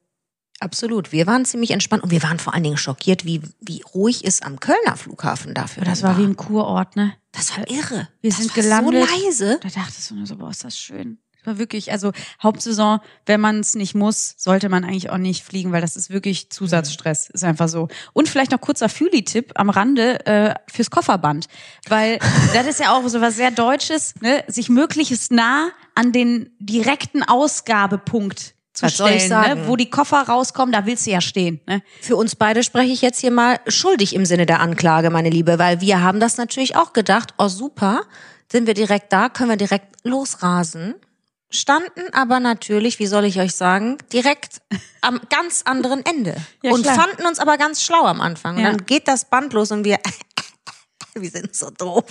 Absolut. 0.60 1.10
Wir 1.10 1.26
waren 1.26 1.46
ziemlich 1.46 1.70
entspannt 1.70 2.02
und 2.02 2.10
wir 2.10 2.22
waren 2.22 2.38
vor 2.38 2.52
allen 2.52 2.62
Dingen 2.62 2.76
schockiert, 2.76 3.24
wie, 3.24 3.40
wie 3.60 3.82
ruhig 3.94 4.24
es 4.24 4.42
am 4.42 4.60
Kölner 4.60 4.96
Flughafen 4.96 5.54
dafür 5.54 5.84
Das 5.84 6.00
dann 6.00 6.10
war 6.10 6.18
wie 6.18 6.26
ein 6.26 6.36
Kurort, 6.36 6.96
ne? 6.96 7.14
Das 7.32 7.56
war 7.56 7.68
irre. 7.70 8.08
Wir 8.20 8.30
das 8.30 8.40
sind 8.40 8.54
war 8.54 8.62
gelandet. 8.62 9.08
so 9.08 9.24
leise. 9.24 9.60
Da 9.62 9.68
dachtest 9.70 10.10
du 10.10 10.16
nur 10.16 10.26
so, 10.26 10.36
boah, 10.36 10.50
ist 10.50 10.62
das 10.62 10.78
schön. 10.78 11.18
Das 11.38 11.46
war 11.46 11.58
wirklich, 11.58 11.90
also 11.90 12.12
Hauptsaison, 12.42 13.00
wenn 13.24 13.40
man 13.40 13.60
es 13.60 13.74
nicht 13.74 13.94
muss, 13.94 14.34
sollte 14.36 14.68
man 14.68 14.84
eigentlich 14.84 15.08
auch 15.08 15.16
nicht 15.16 15.42
fliegen, 15.42 15.72
weil 15.72 15.80
das 15.80 15.96
ist 15.96 16.10
wirklich 16.10 16.50
Zusatzstress. 16.50 17.30
Ist 17.30 17.44
einfach 17.44 17.68
so. 17.68 17.88
Und 18.12 18.28
vielleicht 18.28 18.50
noch 18.50 18.60
kurzer 18.60 18.90
Fühli-Tipp 18.90 19.52
am 19.54 19.70
Rande 19.70 20.26
äh, 20.26 20.54
fürs 20.70 20.90
Kofferband. 20.90 21.46
Weil 21.88 22.18
das 22.52 22.66
ist 22.66 22.80
ja 22.80 22.94
auch 22.94 23.08
so 23.08 23.22
was 23.22 23.36
sehr 23.36 23.50
Deutsches, 23.50 24.14
ne? 24.20 24.44
sich 24.48 24.68
möglichst 24.68 25.32
nah 25.32 25.70
an 25.94 26.12
den 26.12 26.50
direkten 26.58 27.22
Ausgabepunkt 27.22 28.54
zu 28.80 28.86
Was 28.86 28.94
stellen, 28.94 29.28
sagen? 29.28 29.60
ne? 29.62 29.68
wo 29.68 29.76
die 29.76 29.90
Koffer 29.90 30.22
rauskommen, 30.22 30.72
da 30.72 30.86
willst 30.86 31.06
du 31.06 31.10
ja 31.10 31.20
stehen. 31.20 31.60
Ne? 31.66 31.82
Für 32.00 32.16
uns 32.16 32.34
beide 32.36 32.62
spreche 32.62 32.92
ich 32.92 33.02
jetzt 33.02 33.20
hier 33.20 33.30
mal 33.30 33.60
schuldig 33.66 34.14
im 34.14 34.24
Sinne 34.26 34.46
der 34.46 34.60
Anklage, 34.60 35.10
meine 35.10 35.30
Liebe, 35.30 35.58
weil 35.58 35.80
wir 35.80 36.00
haben 36.02 36.20
das 36.20 36.36
natürlich 36.36 36.76
auch 36.76 36.92
gedacht, 36.92 37.34
oh 37.38 37.48
super, 37.48 38.02
sind 38.50 38.66
wir 38.66 38.74
direkt 38.74 39.12
da, 39.12 39.28
können 39.28 39.50
wir 39.50 39.56
direkt 39.56 40.04
losrasen. 40.04 40.94
Standen 41.52 42.12
aber 42.12 42.38
natürlich, 42.38 42.98
wie 43.00 43.06
soll 43.06 43.24
ich 43.24 43.40
euch 43.40 43.54
sagen, 43.56 43.98
direkt 44.12 44.60
am 45.00 45.20
ganz 45.30 45.62
anderen 45.64 46.04
Ende. 46.06 46.36
Ja, 46.62 46.70
und 46.72 46.82
klar. 46.82 46.94
fanden 46.94 47.26
uns 47.26 47.40
aber 47.40 47.58
ganz 47.58 47.82
schlau 47.82 48.04
am 48.04 48.20
Anfang. 48.20 48.56
Und 48.56 48.62
Ja. 48.62 48.68
dann 48.70 48.86
geht 48.86 49.08
das 49.08 49.24
Band 49.24 49.52
los 49.52 49.72
und 49.72 49.84
wir 49.84 49.98
Wir 51.14 51.30
sind 51.30 51.54
so 51.54 51.70
doof. 51.70 52.04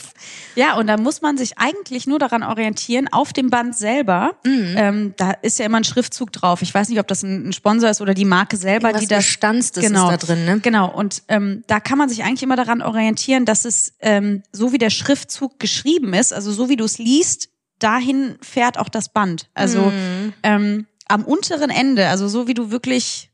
Ja, 0.55 0.75
und 0.77 0.87
da 0.87 0.97
muss 0.97 1.21
man 1.21 1.37
sich 1.37 1.57
eigentlich 1.57 2.07
nur 2.07 2.19
daran 2.19 2.43
orientieren, 2.43 3.07
auf 3.07 3.33
dem 3.33 3.49
Band 3.49 3.75
selber. 3.75 4.35
Mhm. 4.45 4.73
Ähm, 4.75 5.13
da 5.17 5.31
ist 5.31 5.59
ja 5.59 5.65
immer 5.65 5.77
ein 5.77 5.83
Schriftzug 5.83 6.31
drauf. 6.31 6.61
Ich 6.61 6.73
weiß 6.73 6.89
nicht, 6.89 6.99
ob 6.99 7.07
das 7.07 7.23
ein, 7.23 7.53
Sponsor 7.53 7.89
ist 7.89 8.01
oder 8.01 8.13
die 8.13 8.25
Marke 8.25 8.57
selber, 8.57 8.89
Irgendwas 8.89 9.01
die 9.01 9.07
das. 9.07 9.25
Bestandstes 9.25 9.83
ist 9.83 9.89
genau, 9.89 10.09
da 10.09 10.17
drin, 10.17 10.45
ne? 10.45 10.59
Genau. 10.59 10.91
Und 10.93 11.23
ähm, 11.27 11.63
da 11.67 11.79
kann 11.79 11.97
man 11.97 12.09
sich 12.09 12.23
eigentlich 12.23 12.43
immer 12.43 12.55
daran 12.55 12.81
orientieren, 12.81 13.45
dass 13.45 13.65
es 13.65 13.93
ähm, 14.01 14.43
so 14.51 14.71
wie 14.73 14.77
der 14.77 14.89
Schriftzug 14.89 15.59
geschrieben 15.59 16.13
ist, 16.13 16.33
also 16.33 16.51
so 16.51 16.69
wie 16.69 16.75
du 16.75 16.85
es 16.85 16.97
liest, 16.97 17.49
dahin 17.79 18.37
fährt 18.41 18.77
auch 18.77 18.89
das 18.89 19.09
Band. 19.13 19.49
Also 19.53 19.79
Mhm. 19.79 20.33
ähm, 20.43 20.85
am 21.07 21.23
unteren 21.23 21.69
Ende, 21.69 22.07
also 22.09 22.27
so 22.27 22.47
wie 22.47 22.53
du 22.53 22.69
wirklich 22.71 23.28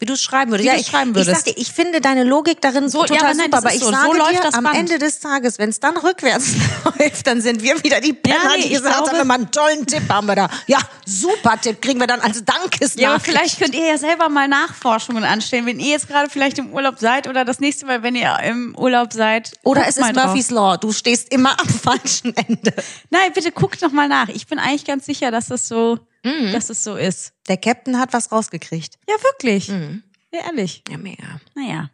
Wie 0.00 0.06
du 0.06 0.14
es 0.14 0.22
schreiben 0.22 0.50
würdest. 0.50 0.64
Wie 0.68 0.72
ja, 0.72 0.80
ich, 0.80 0.86
schreiben 0.86 1.10
ich 1.10 1.16
würdest. 1.16 1.44
sag 1.44 1.54
dir, 1.54 1.60
ich 1.60 1.70
finde 1.72 2.00
deine 2.00 2.24
Logik 2.24 2.60
darin 2.62 2.88
So, 2.88 3.02
ja, 3.02 3.06
total 3.08 3.18
aber 3.26 3.34
nein, 3.34 3.44
super, 3.44 3.58
aber 3.58 3.72
ich 3.74 3.80
so. 3.80 3.86
So 3.86 3.92
sage 3.92 4.16
läuft 4.18 4.32
dir, 4.32 4.40
das 4.42 4.54
am 4.54 4.64
Band. 4.64 4.76
Ende 4.78 4.98
des 4.98 5.20
Tages, 5.20 5.58
wenn 5.58 5.68
es 5.68 5.78
dann 5.78 5.96
rückwärts 5.98 6.54
läuft, 6.98 7.26
dann 7.26 7.40
sind 7.42 7.62
wir 7.62 7.84
wieder 7.84 8.00
die 8.00 8.14
Penner, 8.14 8.36
nee, 8.56 8.62
die 8.62 8.68
ich 8.68 8.72
gesagt 8.78 8.96
glaube- 8.96 9.10
haben, 9.10 9.20
immer 9.20 9.34
einen 9.34 9.50
tollen 9.50 9.86
Tipp 9.86 10.02
haben 10.08 10.26
wir 10.26 10.36
da. 10.36 10.48
Ja, 10.66 10.78
super 11.04 11.60
Tipp, 11.60 11.82
kriegen 11.82 12.00
wir 12.00 12.06
dann 12.06 12.20
als 12.20 12.42
Dankesnachricht. 12.44 12.98
Ja, 12.98 13.10
aber 13.10 13.20
vielleicht 13.20 13.58
könnt 13.58 13.74
ihr 13.74 13.86
ja 13.86 13.98
selber 13.98 14.30
mal 14.30 14.48
Nachforschungen 14.48 15.22
anstellen, 15.22 15.66
wenn 15.66 15.78
ihr 15.78 15.90
jetzt 15.90 16.08
gerade 16.08 16.30
vielleicht 16.30 16.58
im 16.58 16.72
Urlaub 16.72 16.98
seid 16.98 17.28
oder 17.28 17.44
das 17.44 17.60
nächste 17.60 17.84
Mal, 17.84 18.02
wenn 18.02 18.14
ihr 18.16 18.38
im 18.44 18.74
Urlaub 18.76 19.12
seid. 19.12 19.52
Oder 19.64 19.82
es 19.82 19.96
ist 19.96 20.00
mal 20.00 20.14
drauf. 20.14 20.26
Murphy's 20.28 20.50
Law, 20.50 20.78
du 20.78 20.92
stehst 20.92 21.30
immer 21.32 21.60
am 21.60 21.68
falschen 21.82 22.34
Ende. 22.36 22.72
Nein, 23.10 23.32
bitte 23.34 23.52
guckt 23.52 23.82
noch 23.82 23.92
mal 23.92 24.08
nach. 24.08 24.28
Ich 24.28 24.46
bin 24.46 24.58
eigentlich 24.58 24.86
ganz 24.86 25.04
sicher, 25.04 25.30
dass 25.30 25.48
das 25.48 25.68
so, 25.68 25.98
Mhm. 26.24 26.52
dass 26.52 26.68
es 26.70 26.84
so 26.84 26.96
ist. 26.96 27.32
Der 27.48 27.56
Captain 27.56 27.98
hat 27.98 28.12
was 28.12 28.30
rausgekriegt. 28.30 28.98
Ja, 29.08 29.14
wirklich. 29.22 29.68
Ja, 29.68 30.40
ehrlich. 30.46 30.82
Ja, 30.90 30.98
mega. 30.98 31.40
Naja. 31.54 31.90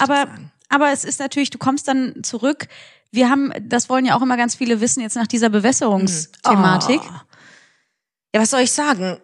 Aber, 0.00 0.26
aber 0.68 0.92
es 0.92 1.04
ist 1.04 1.20
natürlich, 1.20 1.50
du 1.50 1.58
kommst 1.58 1.86
dann 1.88 2.22
zurück. 2.24 2.66
Wir 3.10 3.28
haben, 3.30 3.52
das 3.60 3.88
wollen 3.88 4.04
ja 4.06 4.16
auch 4.16 4.22
immer 4.22 4.36
ganz 4.36 4.54
viele 4.54 4.80
wissen, 4.80 5.00
jetzt 5.00 5.16
nach 5.16 5.26
dieser 5.26 5.48
Bewässerungsthematik. 5.50 7.00
Oh. 7.02 7.20
Ja, 8.34 8.40
was 8.40 8.50
soll 8.50 8.60
ich 8.60 8.72
sagen? 8.72 9.18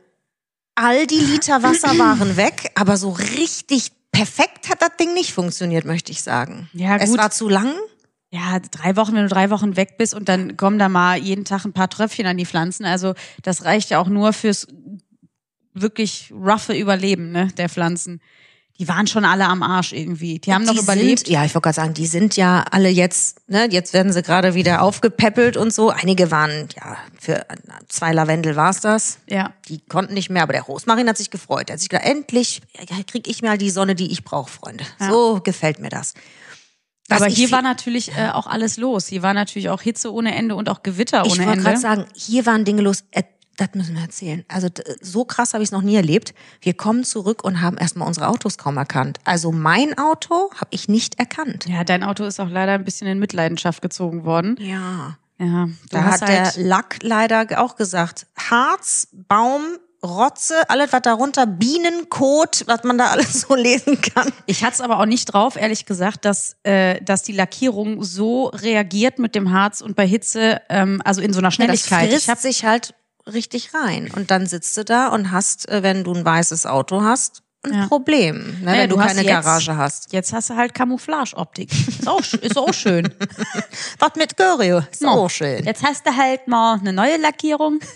All 0.75 1.07
die 1.07 1.19
Liter 1.21 1.63
Wasser 1.63 1.89
waren 1.99 2.37
weg, 2.37 2.71
aber 2.75 2.97
so 2.97 3.11
richtig 3.11 3.93
perfekt 4.13 4.69
hat 4.69 4.83
das 4.83 4.97
Ding 5.01 5.15
nicht 5.15 5.33
funktioniert, 5.33 5.85
möchte 5.85 6.13
ich 6.13 6.23
sagen. 6.23 6.69
Ja, 6.73 6.97
Es 6.97 7.11
gut. 7.11 7.19
war 7.19 7.31
zu 7.31 7.49
lang. 7.49 7.75
Ja, 8.31 8.59
drei 8.59 8.97
Wochen, 8.97 9.15
wenn 9.15 9.23
du 9.23 9.29
drei 9.29 9.51
Wochen 9.51 9.77
weg 9.77 9.97
bist 9.97 10.13
und 10.13 10.29
dann 10.29 10.57
kommen 10.57 10.79
da 10.79 10.89
mal 10.89 11.17
jeden 11.19 11.45
Tag 11.47 11.65
ein 11.65 11.73
paar 11.73 11.89
Tröpfchen 11.89 12.27
an 12.27 12.37
die 12.37 12.45
Pflanzen. 12.45 12.85
Also 12.85 13.15
das 13.43 13.65
reicht 13.65 13.89
ja 13.91 13.99
auch 13.99 14.09
nur 14.09 14.33
fürs 14.35 14.67
wirklich 15.73 16.33
roughe 16.33 16.77
Überleben 16.77 17.33
ne, 17.33 17.49
der 17.57 17.69
Pflanzen. 17.69 18.21
Die 18.79 18.87
waren 18.87 19.09
schon 19.09 19.25
alle 19.25 19.47
am 19.47 19.65
Arsch 19.65 19.93
irgendwie. 19.93 20.39
Die 20.39 20.55
haben 20.55 20.65
noch 20.65 20.75
die 20.75 20.79
überlebt. 20.79 21.21
Sind, 21.21 21.29
ja, 21.31 21.45
ich 21.45 21.53
wollte 21.53 21.65
gerade 21.65 21.75
sagen, 21.75 21.95
die 21.95 22.07
sind 22.07 22.37
ja 22.37 22.65
alle 22.71 22.89
jetzt, 22.89 23.49
ne, 23.49 23.67
jetzt 23.71 23.93
werden 23.93 24.13
sie 24.13 24.23
gerade 24.23 24.55
wieder 24.55 24.83
aufgepäppelt 24.83 25.57
und 25.57 25.73
so. 25.73 25.91
Einige 25.91 26.31
waren, 26.31 26.69
ja, 26.77 26.97
für 27.19 27.45
zwei 27.89 28.13
Lavendel 28.13 28.55
war's 28.55 28.81
das. 28.81 29.19
Ja. 29.29 29.53
Die 29.69 29.81
konnten 29.81 30.15
nicht 30.15 30.31
mehr, 30.31 30.45
aber 30.45 30.53
der 30.53 30.63
Rosmarin 30.63 31.09
hat 31.09 31.19
sich 31.19 31.31
gefreut. 31.31 31.71
Er 31.71 31.73
hat 31.73 31.81
sich 31.81 31.89
gedacht, 31.89 32.07
endlich 32.07 32.61
ja, 32.79 33.03
krieg 33.05 33.27
ich 33.27 33.43
mal 33.43 33.59
die 33.59 33.71
Sonne, 33.71 33.97
die 33.97 34.13
ich 34.13 34.23
brauche, 34.23 34.51
Freunde. 34.51 34.85
So 35.01 35.41
gefällt 35.43 35.81
mir 35.81 35.89
das. 35.89 36.15
Was 37.09 37.23
Aber 37.23 37.31
ich 37.31 37.37
hier 37.37 37.51
war 37.53 37.63
natürlich 37.63 38.17
äh, 38.17 38.29
auch 38.33 38.47
alles 38.47 38.77
los. 38.77 39.07
Hier 39.07 39.23
war 39.23 39.35
natürlich 39.35 39.71
auch 39.71 39.81
Hitze 39.81 40.13
ohne 40.13 40.35
Ende 40.35 40.55
und 40.57 40.69
auch 40.69 40.83
Gewitter 40.83 41.25
Ich 41.25 41.33
ohne 41.33 41.47
wollte 41.47 41.59
gerade 41.63 41.69
Ende. 41.71 41.81
sagen, 41.81 42.05
hier 42.15 42.45
waren 42.47 42.65
Dinge 42.65 42.83
los. 42.83 43.05
Äh, 43.13 43.23
das 43.57 43.71
müssen 43.75 43.97
wir 43.97 44.03
erzählen. 44.03 44.45
Also 44.47 44.69
so 45.01 45.25
krass 45.25 45.53
habe 45.53 45.65
ich 45.65 45.69
es 45.69 45.73
noch 45.73 45.83
nie 45.83 45.97
erlebt. 45.97 46.33
Wir 46.61 46.75
kommen 46.75 47.03
zurück 47.03 47.43
und 47.43 47.61
haben 47.61 47.77
erstmal 47.77 48.07
unsere 48.07 48.29
Autos 48.29 48.57
kaum 48.57 48.77
erkannt. 48.77 49.19
Also 49.25 49.51
mein 49.51 49.99
Auto 49.99 50.51
habe 50.55 50.69
ich 50.71 50.89
nicht 50.89 51.19
erkannt. 51.19 51.67
Ja, 51.67 51.83
dein 51.83 52.05
Auto 52.05 52.25
ist 52.25 52.39
auch 52.39 52.51
leider 52.51 52.73
ein 52.75 52.85
bisschen 52.85 53.09
in 53.09 53.19
Mitleidenschaft 53.19 53.83
gezogen 53.83 54.25
worden. 54.25 54.57
Ja. 54.61 55.19
Ja, 55.41 55.69
Da 55.91 56.03
hast 56.05 56.23
hat 56.23 56.29
halt, 56.31 56.57
der 56.57 56.65
Lack 56.65 56.97
leider 57.03 57.47
auch 57.63 57.77
gesagt, 57.77 58.27
Harz, 58.37 59.09
Baum, 59.13 59.63
Rotze, 60.03 60.55
alles 60.71 60.93
was 60.93 61.03
darunter, 61.03 61.47
Bienenkot, 61.47 62.65
was 62.67 62.85
man 62.85 62.99
da 62.99 63.07
alles 63.11 63.41
so 63.43 63.55
lesen 63.55 64.01
kann. 64.01 64.33
Ich 64.47 64.63
hatte 64.63 64.75
es 64.75 64.81
aber 64.81 65.01
auch 65.01 65.07
nicht 65.07 65.27
drauf, 65.27 65.57
ehrlich 65.57 65.87
gesagt, 65.87 66.25
dass, 66.25 66.57
äh, 66.63 67.01
dass 67.03 67.23
die 67.25 67.33
Lackierung 67.33 68.03
so 68.05 68.47
reagiert 68.47 69.19
mit 69.19 69.35
dem 69.35 69.53
Harz 69.53 69.81
und 69.81 69.97
bei 69.97 70.07
Hitze, 70.07 70.61
ähm, 70.69 71.03
also 71.05 71.21
in 71.21 71.33
so 71.33 71.41
einer 71.41 71.49
Das 71.49 71.55
Schnelligkeit. 71.55 72.09
frisst 72.11 72.25
ich 72.25 72.31
hab, 72.31 72.39
sich 72.39 72.65
halt 72.65 72.95
richtig 73.27 73.75
rein. 73.75 74.11
Und 74.15 74.31
dann 74.31 74.47
sitzt 74.47 74.77
du 74.77 74.85
da 74.85 75.09
und 75.09 75.33
hast, 75.33 75.69
äh, 75.69 75.83
wenn 75.83 76.05
du 76.05 76.15
ein 76.15 76.25
weißes 76.25 76.65
Auto 76.67 77.03
hast, 77.03 77.43
ein 77.65 77.75
Ja. 77.75 77.87
Problem, 77.89 78.61
ne, 78.61 78.65
Naja, 78.67 78.83
wenn 78.83 78.91
du, 78.91 78.97
du 78.97 79.03
keine 79.03 79.23
jetzt- 79.23 79.29
Garage 79.45 79.77
hast. 79.77 80.13
jetzt 80.13 80.33
hast 80.33 80.49
du 80.51 80.55
halt 80.55 80.75
Camouflage-Optik. 80.75 81.71
Ist 81.89 82.07
auch, 82.07 82.21
ist 82.21 82.57
auch 82.57 82.73
schön. 82.73 83.13
Was 83.99 84.15
mit 84.15 84.37
Görio, 84.37 84.81
ist 84.93 85.05
auch 85.05 85.29
schön. 85.29 85.65
Jetzt 85.65 85.83
hast 85.83 86.07
du 86.07 86.17
halt 86.17 86.47
mal 86.47 86.79
eine 86.79 86.93
neue 86.93 87.17
Lackierung. 87.17 87.81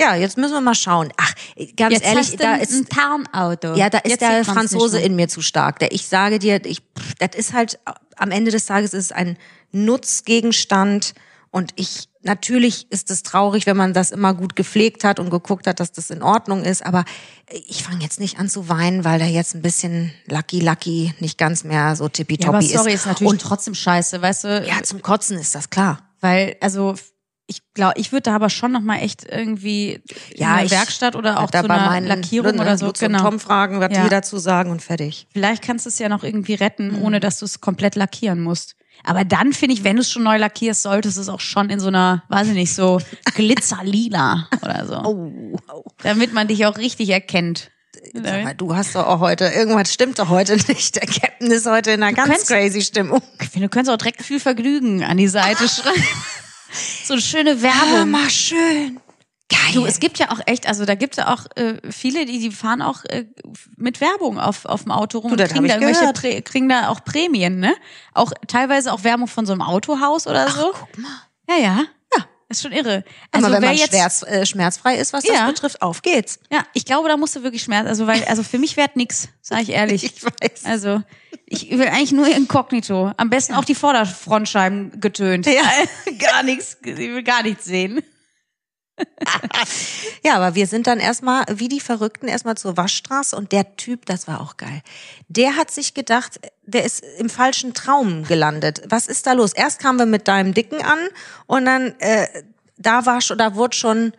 Ja, 0.00 0.14
jetzt 0.14 0.36
müssen 0.36 0.54
wir 0.54 0.60
mal 0.60 0.74
schauen. 0.74 1.12
Ach, 1.16 1.32
ganz 1.76 1.94
Jetzt 1.94 2.04
ehrlich, 2.04 2.18
hast 2.18 2.32
du 2.32 2.36
da 2.38 2.52
ein, 2.54 2.60
ist 2.60 2.72
ein 2.72 2.88
Tarnauto. 2.88 3.74
Ja, 3.74 3.90
da 3.90 3.98
ist 3.98 4.10
Jetzt 4.10 4.20
der 4.22 4.44
Franzose 4.44 5.00
in 5.00 5.14
mir 5.16 5.28
zu 5.28 5.40
stark. 5.40 5.78
Der 5.78 5.92
ich 5.92 6.06
sage 6.08 6.38
dir, 6.38 6.64
ich, 6.64 6.82
das 7.18 7.36
ist 7.36 7.52
halt 7.52 7.78
am 8.16 8.30
Ende 8.30 8.50
des 8.50 8.66
Tages 8.66 8.94
ist 8.94 9.06
es 9.06 9.12
ein 9.12 9.36
Nutzgegenstand 9.72 11.14
und 11.50 11.72
ich 11.76 12.08
natürlich 12.22 12.90
ist 12.90 13.10
es 13.10 13.22
traurig, 13.22 13.66
wenn 13.66 13.76
man 13.76 13.92
das 13.92 14.10
immer 14.10 14.34
gut 14.34 14.56
gepflegt 14.56 15.04
hat 15.04 15.20
und 15.20 15.30
geguckt 15.30 15.66
hat, 15.66 15.78
dass 15.78 15.92
das 15.92 16.10
in 16.10 16.22
Ordnung 16.22 16.64
ist. 16.64 16.84
Aber 16.84 17.04
ich 17.68 17.84
fange 17.84 18.02
jetzt 18.02 18.18
nicht 18.18 18.38
an 18.38 18.48
zu 18.48 18.68
weinen, 18.68 19.04
weil 19.04 19.18
da 19.18 19.26
jetzt 19.26 19.54
ein 19.54 19.62
bisschen 19.62 20.12
Lucky 20.26 20.60
Lucky 20.60 21.14
nicht 21.20 21.38
ganz 21.38 21.64
mehr 21.64 21.94
so 21.96 22.04
Ja, 22.04 22.06
aber 22.06 22.12
tippitoppi 22.12 22.66
sorry, 22.66 22.92
ist 22.94 23.00
ist. 23.00 23.06
natürlich 23.06 23.32
und 23.32 23.40
trotzdem 23.40 23.74
scheiße, 23.74 24.20
weißt 24.20 24.44
du? 24.44 24.66
ja, 24.66 24.82
zum 24.82 25.02
Kotzen 25.02 25.38
ist 25.38 25.54
das 25.54 25.70
klar. 25.70 25.98
Weil, 26.20 26.56
also, 26.60 26.94
ich 27.46 27.60
glaube, 27.74 27.94
ich 28.00 28.10
würde 28.12 28.22
da 28.22 28.34
aber 28.36 28.48
schon 28.50 28.72
noch 28.72 28.80
mal 28.80 28.98
echt 28.98 29.24
irgendwie 29.30 30.00
Ja, 30.34 30.58
in 30.60 30.66
ich 30.66 30.70
Werkstatt 30.72 31.14
oder 31.14 31.40
auch 31.40 31.50
zu 31.50 31.62
bei 31.62 31.74
einer 31.74 31.86
meinen 31.86 32.06
Lackierung 32.06 32.58
oder 32.58 32.78
so. 32.78 32.90
Genau. 32.98 33.18
Tom 33.22 33.38
fragen, 33.40 33.80
was 33.80 33.90
Ja. 33.94 34.04
die 34.04 34.08
dazu 34.08 34.38
sagen 34.38 34.70
und 34.70 34.80
fertig. 34.82 35.26
Vielleicht 35.32 35.62
kannst 35.62 35.84
du 35.84 35.88
es 35.90 35.98
ja 35.98 36.08
noch 36.08 36.24
irgendwie 36.24 36.54
retten, 36.54 36.92
Mhm. 36.96 37.02
ohne 37.02 37.20
dass 37.20 37.38
du 37.40 37.44
es 37.44 37.60
komplett 37.60 37.96
lackieren 37.96 38.40
musst. 38.40 38.76
Aber 39.02 39.24
dann 39.24 39.52
finde 39.52 39.74
ich, 39.74 39.84
wenn 39.84 39.96
du 39.96 40.02
es 40.02 40.10
schon 40.10 40.22
neu 40.22 40.38
lackierst, 40.38 40.82
solltest 40.82 41.16
du 41.16 41.20
es 41.20 41.28
auch 41.28 41.40
schon 41.40 41.68
in 41.68 41.80
so 41.80 41.88
einer, 41.88 42.22
weiß 42.28 42.46
ich 42.48 42.54
nicht, 42.54 42.72
so 42.74 43.00
glitzerlila 43.34 44.48
oder 44.62 44.86
so. 44.86 44.94
Oh, 45.04 45.56
oh. 45.72 45.84
Damit 46.02 46.32
man 46.32 46.48
dich 46.48 46.64
auch 46.66 46.78
richtig 46.78 47.10
erkennt. 47.10 47.70
Sag 48.12 48.44
mal, 48.44 48.54
du 48.54 48.74
hast 48.74 48.94
doch 48.94 49.06
auch 49.06 49.20
heute, 49.20 49.46
irgendwas 49.46 49.92
stimmt 49.92 50.18
doch 50.18 50.28
heute 50.28 50.56
nicht. 50.68 50.96
Der 50.96 51.06
Captain 51.06 51.50
ist 51.50 51.66
heute 51.66 51.90
in 51.92 52.02
einer 52.02 52.12
ganz 52.14 52.28
könntest- 52.28 52.48
crazy 52.48 52.82
Stimmung. 52.82 53.22
Ich 53.40 53.48
finde, 53.50 53.68
du 53.68 53.70
könntest 53.70 53.92
auch 53.92 53.98
direkt 53.98 54.22
viel 54.22 54.40
Vergnügen 54.40 55.02
an 55.04 55.16
die 55.16 55.28
Seite 55.28 55.68
schreiben. 55.68 56.02
So 57.04 57.14
eine 57.14 57.22
schöne 57.22 57.62
Werbung. 57.62 58.10
mal 58.10 58.30
schön. 58.30 59.00
Geil. 59.50 59.74
Du, 59.74 59.84
es 59.84 60.00
gibt 60.00 60.18
ja 60.18 60.30
auch 60.30 60.40
echt, 60.46 60.66
also 60.66 60.86
da 60.86 60.94
gibt 60.94 61.14
es 61.14 61.18
ja 61.18 61.32
auch 61.32 61.44
äh, 61.56 61.74
viele, 61.90 62.24
die, 62.24 62.38
die 62.38 62.50
fahren 62.50 62.80
auch 62.80 63.04
äh, 63.04 63.26
mit 63.76 64.00
Werbung 64.00 64.38
auf, 64.38 64.64
auf 64.64 64.84
dem 64.84 64.92
Auto 64.92 65.18
rum 65.18 65.36
Du, 65.36 65.42
und 65.42 65.50
kriegen 65.50 65.68
da 65.68 65.74
irgendwelche. 65.74 66.12
Prä, 66.14 66.40
kriegen 66.40 66.68
da 66.68 66.88
auch 66.88 67.04
Prämien, 67.04 67.60
ne? 67.60 67.74
Auch 68.14 68.32
teilweise 68.48 68.92
auch 68.92 69.04
Werbung 69.04 69.28
von 69.28 69.44
so 69.44 69.52
einem 69.52 69.60
Autohaus 69.60 70.26
oder 70.26 70.48
so. 70.50 70.72
Guck 70.72 70.98
mal. 70.98 71.10
Ja, 71.48 71.56
ja. 71.56 71.84
Ist 72.54 72.62
schon 72.62 72.72
irre. 72.72 73.04
Also 73.30 73.46
Also 73.46 73.56
wenn 73.56 73.62
man 73.68 73.76
jetzt, 73.76 73.90
schmerz, 73.90 74.22
äh, 74.22 74.46
schmerzfrei 74.46 74.96
ist, 74.96 75.12
was 75.12 75.24
das 75.24 75.34
Ja. 75.36 75.46
betrifft, 75.46 75.82
auf 75.82 76.02
geht's. 76.02 76.38
ja, 76.50 76.64
ich 76.72 76.84
glaube, 76.84 77.08
da 77.08 77.16
musst 77.16 77.36
du 77.36 77.42
wirklich 77.42 77.62
Schmerz, 77.62 77.86
also 77.86 78.06
weil, 78.06 78.24
also 78.24 78.42
für 78.42 78.58
mich 78.58 78.76
wäre 78.76 78.90
nix, 78.94 79.28
sage 79.42 79.62
ich 79.62 79.70
ehrlich. 79.70 80.04
Ich 80.16 80.24
weiß. 80.24 80.64
Also 80.64 81.02
ich 81.46 81.70
will 81.70 81.88
eigentlich 81.88 82.12
nur 82.12 82.26
inkognito. 82.28 83.12
Am 83.16 83.28
besten 83.30 83.54
auch 83.54 83.64
die 83.64 83.74
Vorderfrontscheiben 83.74 85.00
getönt. 85.00 85.46
Ja. 85.46 85.62
gar 86.18 86.42
nichts, 86.42 86.76
ich 86.82 86.96
will 86.96 87.22
gar 87.22 87.42
nichts 87.42 87.64
sehen. 87.64 88.02
Ja, 90.24 90.36
aber 90.36 90.54
wir 90.54 90.66
sind 90.66 90.86
dann 90.86 91.00
erstmal, 91.00 91.44
wie 91.50 91.68
die 91.68 91.80
Verrückten, 91.80 92.28
erstmal 92.28 92.56
zur 92.56 92.76
Waschstraße 92.76 93.36
und 93.36 93.52
der 93.52 93.76
Typ, 93.76 94.06
das 94.06 94.26
war 94.26 94.40
auch 94.40 94.56
geil. 94.56 94.82
Der 95.28 95.56
hat 95.56 95.70
sich 95.70 95.94
gedacht, 95.94 96.40
der 96.62 96.84
ist 96.84 97.04
im 97.18 97.28
falschen 97.28 97.74
Traum 97.74 98.24
gelandet. 98.24 98.82
Was 98.88 99.06
ist 99.06 99.26
da 99.26 99.32
los? 99.32 99.52
Erst 99.52 99.80
kamen 99.80 99.98
wir 99.98 100.06
mit 100.06 100.28
deinem 100.28 100.54
Dicken 100.54 100.82
an 100.82 100.98
und 101.46 101.66
dann, 101.66 101.94
äh, 102.00 102.26
da 102.76 103.06
war 103.06 103.20
schon, 103.20 103.38
da 103.38 103.54
wurde 103.54 103.76
schon, 103.76 104.12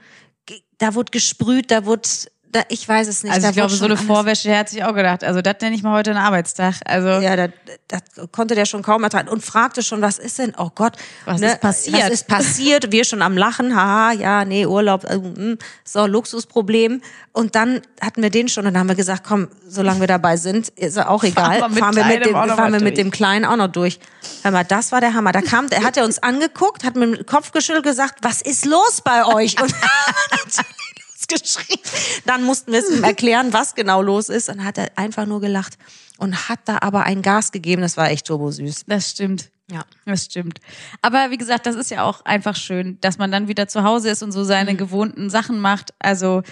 da 0.78 0.94
wurde 0.94 1.12
gesprüht, 1.12 1.72
da 1.72 1.86
wurde, 1.86 2.08
da, 2.56 2.62
ich 2.70 2.88
weiß 2.88 3.08
es 3.08 3.24
nicht. 3.24 3.34
Also 3.34 3.50
ich 3.50 3.54
glaube, 3.54 3.74
so 3.74 3.86
eine 3.86 3.98
Vorwäsche 3.98 4.48
der 4.48 4.60
hat 4.60 4.70
sich 4.70 4.84
auch 4.84 4.94
gedacht. 4.94 5.24
Also 5.24 5.42
das 5.42 5.56
nenne 5.62 5.76
ich 5.76 5.84
mal 5.84 5.94
heute 5.94 6.12
einen 6.12 6.20
Arbeitstag. 6.20 6.76
Also 6.86 7.08
Ja, 7.08 7.36
das, 7.36 7.52
das 7.88 8.02
konnte 8.32 8.56
der 8.56 8.66
schon 8.66 8.82
kaum 8.82 9.04
ertragen 9.04 9.28
und 9.28 9.44
fragte 9.44 9.84
schon, 9.84 10.02
was 10.02 10.18
ist 10.18 10.40
denn? 10.40 10.54
Oh 10.58 10.70
Gott, 10.74 10.94
Was 11.26 11.42
ist 11.42 11.60
passiert? 11.60 12.04
Was 12.04 12.10
ist 12.10 12.28
passiert? 12.28 12.92
Wir 12.92 13.04
schon 13.04 13.22
am 13.22 13.38
Lachen, 13.38 13.76
haha, 13.76 14.14
ja, 14.14 14.46
nee, 14.46 14.66
Urlaub, 14.66 15.04
äh, 15.04 15.18
mm, 15.18 15.58
so 15.84 16.06
Luxusproblem. 16.06 17.02
Und 17.34 17.56
dann 17.56 17.82
hatten 18.02 18.24
wir 18.24 18.30
den 18.30 18.48
schon 18.48 18.66
und 18.66 18.74
dann 18.74 18.80
haben 18.80 18.88
wir 18.88 18.96
gesagt, 18.96 19.24
komm, 19.28 19.50
solange 19.68 20.00
wir 20.00 20.08
dabei 20.08 20.38
sind, 20.38 20.70
ist 20.70 20.98
auch 20.98 21.24
egal. 21.24 21.60
wir 21.60 21.70
mit 21.70 21.80
fahren 21.80 21.96
wir 21.96 22.06
mit 22.06 22.26
dem, 22.26 22.34
fahren 22.34 22.74
wir 22.74 22.82
mit 22.82 22.98
dem 22.98 23.12
Kleinen 23.12 23.44
auch 23.44 23.58
noch 23.58 23.68
durch. 23.68 24.00
Hör 24.44 24.52
mal, 24.52 24.64
das 24.64 24.92
war 24.94 25.02
der 25.02 25.14
Hammer. 25.14 25.34
Da 25.34 25.42
kam, 25.42 25.70
der 25.70 25.84
hat 25.84 25.98
er 25.98 26.06
uns 26.06 26.24
angeguckt, 26.24 26.84
hat 26.86 26.96
mit 26.96 27.18
dem 27.18 27.26
Kopf 27.26 27.52
geschüttelt 27.52 27.84
gesagt, 27.84 28.20
was 28.22 28.42
ist 28.42 28.66
los 28.66 29.02
bei 29.04 29.26
euch? 29.26 29.62
Und 29.62 29.74
geschrien. 31.44 31.80
Dann 32.26 32.44
mussten 32.44 32.72
wir 32.72 32.80
es 32.80 32.90
ihm 32.90 33.04
erklären, 33.04 33.54
was 33.54 33.76
genau 33.76 34.02
los 34.02 34.30
ist. 34.30 34.50
Und 34.50 34.58
dann 34.58 34.66
hat 34.66 34.78
er 34.78 34.98
einfach 34.98 35.26
nur 35.26 35.42
gelacht. 35.42 35.78
und 36.18 36.48
hat 36.50 36.60
da 36.66 36.78
aber 36.82 37.04
ein 37.04 37.22
Gas 37.22 37.52
gegeben, 37.52 37.82
das 37.82 37.98
war 37.98 38.10
echt 38.10 38.28
turbosüß. 38.28 38.86
Das 38.88 39.12
stimmt. 39.12 39.50
Ja. 39.70 39.84
Das 40.06 40.26
stimmt. 40.26 40.60
Aber 41.02 41.32
wie 41.32 41.38
gesagt, 41.38 41.66
das 41.66 41.76
ist 41.76 41.90
ja 41.92 42.04
auch 42.04 42.24
einfach 42.24 42.56
schön, 42.56 42.98
dass 43.02 43.18
man 43.18 43.32
dann 43.32 43.48
wieder 43.48 43.68
zu 43.68 43.84
Hause 43.84 44.10
ist 44.12 44.22
und 44.24 44.32
so 44.32 44.44
seine 44.44 44.74
Mhm. 44.74 44.78
gewohnten 44.78 45.30
Sachen 45.30 45.60
macht. 45.60 45.94
Also 46.00 46.44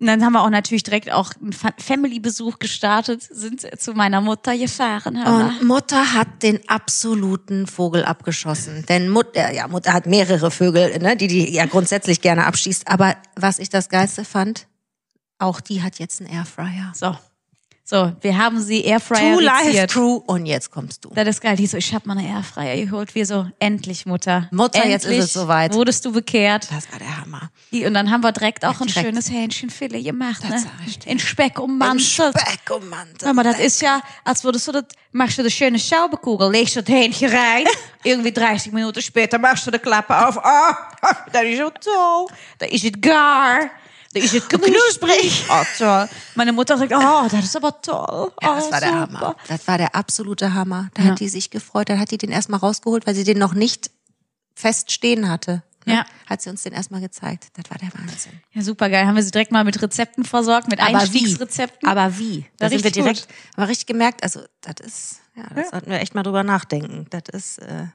und 0.00 0.06
dann 0.08 0.24
haben 0.24 0.32
wir 0.32 0.42
auch 0.42 0.50
natürlich 0.50 0.82
direkt 0.82 1.10
auch 1.12 1.32
einen 1.40 1.52
Fa- 1.52 1.72
Family-Besuch 1.78 2.58
gestartet, 2.58 3.22
sind 3.22 3.60
zu 3.80 3.94
meiner 3.94 4.20
Mutter 4.20 4.56
gefahren. 4.58 5.16
Und 5.16 5.64
Mutter 5.64 6.12
hat 6.14 6.42
den 6.42 6.68
absoluten 6.68 7.66
Vogel 7.66 8.04
abgeschossen. 8.04 8.84
Denn 8.88 9.08
Mutter, 9.08 9.52
ja, 9.52 9.68
Mutter 9.68 9.92
hat 9.92 10.06
mehrere 10.06 10.50
Vögel, 10.50 10.98
ne, 10.98 11.16
die 11.16 11.28
die 11.28 11.52
ja 11.52 11.66
grundsätzlich 11.66 12.20
gerne 12.20 12.44
abschießt. 12.46 12.88
Aber 12.88 13.16
was 13.36 13.58
ich 13.58 13.70
das 13.70 13.88
Geilste 13.88 14.24
fand, 14.24 14.66
auch 15.38 15.60
die 15.60 15.82
hat 15.82 15.98
jetzt 15.98 16.20
einen 16.20 16.30
Airfryer. 16.30 16.92
So. 16.94 17.16
So, 17.86 18.12
wir 18.22 18.38
haben 18.38 18.62
sie 18.62 18.80
Airfryer 18.82 19.36
Two 19.36 19.44
reziert. 19.66 19.90
Crew 19.92 20.14
und 20.26 20.46
jetzt 20.46 20.70
kommst 20.70 21.04
du. 21.04 21.10
Das 21.14 21.28
ist 21.28 21.42
geil. 21.42 21.54
Die 21.56 21.66
so, 21.66 21.76
ich 21.76 21.92
hab 21.94 22.06
mal 22.06 22.16
eine 22.16 22.26
Airfryer 22.26 22.76
geholt. 22.82 23.14
Wir 23.14 23.26
so, 23.26 23.46
endlich, 23.58 24.06
Mutter. 24.06 24.48
Mutter, 24.52 24.76
endlich 24.76 24.92
jetzt 24.92 25.04
ist 25.04 25.24
es 25.24 25.32
soweit. 25.34 25.74
Wurdest 25.74 26.02
du 26.06 26.12
bekehrt. 26.12 26.66
Das 26.74 26.90
war 26.90 26.98
der 26.98 27.20
Hammer. 27.20 27.50
Die- 27.72 27.84
Und 27.84 27.92
dann 27.92 28.10
haben 28.10 28.22
wir 28.22 28.32
direkt 28.32 28.64
auch 28.64 28.80
ein 28.80 28.86
direkt. 28.86 29.06
schönes 29.06 29.30
Hähnchenfilet 29.30 30.02
gemacht, 30.02 30.42
Das 30.42 30.50
ne? 30.50 30.58
sag 30.60 30.86
ich 30.86 30.98
dir. 30.98 31.10
In 31.10 31.18
Speck 31.18 31.58
ummantelt. 31.58 32.06
Speck 32.06 32.70
ummanteln. 32.74 33.18
Hör 33.22 33.34
mal, 33.34 33.42
das 33.44 33.58
ist 33.58 33.82
ja, 33.82 34.00
als 34.24 34.42
würdest 34.44 34.66
du 34.66 34.72
das, 34.72 34.84
machst 35.12 35.36
du 35.36 35.42
eine 35.42 35.50
schöne 35.50 35.78
Schaubekugel, 35.78 36.50
legst 36.50 36.76
du 36.76 36.82
das 36.82 36.88
Hähnchen 36.94 37.28
rein, 37.30 37.66
irgendwie 38.02 38.32
30 38.32 38.72
Minuten 38.72 39.02
später 39.02 39.36
machst 39.38 39.66
du 39.66 39.70
die 39.70 39.78
Klappe 39.78 40.26
auf, 40.26 40.42
ah, 40.42 40.88
das 41.30 41.42
ist 41.42 41.58
so 41.58 41.68
toll, 41.68 42.26
da 42.58 42.64
ist 42.66 42.82
es 42.84 42.92
gar, 42.98 43.60
ist 44.20 44.34
es 44.34 44.48
knusprig. 44.48 45.44
Oh, 45.48 45.62
toll. 45.78 46.08
Meine 46.34 46.52
Mutter 46.52 46.76
sagt, 46.78 46.92
oh, 46.94 47.28
das 47.30 47.44
ist 47.44 47.56
aber 47.56 47.80
toll. 47.80 48.32
Ja, 48.42 48.54
das 48.54 48.66
oh, 48.66 48.70
war 48.72 48.80
der 48.80 48.88
super. 48.90 49.00
Hammer. 49.00 49.36
Das 49.48 49.66
war 49.68 49.78
der 49.78 49.94
absolute 49.94 50.54
Hammer. 50.54 50.90
Da 50.94 51.02
Ja. 51.02 51.10
hat 51.10 51.20
die 51.20 51.28
sich 51.28 51.50
gefreut. 51.50 51.88
Dann 51.88 51.98
hat 51.98 52.10
die 52.10 52.18
den 52.18 52.30
erstmal 52.30 52.60
rausgeholt, 52.60 53.06
weil 53.06 53.14
sie 53.14 53.24
den 53.24 53.38
noch 53.38 53.54
nicht 53.54 53.90
fest 54.54 54.92
stehen 54.92 55.28
hatte. 55.28 55.62
Ne? 55.86 55.94
Ja. 55.94 56.06
Hat 56.26 56.40
sie 56.40 56.48
uns 56.48 56.62
den 56.62 56.72
erstmal 56.72 57.00
gezeigt. 57.00 57.48
Das 57.54 57.70
war 57.70 57.76
der 57.76 57.88
Wahnsinn. 57.98 58.32
Ja, 58.52 58.62
super 58.62 58.88
geil. 58.88 59.06
Haben 59.06 59.16
wir 59.16 59.22
sie 59.22 59.30
direkt 59.30 59.52
mal 59.52 59.64
mit 59.64 59.80
Rezepten 59.82 60.24
versorgt, 60.24 60.68
mit 60.68 60.80
Einstiegsrezepten. 60.80 61.86
Aber 61.88 62.18
wie? 62.18 62.46
Da 62.56 62.64
War 62.64 62.70
sind 62.70 62.78
wir 62.80 62.84
richtig 62.86 63.02
direkt, 63.02 63.28
gut. 63.28 63.36
wir 63.56 63.68
richtig 63.68 63.86
gemerkt, 63.86 64.22
also 64.22 64.40
das 64.62 64.86
ist, 64.86 65.20
ja, 65.36 65.44
das 65.54 65.70
sollten 65.70 65.90
wir 65.90 66.00
echt 66.00 66.14
mal 66.14 66.22
drüber 66.22 66.42
nachdenken. 66.42 67.06
Das 67.10 67.24
ist, 67.32 67.58
äh, 67.58 67.86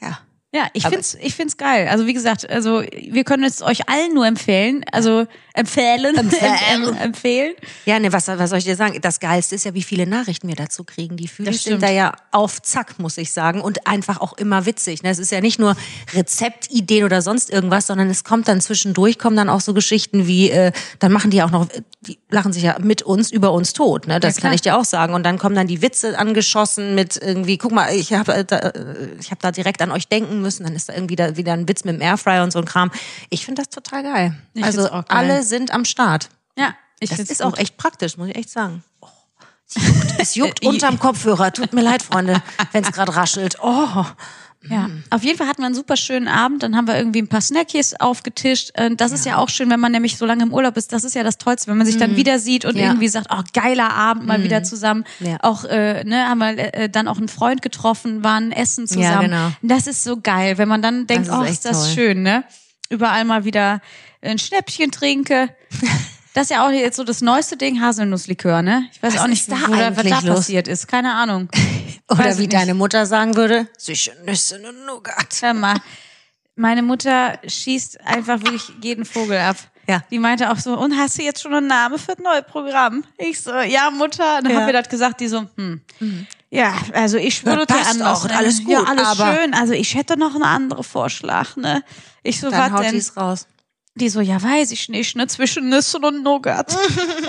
ja. 0.00 0.18
Ja, 0.54 0.66
ich 0.72 0.86
Aber- 0.86 0.94
find's, 0.94 1.14
ich 1.20 1.34
find's 1.34 1.58
geil. 1.58 1.88
Also 1.88 2.06
wie 2.06 2.14
gesagt, 2.14 2.48
also 2.48 2.80
wir 2.82 3.24
können 3.24 3.44
es 3.44 3.60
euch 3.60 3.86
allen 3.90 4.14
nur 4.14 4.26
empfehlen, 4.26 4.82
also 4.92 5.26
empfehlen, 5.52 6.16
Empfehlen. 6.16 6.84
Em- 6.84 6.94
empfehlen. 7.02 7.54
Ja, 7.84 7.98
ne, 7.98 8.10
was, 8.14 8.28
was 8.28 8.48
soll 8.48 8.58
ich 8.60 8.64
dir 8.64 8.76
sagen? 8.76 8.98
Das 9.02 9.20
Geilste 9.20 9.56
ist 9.56 9.64
ja, 9.64 9.74
wie 9.74 9.82
viele 9.82 10.06
Nachrichten 10.06 10.48
wir 10.48 10.54
dazu 10.54 10.84
kriegen. 10.84 11.18
Die 11.18 11.28
stimmt. 11.28 11.54
sind 11.54 11.82
da 11.82 11.90
ja 11.90 12.14
auf 12.32 12.62
Zack, 12.62 12.98
muss 12.98 13.18
ich 13.18 13.30
sagen. 13.32 13.60
Und 13.60 13.86
einfach 13.86 14.20
auch 14.22 14.32
immer 14.38 14.64
witzig. 14.64 15.02
Ne? 15.02 15.10
Es 15.10 15.18
ist 15.18 15.32
ja 15.32 15.42
nicht 15.42 15.58
nur 15.58 15.76
Rezeptideen 16.14 17.04
oder 17.04 17.20
sonst 17.20 17.50
irgendwas, 17.50 17.86
sondern 17.86 18.08
es 18.08 18.24
kommt 18.24 18.48
dann 18.48 18.60
zwischendurch, 18.62 19.18
kommen 19.18 19.36
dann 19.36 19.50
auch 19.50 19.60
so 19.60 19.74
Geschichten 19.74 20.26
wie, 20.26 20.50
äh, 20.50 20.72
dann 20.98 21.12
machen 21.12 21.30
die 21.30 21.42
auch 21.42 21.50
noch, 21.50 21.66
die 22.00 22.18
lachen 22.30 22.52
sich 22.54 22.62
ja 22.62 22.78
mit 22.80 23.02
uns 23.02 23.30
über 23.30 23.52
uns 23.52 23.74
tot. 23.74 24.06
Ne? 24.06 24.18
Das 24.20 24.36
Ja, 24.36 24.42
kann 24.42 24.52
ich 24.54 24.62
dir 24.62 24.78
auch 24.78 24.84
sagen. 24.86 25.12
Und 25.12 25.24
dann 25.24 25.36
kommen 25.38 25.54
dann 25.56 25.66
die 25.66 25.82
Witze 25.82 26.18
angeschossen 26.18 26.94
mit 26.94 27.16
irgendwie, 27.20 27.58
guck 27.58 27.72
mal, 27.72 27.92
ich 27.94 28.14
habe 28.14 28.44
da, 28.44 28.58
äh, 28.58 29.08
ich 29.20 29.30
hab 29.30 29.40
da 29.40 29.50
direkt 29.50 29.82
an 29.82 29.90
euch 29.90 30.08
denken 30.08 30.37
müssen. 30.42 30.64
Dann 30.64 30.74
ist 30.74 30.88
da 30.88 30.94
irgendwie 30.94 31.16
da 31.16 31.36
wieder 31.36 31.52
ein 31.52 31.68
Witz 31.68 31.84
mit 31.84 31.94
dem 31.96 32.02
Airfryer 32.02 32.42
und 32.42 32.52
so 32.52 32.58
ein 32.58 32.64
Kram. 32.64 32.90
Ich 33.30 33.44
finde 33.44 33.62
das 33.62 33.70
total 33.70 34.02
geil. 34.02 34.34
Ich 34.54 34.64
also 34.64 34.82
geil. 34.88 35.04
alle 35.08 35.42
sind 35.42 35.72
am 35.72 35.84
Start. 35.84 36.28
Ja, 36.56 36.74
ich 37.00 37.08
Das 37.10 37.16
find's 37.16 37.30
ist 37.32 37.42
gut. 37.42 37.52
auch 37.54 37.58
echt 37.58 37.76
praktisch, 37.76 38.16
muss 38.16 38.28
ich 38.28 38.36
echt 38.36 38.50
sagen. 38.50 38.82
Oh, 39.00 39.08
es 39.66 39.74
juckt, 39.76 40.20
es 40.20 40.34
juckt 40.62 40.64
unterm 40.64 40.98
Kopfhörer. 40.98 41.52
Tut 41.52 41.72
mir 41.72 41.82
leid, 41.82 42.02
Freunde, 42.02 42.42
wenn 42.72 42.82
es 42.84 42.92
gerade 42.92 43.14
raschelt. 43.14 43.56
Oh, 43.62 44.04
Ja, 44.68 44.90
auf 45.10 45.22
jeden 45.22 45.38
Fall 45.38 45.46
hatten 45.46 45.62
wir 45.62 45.66
einen 45.66 45.74
super 45.74 45.96
schönen 45.96 46.26
Abend. 46.26 46.62
Dann 46.64 46.76
haben 46.76 46.88
wir 46.88 46.96
irgendwie 46.98 47.22
ein 47.22 47.28
paar 47.28 47.40
Snackies 47.40 47.94
aufgetischt. 48.00 48.72
Und 48.78 49.00
Das 49.00 49.12
ist 49.12 49.24
ja 49.24 49.36
auch 49.36 49.48
schön, 49.48 49.70
wenn 49.70 49.78
man 49.78 49.92
nämlich 49.92 50.16
so 50.18 50.26
lange 50.26 50.42
im 50.42 50.52
Urlaub 50.52 50.76
ist. 50.76 50.92
Das 50.92 51.04
ist 51.04 51.14
ja 51.14 51.22
das 51.22 51.38
Tollste, 51.38 51.70
wenn 51.70 51.78
man 51.78 51.86
sich 51.86 51.96
dann 51.96 52.16
wieder 52.16 52.38
sieht 52.40 52.64
und 52.64 52.76
Ja. 52.76 52.86
irgendwie 52.86 53.08
sagt, 53.08 53.28
oh, 53.30 53.40
geiler 53.54 53.90
Abend, 53.94 54.26
mal 54.26 54.42
wieder 54.42 54.64
zusammen. 54.64 55.04
Ja. 55.20 55.36
Auch, 55.42 55.64
äh, 55.64 56.02
ne, 56.04 56.28
haben 56.28 56.38
wir 56.38 56.74
äh, 56.74 56.88
dann 56.90 57.06
auch 57.06 57.18
einen 57.18 57.28
Freund 57.28 57.62
getroffen, 57.62 58.24
waren 58.24 58.50
essen 58.50 58.86
zusammen. 58.88 59.26
genau. 59.30 59.52
Das 59.62 59.86
ist 59.86 60.02
so 60.02 60.20
geil, 60.20 60.58
wenn 60.58 60.68
man 60.68 60.82
dann 60.82 61.06
denkt, 61.06 61.28
ist 61.28 61.32
oh, 61.34 61.42
ist 61.42 61.64
das 61.64 61.84
toll. 61.84 61.94
schön, 61.94 62.22
ne? 62.22 62.42
Überall 62.90 63.24
mal 63.24 63.44
wieder 63.44 63.80
ein 64.22 64.38
Schnäppchen 64.38 64.90
trinke. 64.90 65.50
Das 66.38 66.44
ist 66.44 66.50
ja 66.50 66.64
auch 66.64 66.70
jetzt 66.70 66.94
so 66.96 67.02
das 67.02 67.20
neueste 67.20 67.56
Ding, 67.56 67.80
Haselnusslikör, 67.80 68.62
ne? 68.62 68.88
Ich 68.92 69.02
weiß 69.02 69.14
Was 69.14 69.22
auch 69.22 69.26
nicht, 69.26 69.50
da 69.50 69.56
wo 69.66 69.74
da, 69.74 69.96
was 69.96 70.04
da 70.06 70.20
los? 70.20 70.36
passiert 70.36 70.68
ist. 70.68 70.86
Keine 70.86 71.12
Ahnung. 71.14 71.48
oder 72.08 72.20
Weiß 72.26 72.38
wie 72.38 72.46
deine 72.46 72.74
Mutter 72.74 73.06
sagen 73.06 73.34
würde, 73.34 73.66
sicher 73.76 74.12
Nüsse 74.24 74.60
und 74.64 74.86
Nougat. 74.86 75.34
Hör 75.40 75.52
mal, 75.52 75.74
meine 76.54 76.82
Mutter 76.82 77.40
schießt 77.44 78.02
einfach 78.06 78.38
wirklich 78.38 78.70
jeden 78.80 79.04
Vogel 79.04 79.36
ab. 79.38 79.56
Ja. 79.88 80.04
Die 80.12 80.20
meinte 80.20 80.52
auch 80.52 80.58
so, 80.58 80.78
und 80.78 80.96
hast 80.96 81.18
du 81.18 81.22
jetzt 81.24 81.42
schon 81.42 81.54
einen 81.54 81.66
Namen 81.66 81.98
für 81.98 82.14
das 82.14 82.18
neue 82.22 82.42
Programm? 82.44 83.02
Ich 83.16 83.40
so, 83.40 83.52
ja, 83.58 83.90
Mutter. 83.90 84.40
Dann 84.40 84.52
Ja. 84.52 84.60
haben 84.60 84.66
wir 84.66 84.74
das 84.74 84.88
gesagt, 84.88 85.18
die 85.20 85.26
so, 85.26 85.44
hm. 85.56 85.80
Ja, 86.50 86.72
also 86.94 87.16
ich 87.16 87.44
würde 87.44 87.62
Ja, 87.62 87.66
passt 87.66 87.90
anders. 87.90 88.20
auch, 88.20 88.24
nennen. 88.28 88.38
alles 88.38 88.58
gut, 88.62 88.74
ja, 88.74 88.84
alles 88.84 89.06
aber- 89.08 89.34
schön. 89.34 89.54
Also 89.54 89.72
ich 89.72 89.92
hätte 89.96 90.16
noch 90.16 90.36
einen 90.36 90.44
anderen 90.44 90.84
Vorschlag, 90.84 91.56
ne? 91.56 91.82
Ich 92.22 92.38
so, 92.38 92.48
Dann 92.48 92.60
was 92.60 92.78
haut 92.78 92.84
denn? 92.84 92.92
die's 92.92 93.16
raus. 93.16 93.48
Die 93.98 94.08
so, 94.08 94.20
ja, 94.20 94.42
weiß 94.42 94.70
ich 94.72 94.88
nicht, 94.88 95.16
ne? 95.16 95.26
Zwischen 95.26 95.68
Nüssen 95.68 96.04
und 96.04 96.22
Nougat. 96.22 96.76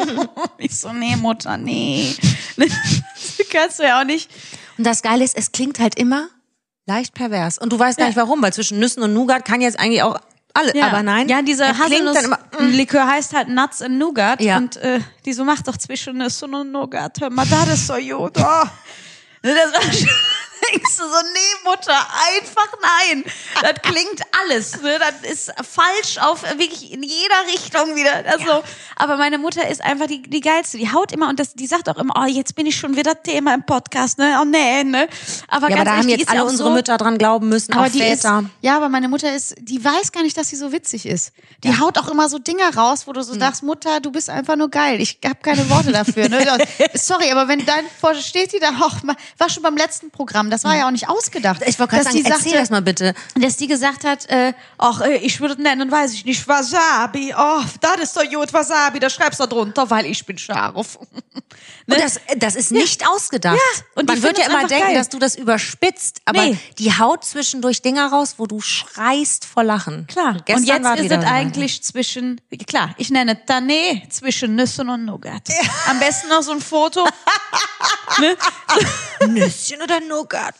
ich 0.58 0.80
so, 0.80 0.94
nee, 0.94 1.16
Mutter, 1.16 1.58
nee. 1.58 2.16
kannst 3.52 3.80
du 3.80 3.84
ja 3.84 4.00
auch 4.00 4.06
nicht. 4.06 4.30
Und 4.78 4.86
das 4.86 5.02
Geile 5.02 5.24
ist, 5.24 5.36
es 5.36 5.52
klingt 5.52 5.80
halt 5.80 6.00
immer 6.00 6.30
leicht 6.86 7.14
pervers. 7.14 7.58
Und 7.58 7.72
du 7.74 7.80
weißt 7.80 7.98
gar 7.98 8.08
nicht 8.08 8.16
warum, 8.18 8.42
weil 8.42 8.54
zwischen 8.54 8.80
Nüssen 8.80 9.04
und 9.04 9.14
Nougat 9.14 9.46
kann 9.46 9.62
jetzt 9.62 9.80
eigentlich 9.80 10.04
auch 10.04 10.20
alle, 10.54 10.76
Ja. 10.76 10.88
aber 10.88 11.04
nein. 11.04 11.30
Ja, 11.30 11.42
diese 11.42 11.64
es 11.66 11.78
klingt 11.78 12.06
dann 12.16 12.24
immer, 12.26 12.40
Haselnuss-Likör 12.52 13.08
heißt 13.08 13.34
halt 13.36 13.50
Nuts 13.50 13.82
and 13.82 13.98
Nougat. 13.98 14.42
Ja. 14.42 14.58
Und 14.58 14.78
äh, 14.78 15.00
die 15.26 15.34
so 15.34 15.44
macht 15.44 15.68
doch 15.68 15.78
zwischen 15.78 16.18
Nüssen 16.18 16.54
und 16.54 16.72
Nougat. 16.72 17.20
Hör 17.22 17.30
mal, 17.30 17.46
das 17.46 17.68
ist 17.70 17.88
so 17.88 17.96
gut. 17.96 18.34
Oh. 18.38 18.44
Ne, 19.42 19.56
Das 19.56 19.74
war 19.74 19.94
schon, 19.94 20.10
denkst 20.72 20.98
du 20.98 21.04
so, 21.04 21.22
nee, 21.34 21.70
Mutter, 21.70 21.96
einfach 22.36 22.68
nein. 22.82 23.24
Das 23.62 23.74
klingt 23.82 24.22
alles. 24.44 24.82
Ne? 24.82 24.98
Das 25.00 25.30
ist 25.30 25.52
falsch 25.68 26.18
auf 26.20 26.44
wirklich 26.58 26.92
in 26.92 27.04
jeder 27.04 27.46
Richtung 27.48 27.96
wieder. 27.96 28.24
Also, 28.26 28.64
Aber 28.96 29.18
meine 29.18 29.38
Mutter 29.38 29.68
ist 29.70 29.82
einfach 29.84 30.08
die, 30.08 30.22
die 30.22 30.42
geilste. 30.42 30.78
Die 30.78 30.92
haut 30.92 31.12
immer 31.12 31.30
und 31.30 31.40
das, 31.40 31.54
die 31.54 31.68
sagt 31.68 31.90
auch 31.90 31.98
immer, 31.98 32.14
oh, 32.18 32.26
jetzt 32.26 32.56
bin 32.56 32.66
ich 32.66 32.76
schon 32.76 32.96
wieder 32.96 33.22
Thema 33.22 33.54
im 33.54 33.64
Podcast. 33.66 34.18
Ne? 34.18 34.38
Oh 34.42 34.46
nee, 34.46 34.84
ne? 34.84 35.08
Aber 35.48 35.70
ja, 35.70 35.76
aber 35.76 35.86
da 35.86 35.92
ehrlich, 35.92 36.04
haben 36.04 36.10
jetzt 36.10 36.22
ist 36.22 36.34
ja 36.34 36.40
alle 36.42 36.50
unsere 36.50 36.70
so, 36.70 36.76
Mütter 36.76 36.98
dran 36.98 37.18
glauben 37.18 37.50
müssen, 37.50 37.74
aber 37.74 37.88
auch 37.88 37.92
die 37.92 38.00
ist, 38.02 38.22
Väter. 38.22 38.44
ja, 38.62 38.76
aber 38.76 38.90
meine 38.90 39.08
Mutter 39.08 39.34
ist, 39.34 39.56
die 39.60 39.84
weiß 39.84 40.12
gar 40.12 40.24
nicht, 40.24 40.38
dass 40.38 40.50
sie 40.50 40.56
so 40.56 40.72
witzig 40.72 41.06
ist. 41.06 41.32
Die 41.64 41.78
haut 41.78 41.98
auch 41.98 42.08
immer 42.10 42.30
so 42.30 42.40
Dinger 42.40 42.76
raus, 42.76 43.06
wo 43.08 43.14
du 43.14 43.20
Hm. 43.20 43.26
so 43.26 43.40
sagst, 43.40 43.64
Mutter, 43.64 44.00
du 44.00 44.12
bist 44.12 44.30
einfach 44.30 44.56
nur 44.56 44.70
geil. 44.70 45.02
Ich 45.02 45.20
habe 45.26 45.40
keine 45.42 45.70
Worte 45.70 45.92
dafür. 45.92 46.30
Ne? 46.30 46.40
Sorry, 46.94 47.32
aber 47.32 47.48
wenn 47.48 47.66
dein 47.66 47.86
vor 48.00 48.16
steht 48.16 48.54
die 48.54 48.60
da, 48.60 48.70
och, 48.70 48.96
war 49.38 49.50
schon 49.50 49.64
beim 49.64 49.76
letzten 49.78 50.10
Programm. 50.10 50.49
Das 50.50 50.64
war 50.64 50.76
ja 50.76 50.88
auch 50.88 50.92
nicht 50.92 51.08
ausgedacht. 51.10 51.62
Ich 51.66 51.78
wollte 51.80 51.92
gerade 51.92 52.04
sagen, 52.06 52.18
die 52.18 52.24
erzähl 52.26 52.44
sagte- 52.52 52.58
das 52.60 52.70
mal 52.70 52.82
bitte. 52.82 53.14
dass 53.36 53.58
die 53.58 53.68
gesagt 53.68 54.04
hat, 54.04 54.28
äh, 54.30 54.54
ach, 54.78 55.02
äh, 55.02 55.18
ich 55.18 55.40
würde 55.42 55.62
nennen, 55.62 55.92
weiß 55.92 56.14
ich 56.14 56.26
nicht, 56.26 56.48
Wasabi. 56.48 57.34
Oh, 57.38 57.62
das 57.82 57.98
ist 58.02 58.16
doch 58.18 58.30
gut, 58.30 58.52
Wasabi, 58.54 59.00
da 59.00 59.10
schreibst 59.10 59.40
du 59.40 59.46
drunter, 59.46 59.90
weil 59.90 60.06
ich 60.06 60.26
bin 60.26 60.38
scharf. 60.38 60.98
Ne? 61.88 61.96
Und 61.96 62.04
das, 62.04 62.20
das 62.38 62.56
ist 62.56 62.72
nicht 62.72 63.06
ausgedacht. 63.10 63.56
Ja, 63.58 63.84
und 63.96 64.08
Man 64.08 64.22
wird 64.22 64.38
ja 64.38 64.46
immer 64.46 64.68
denken, 64.68 64.88
geil. 64.90 64.96
dass 64.96 65.10
du 65.10 65.18
das 65.18 65.36
überspitzt, 65.36 66.22
aber 66.26 66.44
Nee. 66.44 66.58
die 66.78 66.96
haut 66.98 67.26
zwischendurch 67.26 67.82
Dinger 67.82 68.12
raus, 68.12 68.36
wo 68.38 68.46
du 68.46 68.62
schreist 68.62 69.46
vor 69.46 69.64
Lachen. 69.64 70.06
Klar. 70.06 70.38
Gestern 70.46 70.62
und 70.62 70.68
jetzt 70.68 71.00
ist 71.06 71.12
es 71.12 71.24
so. 71.24 71.28
eigentlich 71.28 71.84
zwischen, 71.84 72.40
klar, 72.68 72.94
ich 72.98 73.10
nenne 73.10 73.34
Tané 73.48 74.08
zwischen 74.10 74.56
Nüssen 74.56 74.88
und 74.90 75.06
Nougat. 75.06 75.50
Am 75.90 76.00
besten 76.00 76.30
noch 76.30 76.44
so 76.44 76.52
ein 76.52 76.62
Foto. 76.62 77.04
ne? 78.20 78.38
Nüsschen 79.28 79.82
oder 79.82 80.00
Nougat. 80.02 80.56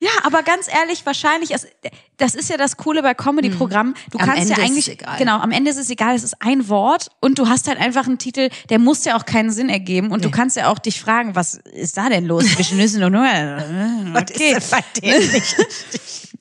Ja, 0.00 0.10
aber 0.22 0.44
ganz 0.44 0.68
ehrlich, 0.68 1.04
wahrscheinlich, 1.06 1.52
es, 1.52 1.66
das 2.18 2.36
ist 2.36 2.48
ja 2.48 2.56
das 2.56 2.76
Coole 2.76 3.02
bei 3.02 3.14
Comedy-Programmen. 3.14 3.94
Du 4.12 4.18
Am 4.18 4.26
kannst 4.26 4.42
Ende 4.42 4.54
ja 4.54 4.58
ist 4.58 4.62
es 4.62 4.70
eigentlich, 4.70 4.90
egal. 4.92 5.18
genau, 5.18 5.38
am 5.38 5.50
Ende 5.50 5.72
ist 5.72 5.76
es 5.76 5.90
egal, 5.90 6.14
es 6.14 6.22
ist 6.22 6.36
ein 6.40 6.68
Wort 6.68 7.08
und 7.20 7.40
du 7.40 7.48
hast 7.48 7.66
halt 7.66 7.80
einfach 7.80 8.06
einen 8.06 8.18
Titel, 8.18 8.48
der 8.68 8.78
muss 8.78 9.04
ja 9.04 9.16
auch 9.16 9.24
keinen 9.24 9.50
Sinn 9.50 9.68
ergeben 9.68 10.12
und 10.12 10.24
du 10.24 10.30
kannst 10.30 10.56
ja 10.56 10.70
auch 10.70 10.78
dich 10.78 11.00
fragen, 11.00 11.34
was 11.34 11.54
ist 11.54 11.96
da 11.96 12.08
denn 12.08 12.26
los 12.26 12.44
zwischen 12.54 12.78
Nüssen 12.78 13.02
und 13.02 13.12
Nougat? 13.12 13.64
Okay. 14.14 14.56
Was 14.70 14.84
ist? 15.02 15.56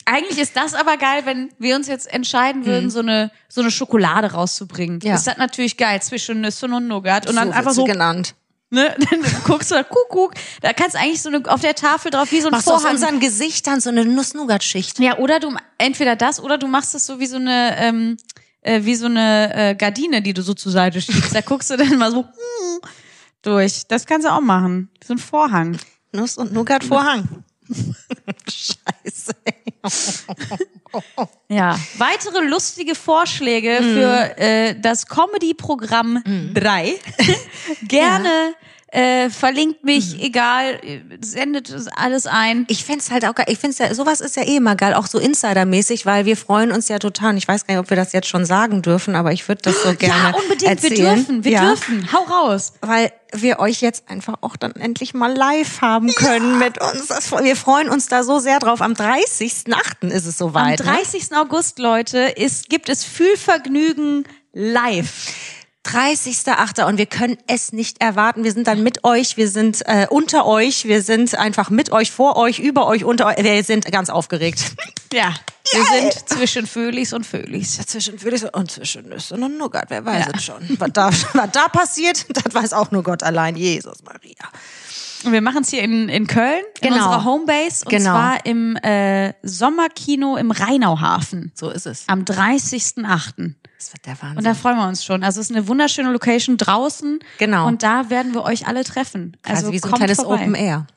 Eigentlich 0.05 0.37
ist 0.37 0.55
das 0.55 0.73
aber 0.73 0.97
geil, 0.97 1.23
wenn 1.25 1.49
wir 1.57 1.75
uns 1.75 1.87
jetzt 1.87 2.07
entscheiden 2.13 2.65
würden, 2.65 2.89
so 2.89 2.99
eine 2.99 3.31
so 3.49 3.61
eine 3.61 3.71
Schokolade 3.71 4.31
rauszubringen. 4.31 4.99
Ja. 5.01 5.15
Ist 5.15 5.27
das 5.27 5.37
natürlich 5.37 5.77
geil 5.77 6.01
zwischen 6.01 6.41
Nüssen 6.41 6.73
und 6.73 6.87
Nougat 6.87 7.27
und 7.27 7.35
dann 7.35 7.49
so 7.49 7.53
einfach 7.53 7.65
wird 7.65 7.75
sie 7.75 7.81
so, 7.81 7.85
genannt. 7.85 8.35
Ne, 8.69 8.95
dann 9.09 9.21
guckst 9.43 9.71
du 9.71 9.75
da 9.75 9.83
Kuckuck, 9.83 10.33
da 10.61 10.73
kannst 10.73 10.95
du 10.95 10.99
eigentlich 10.99 11.21
so 11.21 11.29
eine 11.29 11.41
auf 11.51 11.61
der 11.61 11.75
Tafel 11.75 12.11
drauf 12.11 12.31
wie 12.31 12.41
so 12.41 12.47
ein 12.47 12.51
Machst 12.51 12.67
du 12.67 12.71
auf 12.71 12.81
Vorhang. 12.81 12.95
unseren 12.95 13.19
Gesichtern 13.19 13.79
so 13.79 13.89
eine 13.89 14.05
Nuss-Nougat-Schicht. 14.05 14.99
Ja, 14.99 15.17
oder 15.17 15.39
du 15.39 15.55
entweder 15.77 16.15
das 16.15 16.41
oder 16.41 16.57
du 16.57 16.67
machst 16.67 16.95
es 16.95 17.05
so 17.05 17.19
wie 17.19 17.27
so 17.27 17.37
eine 17.37 17.75
ähm, 17.79 18.17
äh, 18.61 18.83
wie 18.83 18.95
so 18.95 19.05
eine 19.05 19.53
äh, 19.53 19.75
Gardine, 19.75 20.21
die 20.21 20.33
du 20.33 20.41
so 20.41 20.53
zur 20.53 20.71
Seite 20.71 21.01
schiebst. 21.01 21.33
Da 21.33 21.41
guckst 21.41 21.69
du 21.69 21.77
dann 21.77 21.97
mal 21.97 22.11
so 22.11 22.23
hm, 22.23 22.79
durch. 23.41 23.87
Das 23.87 24.05
kannst 24.05 24.27
du 24.27 24.31
auch 24.31 24.41
machen. 24.41 24.89
So 25.05 25.13
ein 25.13 25.19
Vorhang. 25.19 25.77
Nuss 26.11 26.37
und 26.37 26.53
Nougat 26.53 26.83
Vorhang. 26.83 27.43
Scheiße. 28.47 29.33
Ja. 31.49 31.79
Weitere 31.97 32.39
lustige 32.45 32.95
Vorschläge 32.95 33.79
Mhm. 33.81 33.93
für 33.93 34.37
äh, 34.37 34.75
das 34.79 35.07
Comedy-Programm 35.07 36.23
3. 36.53 36.93
Gerne 37.83 38.53
äh, 38.89 39.29
verlinkt 39.29 39.83
mich, 39.83 40.13
Mhm. 40.15 40.19
egal, 40.21 40.79
sendet 41.21 41.69
es 41.69 41.87
alles 41.87 42.25
ein. 42.25 42.65
Ich 42.69 42.85
find's 42.85 43.11
halt 43.11 43.25
auch 43.25 43.35
geil. 43.35 43.45
Ich 43.49 43.59
find's 43.59 43.79
ja, 43.79 43.93
sowas 43.93 44.21
ist 44.21 44.37
ja 44.37 44.43
eh 44.43 44.55
immer 44.57 44.75
geil, 44.77 44.93
auch 44.93 45.07
so 45.07 45.19
Insidermäßig, 45.19 46.05
weil 46.05 46.25
wir 46.25 46.37
freuen 46.37 46.71
uns 46.71 46.87
ja 46.87 46.97
total. 46.97 47.31
Und 47.31 47.37
ich 47.37 47.47
weiß 47.47 47.67
gar 47.67 47.73
nicht, 47.75 47.83
ob 47.83 47.89
wir 47.89 47.97
das 47.97 48.13
jetzt 48.13 48.27
schon 48.29 48.45
sagen 48.45 48.81
dürfen, 48.81 49.15
aber 49.15 49.33
ich 49.33 49.47
würde 49.49 49.61
das 49.63 49.83
so 49.83 49.93
gerne 49.93 50.29
ja, 50.31 50.35
unbedingt. 50.35 50.63
erzählen. 50.71 50.95
Wir 50.97 51.15
dürfen, 51.15 51.43
wir 51.43 51.51
ja, 51.51 51.61
dürfen. 51.67 52.09
Hau 52.13 52.23
raus. 52.23 52.73
Weil 52.81 53.11
wir 53.33 53.59
euch 53.59 53.81
jetzt 53.81 54.09
einfach 54.09 54.35
auch 54.39 54.55
dann 54.55 54.71
endlich 54.77 55.13
mal 55.13 55.33
live 55.35 55.81
haben 55.81 56.07
können 56.15 56.57
mit 56.59 56.79
uns. 56.81 57.09
Wir 57.43 57.57
freuen 57.57 57.89
uns 57.89 58.07
da 58.07 58.23
so 58.23 58.39
sehr 58.39 58.59
drauf. 58.59 58.79
Am 58.81 58.93
30.8. 58.93 60.07
ist 60.11 60.25
es 60.25 60.41
Am 60.41 60.47
soweit. 60.49 60.79
ne? 60.79 60.85
30. 60.85 61.35
August, 61.35 61.79
Leute, 61.79 62.19
ist, 62.19 62.69
gibt 62.69 62.87
es 62.87 63.03
Fühlvergnügen 63.03 64.23
live. 64.53 65.27
30.8. 65.87 66.83
und 66.85 66.97
wir 66.97 67.05
können 67.05 67.37
es 67.47 67.71
nicht 67.71 68.01
erwarten. 68.01 68.43
Wir 68.43 68.51
sind 68.51 68.67
dann 68.67 68.83
mit 68.83 69.05
euch, 69.05 69.37
wir 69.37 69.47
sind 69.47 69.81
äh, 69.85 70.07
unter 70.09 70.45
euch, 70.45 70.85
wir 70.85 71.01
sind 71.01 71.35
einfach 71.35 71.69
mit 71.69 71.91
euch, 71.91 72.11
vor 72.11 72.35
euch, 72.35 72.59
über 72.59 72.87
euch, 72.87 73.05
unter 73.05 73.27
euch. 73.27 73.37
Wir 73.37 73.63
sind 73.63 73.89
ganz 73.91 74.09
aufgeregt. 74.09 74.59
Ja. 75.13 75.33
Wir 75.71 75.85
sind 75.85 76.29
zwischen 76.29 76.67
Föhlis 76.67 77.13
und 77.13 77.25
Föhlis. 77.25 77.77
Zwischen 77.85 78.21
Willis 78.23 78.43
und 78.43 78.69
zwischen 78.69 79.07
Nüssen 79.07 79.41
und 79.41 79.57
Nougat, 79.57 79.89
wer 79.89 80.03
weiß 80.03 80.25
es 80.35 80.43
schon. 80.43 80.61
Was 80.79 80.91
da, 80.91 81.11
was 81.33 81.51
da 81.51 81.69
passiert, 81.69 82.25
das 82.43 82.53
weiß 82.53 82.73
auch 82.73 82.91
nur 82.91 83.03
Gott 83.03 83.23
allein, 83.23 83.55
Jesus 83.55 84.03
Maria. 84.03 84.51
Und 85.23 85.31
wir 85.31 85.41
machen 85.41 85.61
es 85.63 85.69
hier 85.69 85.81
in, 85.81 86.09
in 86.09 86.27
Köln, 86.27 86.61
in 86.81 86.89
Genau. 86.89 86.95
unserer 87.05 87.23
Homebase. 87.25 87.85
Und 87.85 87.89
Genau. 87.91 88.11
zwar 88.11 88.45
im 88.45 88.75
äh, 88.77 89.33
Sommerkino 89.43 90.37
im 90.37 90.51
Rheinauhafen. 90.51 91.51
So 91.55 91.69
ist 91.69 91.85
es. 91.87 92.03
Am 92.07 92.23
30.08. 92.23 93.55
Das 93.77 93.93
wird 93.93 94.05
der 94.05 94.21
Wahnsinn. 94.21 94.37
Und 94.37 94.43
da 94.43 94.53
freuen 94.53 94.77
wir 94.77 94.87
uns 94.87 95.03
schon. 95.03 95.23
Also 95.23 95.39
es 95.41 95.49
ist 95.49 95.55
eine 95.55 95.67
wunderschöne 95.67 96.11
Location 96.11 96.57
draußen. 96.57 97.19
Genau. 97.37 97.67
Und 97.67 97.83
da 97.83 98.09
werden 98.09 98.33
wir 98.33 98.43
euch 98.43 98.67
alle 98.67 98.83
treffen. 98.83 99.37
also 99.43 99.67
Also 99.67 99.71
wie 99.73 99.79
so 99.79 99.87
ein 99.89 99.93
kleines 99.93 100.17
vorbei. 100.21 100.41
Open 100.41 100.55
Air. 100.55 100.87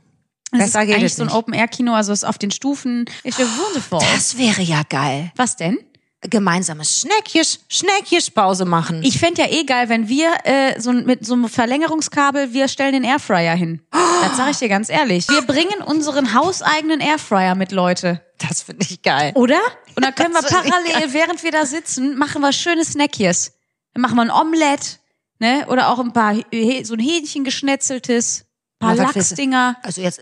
Es 0.53 0.59
Besser 0.59 0.81
ist 0.81 0.87
geht 0.89 0.97
eigentlich 0.97 1.14
so 1.14 1.23
ein. 1.23 1.29
Open-Air-Kino, 1.29 1.95
also 1.95 2.12
es 2.12 2.21
ist 2.23 2.29
auf 2.29 2.37
den 2.39 2.51
Stufen. 2.51 3.05
Ist 3.23 3.39
ja 3.39 3.45
wundervoll. 3.47 4.01
Das 4.14 4.37
wäre 4.37 4.62
ja 4.62 4.83
geil. 4.89 5.31
Was 5.37 5.55
denn? 5.57 5.79
Gemeinsames 6.23 7.01
Schnäckjes, 7.01 7.61
Schnäckjespause 7.68 8.66
machen. 8.66 9.03
Ich 9.03 9.18
fände 9.18 9.41
ja 9.41 9.49
eh 9.49 9.64
geil, 9.64 9.89
wenn 9.89 10.07
wir 10.09 10.29
äh, 10.45 10.79
so 10.79 10.93
mit 10.93 11.25
so 11.25 11.33
einem 11.33 11.49
Verlängerungskabel, 11.49 12.53
wir 12.53 12.68
stellen 12.68 12.93
den 12.93 13.05
Airfryer 13.05 13.55
hin. 13.55 13.81
Das 13.91 14.37
sage 14.37 14.51
ich 14.51 14.59
dir 14.59 14.68
ganz 14.68 14.91
ehrlich. 14.91 15.27
Wir 15.31 15.41
bringen 15.41 15.81
unseren 15.87 16.35
hauseigenen 16.35 17.01
Airfryer 17.01 17.55
mit, 17.55 17.73
Leute. 17.73 18.21
Das 18.37 18.61
finde 18.62 18.87
ich 18.89 19.01
geil. 19.01 19.33
Oder? 19.35 19.61
Und 19.97 20.05
dann 20.05 20.14
können 20.14 20.35
wir 20.35 20.43
parallel, 20.43 21.12
während 21.14 21.43
wir 21.43 21.53
da 21.53 21.64
sitzen, 21.64 22.18
machen 22.18 22.43
wir 22.43 22.53
schöne 22.53 22.85
Snackjes. 22.85 23.53
Dann 23.95 24.03
machen 24.03 24.16
wir 24.16 24.23
ein 24.23 24.31
Omelett, 24.31 25.01
ne? 25.39 25.66
Oder 25.68 25.89
auch 25.89 25.99
ein 26.01 26.12
paar, 26.12 26.35
so 26.35 26.95
ein 26.95 27.01
Hähnchen 27.01 27.45
geschnetzeltes, 27.45 28.45
paar 28.79 28.95
Na, 28.95 29.05
Lachsdinger. 29.05 29.77
Also 29.83 30.03
jetzt, 30.03 30.21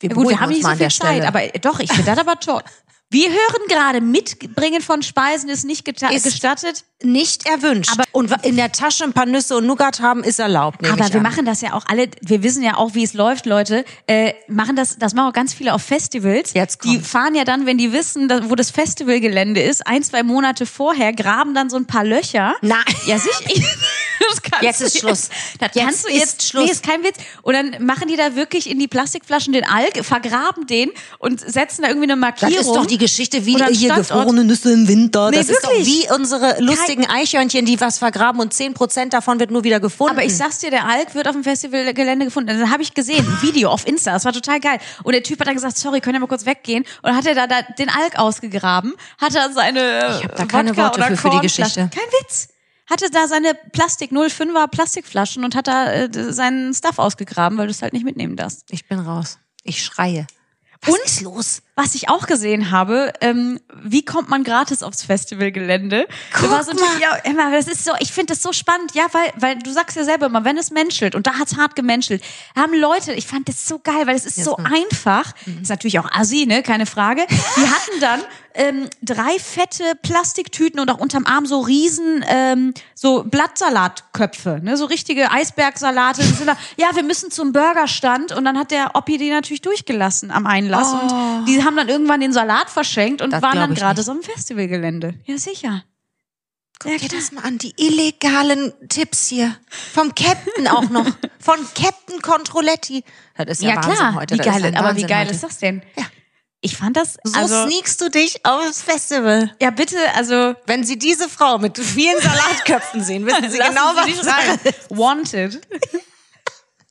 wir 0.00 0.10
Ja, 0.10 0.14
gut, 0.14 0.28
wir 0.28 0.40
haben 0.40 0.50
nicht 0.50 0.62
so 0.62 0.68
viel 0.68 0.78
Zeit, 0.78 0.92
Stelle. 0.92 1.26
aber 1.26 1.46
doch, 1.58 1.80
ich 1.80 1.90
finde 1.90 2.10
das 2.10 2.18
aber 2.18 2.38
toll. 2.38 2.62
Wir 3.10 3.30
hören 3.30 3.62
gerade, 3.68 4.02
Mitbringen 4.02 4.82
von 4.82 5.02
Speisen 5.02 5.48
ist 5.48 5.64
nicht 5.64 5.88
Ist- 5.88 6.24
gestattet. 6.24 6.84
nicht 7.02 7.46
erwünscht. 7.46 7.90
Aber- 7.92 8.04
und 8.12 8.30
in 8.44 8.56
der 8.56 8.70
Tasche 8.70 9.04
ein 9.04 9.14
paar 9.14 9.24
Nüsse 9.24 9.56
und 9.56 9.66
Nougat 9.66 10.00
haben 10.02 10.22
ist 10.22 10.38
erlaubt. 10.38 10.86
Aber 10.86 10.98
wir 11.08 11.14
an. 11.16 11.22
machen 11.22 11.46
das 11.46 11.62
ja 11.62 11.72
auch 11.72 11.84
alle, 11.88 12.08
wir 12.20 12.42
wissen 12.42 12.62
ja 12.62 12.76
auch, 12.76 12.94
wie 12.94 13.04
es 13.04 13.14
läuft, 13.14 13.46
Leute. 13.46 13.86
Äh, 14.06 14.34
machen 14.48 14.76
das, 14.76 14.98
das 14.98 15.14
machen 15.14 15.28
auch 15.30 15.32
ganz 15.32 15.54
viele 15.54 15.72
auf 15.72 15.82
Festivals. 15.82 16.52
Jetzt 16.52 16.84
die 16.84 16.88
kommt's. 16.96 17.08
fahren 17.08 17.34
ja 17.34 17.44
dann, 17.44 17.64
wenn 17.64 17.78
die 17.78 17.94
wissen, 17.94 18.28
wo 18.50 18.54
das 18.54 18.70
Festivalgelände 18.70 19.62
ist, 19.62 19.86
ein, 19.86 20.02
zwei 20.02 20.22
Monate 20.22 20.66
vorher, 20.66 21.14
graben 21.14 21.54
dann 21.54 21.70
so 21.70 21.76
ein 21.76 21.86
paar 21.86 22.04
Löcher. 22.04 22.56
Nein. 22.60 22.76
Ja, 23.06 23.18
sicher. 23.18 23.42
Das 24.28 24.42
kannst 24.42 24.62
Jetzt 24.62 24.80
ist 24.80 24.98
Schluss. 24.98 25.28
Das 25.58 25.70
Jetzt 25.74 25.84
kannst 25.84 26.04
du 26.04 26.08
ist 26.08 26.18
jetzt, 26.18 26.42
Schluss. 26.48 26.64
Nee, 26.66 26.70
ist 26.72 26.82
kein 26.82 27.02
Witz. 27.02 27.16
Und 27.42 27.54
dann 27.54 27.84
machen 27.84 28.08
die 28.08 28.16
da 28.16 28.34
wirklich 28.36 28.68
in 28.68 28.78
die 28.78 28.88
Plastikflaschen 28.88 29.52
den 29.52 29.64
Alk, 29.64 30.04
vergraben 30.04 30.66
den 30.66 30.90
und 31.18 31.40
setzen 31.40 31.82
da 31.82 31.88
irgendwie 31.88 32.10
eine 32.10 32.20
Das 32.20 32.40
Markierung. 32.40 32.56
ist 32.58 32.74
doch 32.76 32.86
die 32.86 32.98
Geschichte 32.98 33.44
wie 33.46 33.56
hier 33.56 33.74
Standort. 33.74 33.96
gefrorene 33.98 34.44
Nüsse 34.44 34.72
im 34.72 34.86
Winter. 34.88 35.30
Nee, 35.30 35.38
das 35.38 35.48
ist 35.50 35.62
doch 35.64 35.70
wirklich. 35.70 35.86
wie 35.86 36.12
unsere 36.14 36.60
lustigen 36.60 37.06
Eichhörnchen, 37.06 37.64
die 37.64 37.80
was 37.80 37.98
vergraben 37.98 38.40
und 38.40 38.52
10% 38.52 39.10
davon 39.10 39.40
wird 39.40 39.50
nur 39.50 39.64
wieder 39.64 39.80
gefunden. 39.80 40.12
Aber 40.16 40.24
ich 40.24 40.36
sag's 40.36 40.58
dir, 40.58 40.70
der 40.70 40.86
Alk 40.86 41.14
wird 41.14 41.26
auf 41.28 41.34
dem 41.34 41.44
Festivalgelände 41.44 42.24
gefunden. 42.26 42.58
Das 42.58 42.70
habe 42.70 42.82
ich 42.82 42.94
gesehen, 42.94 43.26
ein 43.26 43.42
Video 43.46 43.70
auf 43.70 43.86
Insta. 43.86 44.12
Das 44.12 44.24
war 44.24 44.32
total 44.32 44.60
geil. 44.60 44.78
Und 45.04 45.12
der 45.12 45.22
Typ 45.22 45.40
hat 45.40 45.46
dann 45.46 45.54
gesagt, 45.54 45.78
sorry, 45.78 46.00
könnt 46.00 46.16
ihr 46.16 46.20
mal 46.20 46.26
kurz 46.26 46.44
weggehen? 46.46 46.82
Und 47.02 47.04
dann 47.04 47.16
hat 47.16 47.26
er 47.26 47.34
da, 47.34 47.46
da 47.46 47.62
den 47.78 47.88
Alk 47.88 48.18
ausgegraben, 48.18 48.94
hat 49.20 49.34
er 49.34 49.52
seine 49.52 50.16
Ich 50.18 50.24
hab 50.24 50.36
da 50.36 50.44
keine 50.46 50.70
Wodka 50.70 50.82
Worte 50.82 51.02
für, 51.04 51.16
für 51.16 51.30
die 51.30 51.40
Geschichte. 51.40 51.88
Kein 51.94 52.08
Witz. 52.22 52.48
Hatte 52.90 53.10
da 53.10 53.26
seine 53.26 53.54
Plastik 53.72 54.12
05er 54.12 54.66
Plastikflaschen 54.68 55.44
und 55.44 55.54
hat 55.54 55.66
da 55.66 55.92
äh, 55.92 56.32
seinen 56.32 56.74
Stuff 56.74 56.98
ausgegraben, 56.98 57.58
weil 57.58 57.66
du 57.66 57.72
es 57.72 57.82
halt 57.82 57.92
nicht 57.92 58.04
mitnehmen 58.04 58.36
darfst. 58.36 58.64
ich 58.70 58.86
bin 58.88 58.98
raus. 59.00 59.38
Ich 59.62 59.84
schreie. 59.84 60.26
Was 60.82 60.94
Und? 60.94 61.04
ist 61.04 61.20
los? 61.22 61.62
Was 61.74 61.94
ich 61.96 62.08
auch 62.08 62.26
gesehen 62.26 62.70
habe, 62.70 63.12
ähm, 63.20 63.58
wie 63.82 64.04
kommt 64.04 64.28
man 64.28 64.44
gratis 64.44 64.82
aufs 64.84 65.02
Festivalgelände? 65.02 66.06
Guck 66.32 66.42
Da 66.42 66.50
war 66.50 66.64
so 66.64 66.72
mal. 66.72 67.00
ja, 67.00 67.16
Emma, 67.24 67.50
das 67.50 67.66
ist 67.66 67.84
so, 67.84 67.92
ich 67.98 68.12
finde 68.12 68.32
das 68.34 68.42
so 68.42 68.52
spannend, 68.52 68.94
ja, 68.94 69.06
weil, 69.12 69.32
weil 69.36 69.58
du 69.58 69.72
sagst 69.72 69.96
ja 69.96 70.04
selber 70.04 70.26
immer, 70.26 70.44
wenn 70.44 70.56
es 70.56 70.70
menschelt 70.70 71.16
und 71.16 71.26
da 71.26 71.34
hat's 71.38 71.56
hart 71.56 71.74
gemenschelt, 71.74 72.22
haben 72.56 72.74
Leute, 72.74 73.12
ich 73.12 73.26
fand 73.26 73.48
das 73.48 73.66
so 73.66 73.80
geil, 73.80 74.06
weil 74.06 74.14
es 74.14 74.24
ist 74.24 74.42
so 74.42 74.56
einfach, 74.56 75.32
ist 75.60 75.68
natürlich 75.68 75.98
auch 75.98 76.10
assi, 76.12 76.46
ne, 76.46 76.62
keine 76.62 76.86
Frage. 76.86 77.26
Die 77.28 77.68
hatten 77.68 78.00
dann 78.00 78.20
ähm, 78.58 78.88
drei 79.02 79.38
fette 79.38 79.94
Plastiktüten 80.02 80.80
und 80.80 80.90
auch 80.90 80.98
unterm 80.98 81.24
Arm 81.24 81.46
so 81.46 81.60
riesen 81.60 82.24
ähm, 82.28 82.74
so 82.94 83.24
Blattsalatkköpfe, 83.24 84.60
ne, 84.62 84.76
so 84.76 84.84
richtige 84.84 85.30
Eisbergsalate. 85.30 86.22
Da, 86.44 86.56
ja, 86.76 86.94
wir 86.94 87.04
müssen 87.04 87.30
zum 87.30 87.52
Burgerstand 87.52 88.32
und 88.32 88.44
dann 88.44 88.58
hat 88.58 88.70
der 88.70 88.94
Oppi 88.94 89.16
die 89.16 89.30
natürlich 89.30 89.62
durchgelassen 89.62 90.30
am 90.30 90.46
Einlass 90.46 90.92
und 90.92 91.46
die 91.46 91.64
haben 91.64 91.76
dann 91.76 91.88
irgendwann 91.88 92.20
den 92.20 92.32
Salat 92.32 92.68
verschenkt 92.68 93.22
und 93.22 93.32
Das 93.32 93.42
waren 93.42 93.56
dann 93.56 93.74
gerade 93.74 94.02
so 94.02 94.10
am 94.12 94.22
Festivalgelände. 94.22 95.14
Ja, 95.24 95.38
sicher. 95.38 95.84
Guck 96.80 96.96
dir 96.98 97.08
das 97.08 97.32
mal 97.32 97.42
an, 97.42 97.58
die 97.58 97.74
illegalen 97.76 98.72
Tipps 98.88 99.26
hier. 99.26 99.56
Vom 99.68 100.14
Captain 100.14 100.68
auch 100.68 100.88
noch. 100.90 101.06
Von 101.40 101.56
Captain 101.74 102.22
Controletti. 102.22 103.02
Das 103.36 103.58
ist 103.58 103.62
ja, 103.62 103.70
Ja, 103.70 103.76
Wahnsinn 103.76 103.94
klar. 103.94 104.14
heute. 104.14 104.34
Wie 104.34 104.38
geil, 104.38 104.74
aber 104.76 104.96
wie 104.96 105.02
geil 105.02 105.24
heute. 105.24 105.34
ist 105.34 105.42
das 105.42 105.58
denn? 105.58 105.82
Ja. 105.96 106.04
Ich 106.60 106.76
fand 106.76 106.96
das, 106.96 107.16
So 107.22 107.38
also, 107.38 107.66
sneakst 107.68 108.00
du 108.00 108.08
dich 108.10 108.44
aufs 108.44 108.82
Festival. 108.82 109.54
ja 109.62 109.70
bitte, 109.70 109.96
also, 110.16 110.54
Wenn 110.66 110.82
Sie 110.84 110.98
diese 110.98 111.28
Frau 111.28 111.58
mit 111.58 111.78
vielen 111.78 112.20
Salatköpfen 112.20 113.02
sehen, 113.04 113.24
wissen 113.26 113.42
Sie 113.50 113.58
genau, 113.58 113.92
Sie 114.04 114.18
was 114.18 114.26
rein. 114.26 114.58
Wanted. 114.88 115.60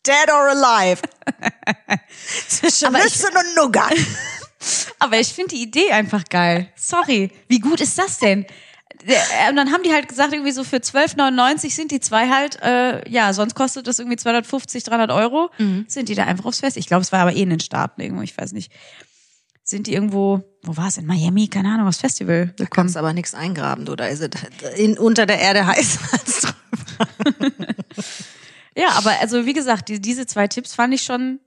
Dead 0.05 0.31
or 0.31 0.49
alive. 0.51 1.01
Zwischen 2.47 2.85
Aber 2.87 2.99
ich- 2.99 3.03
Nüssen 3.05 3.35
und 3.35 3.55
Nougat. 3.55 3.93
Aber 4.99 5.19
ich 5.19 5.27
finde 5.33 5.55
die 5.55 5.61
Idee 5.61 5.91
einfach 5.91 6.23
geil. 6.29 6.69
Sorry. 6.75 7.31
Wie 7.47 7.59
gut 7.59 7.81
ist 7.81 7.97
das 7.97 8.19
denn? 8.19 8.45
Der- 9.03 9.49
Und 9.49 9.57
dann 9.57 9.71
haben 9.71 9.83
die 9.83 9.91
halt 9.93 10.07
gesagt, 10.07 10.33
irgendwie 10.33 10.51
so 10.53 10.63
für 10.63 10.77
12,99 10.77 11.75
sind 11.75 11.91
die 11.91 11.99
zwei 11.99 12.29
halt, 12.29 12.59
äh, 12.61 13.07
ja, 13.09 13.33
sonst 13.33 13.53
kostet 13.53 13.85
das 13.85 13.99
irgendwie 13.99 14.17
250, 14.17 14.83
300 14.85 15.11
Euro. 15.11 15.51
Sind 15.87 16.09
die 16.09 16.15
da 16.15 16.23
einfach 16.23 16.45
aufs 16.45 16.61
Fest? 16.61 16.77
Ich 16.77 16.87
glaube, 16.87 17.01
es 17.01 17.11
war 17.11 17.19
aber 17.19 17.33
eh 17.33 17.41
in 17.41 17.49
den 17.51 17.59
Staaten 17.59 18.01
irgendwo, 18.01 18.23
ich 18.23 18.35
weiß 18.37 18.53
nicht. 18.53 18.71
Sind 19.69 19.85
die 19.87 19.93
irgendwo, 19.93 20.41
wo 20.63 20.77
war 20.77 20.87
es, 20.87 20.97
in 20.97 21.05
Miami? 21.05 21.49
Keine 21.49 21.73
Ahnung, 21.73 21.87
aufs 21.89 21.97
Festival 21.99 22.45
Da 22.55 22.63
gekommen. 22.63 22.69
kannst 22.73 22.95
du 22.95 22.99
aber 22.99 23.11
nichts 23.11 23.33
eingraben, 23.33 23.83
du. 23.83 23.97
Da 23.97 24.05
ist 24.05 24.21
es 24.21 24.29
in, 24.79 24.97
unter 24.97 25.25
der 25.25 25.39
Erde 25.39 25.67
heiß 25.67 25.99
als 26.13 26.41
drüber. 26.41 27.51
Ja, 28.77 28.91
aber 28.93 29.11
also 29.19 29.45
wie 29.45 29.51
gesagt, 29.53 29.89
die, 29.89 29.99
diese 29.99 30.25
zwei 30.25 30.47
Tipps 30.47 30.73
fand 30.73 30.93
ich 30.93 31.01
schon, 31.01 31.39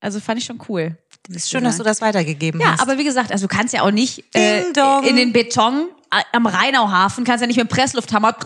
also 0.00 0.20
fand 0.20 0.38
ich 0.38 0.44
schon 0.44 0.60
cool. 0.68 0.96
Ist 1.28 1.50
schön, 1.50 1.64
dass 1.64 1.78
du 1.78 1.82
das 1.82 2.00
weitergegeben 2.00 2.60
Ja, 2.60 2.72
hast. 2.72 2.80
aber 2.80 2.96
wie 2.96 3.04
gesagt, 3.04 3.32
also 3.32 3.48
du 3.48 3.54
kannst 3.54 3.74
ja 3.74 3.82
auch 3.82 3.90
nicht 3.90 4.24
äh, 4.36 4.62
in 5.08 5.16
den 5.16 5.32
Beton 5.32 5.88
äh, 6.12 6.22
am 6.32 6.46
Rheinauhafen, 6.46 7.24
kannst 7.24 7.40
ja 7.40 7.46
nicht 7.48 7.56
mit 7.56 7.68
dem 7.68 7.74
Presslufthammer 7.74 8.36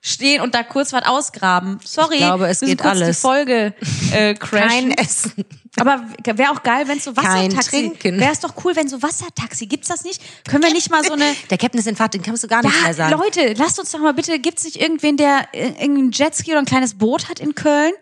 stehen 0.00 0.40
und 0.40 0.54
da 0.54 0.62
kurz 0.62 0.92
was 0.92 1.04
ausgraben. 1.04 1.78
Sorry, 1.84 2.16
Ich 2.16 2.20
glaube, 2.20 2.48
es 2.48 2.60
geht 2.60 2.78
kurz 2.80 2.98
die 2.98 3.04
alles. 3.04 3.20
Folge 3.20 3.74
äh, 4.12 4.34
crashen. 4.38 4.68
Kein 4.68 4.90
Essen. 4.92 5.44
Aber 5.76 6.04
wäre 6.24 6.50
auch 6.50 6.62
geil, 6.62 6.88
wenn 6.88 6.98
so 6.98 7.16
Wassertaxi. 7.16 7.92
Wäre 8.02 8.32
es 8.32 8.40
doch 8.40 8.54
cool, 8.64 8.74
wenn 8.74 8.88
so 8.88 9.00
Wassertaxi. 9.02 9.66
Gibt's 9.66 9.88
das 9.88 10.02
nicht? 10.02 10.20
Können 10.48 10.64
wir 10.64 10.72
nicht 10.72 10.90
mal 10.90 11.04
so 11.04 11.12
eine 11.12 11.24
Der 11.50 11.58
Captain 11.58 11.78
ist 11.78 11.86
in 11.86 11.96
Fahrt, 11.96 12.14
den 12.14 12.22
kannst 12.22 12.42
du 12.42 12.48
gar 12.48 12.62
nicht 12.62 12.74
mehr 12.74 12.88
ja, 12.88 12.94
sagen. 12.94 13.18
Leute, 13.18 13.54
lasst 13.56 13.78
uns 13.78 13.90
doch 13.92 14.00
mal 14.00 14.12
bitte, 14.12 14.38
gibt's 14.40 14.64
nicht 14.64 14.80
irgendwen, 14.80 15.16
der 15.16 15.48
äh, 15.52 15.68
irgendein 15.80 16.10
Jetski 16.10 16.50
oder 16.50 16.58
ein 16.60 16.64
kleines 16.66 16.94
Boot 16.94 17.28
hat 17.28 17.38
in 17.38 17.54
Köln? 17.54 17.92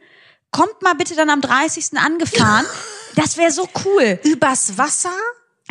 Kommt 0.51 0.81
mal 0.83 0.95
bitte 0.95 1.15
dann 1.15 1.31
am 1.31 1.41
30. 1.41 1.99
angefahren. 1.99 2.65
Das 3.15 3.37
wäre 3.37 3.51
so 3.51 3.69
cool. 3.85 4.21
Übers 4.23 4.79
Wasser? 4.79 5.11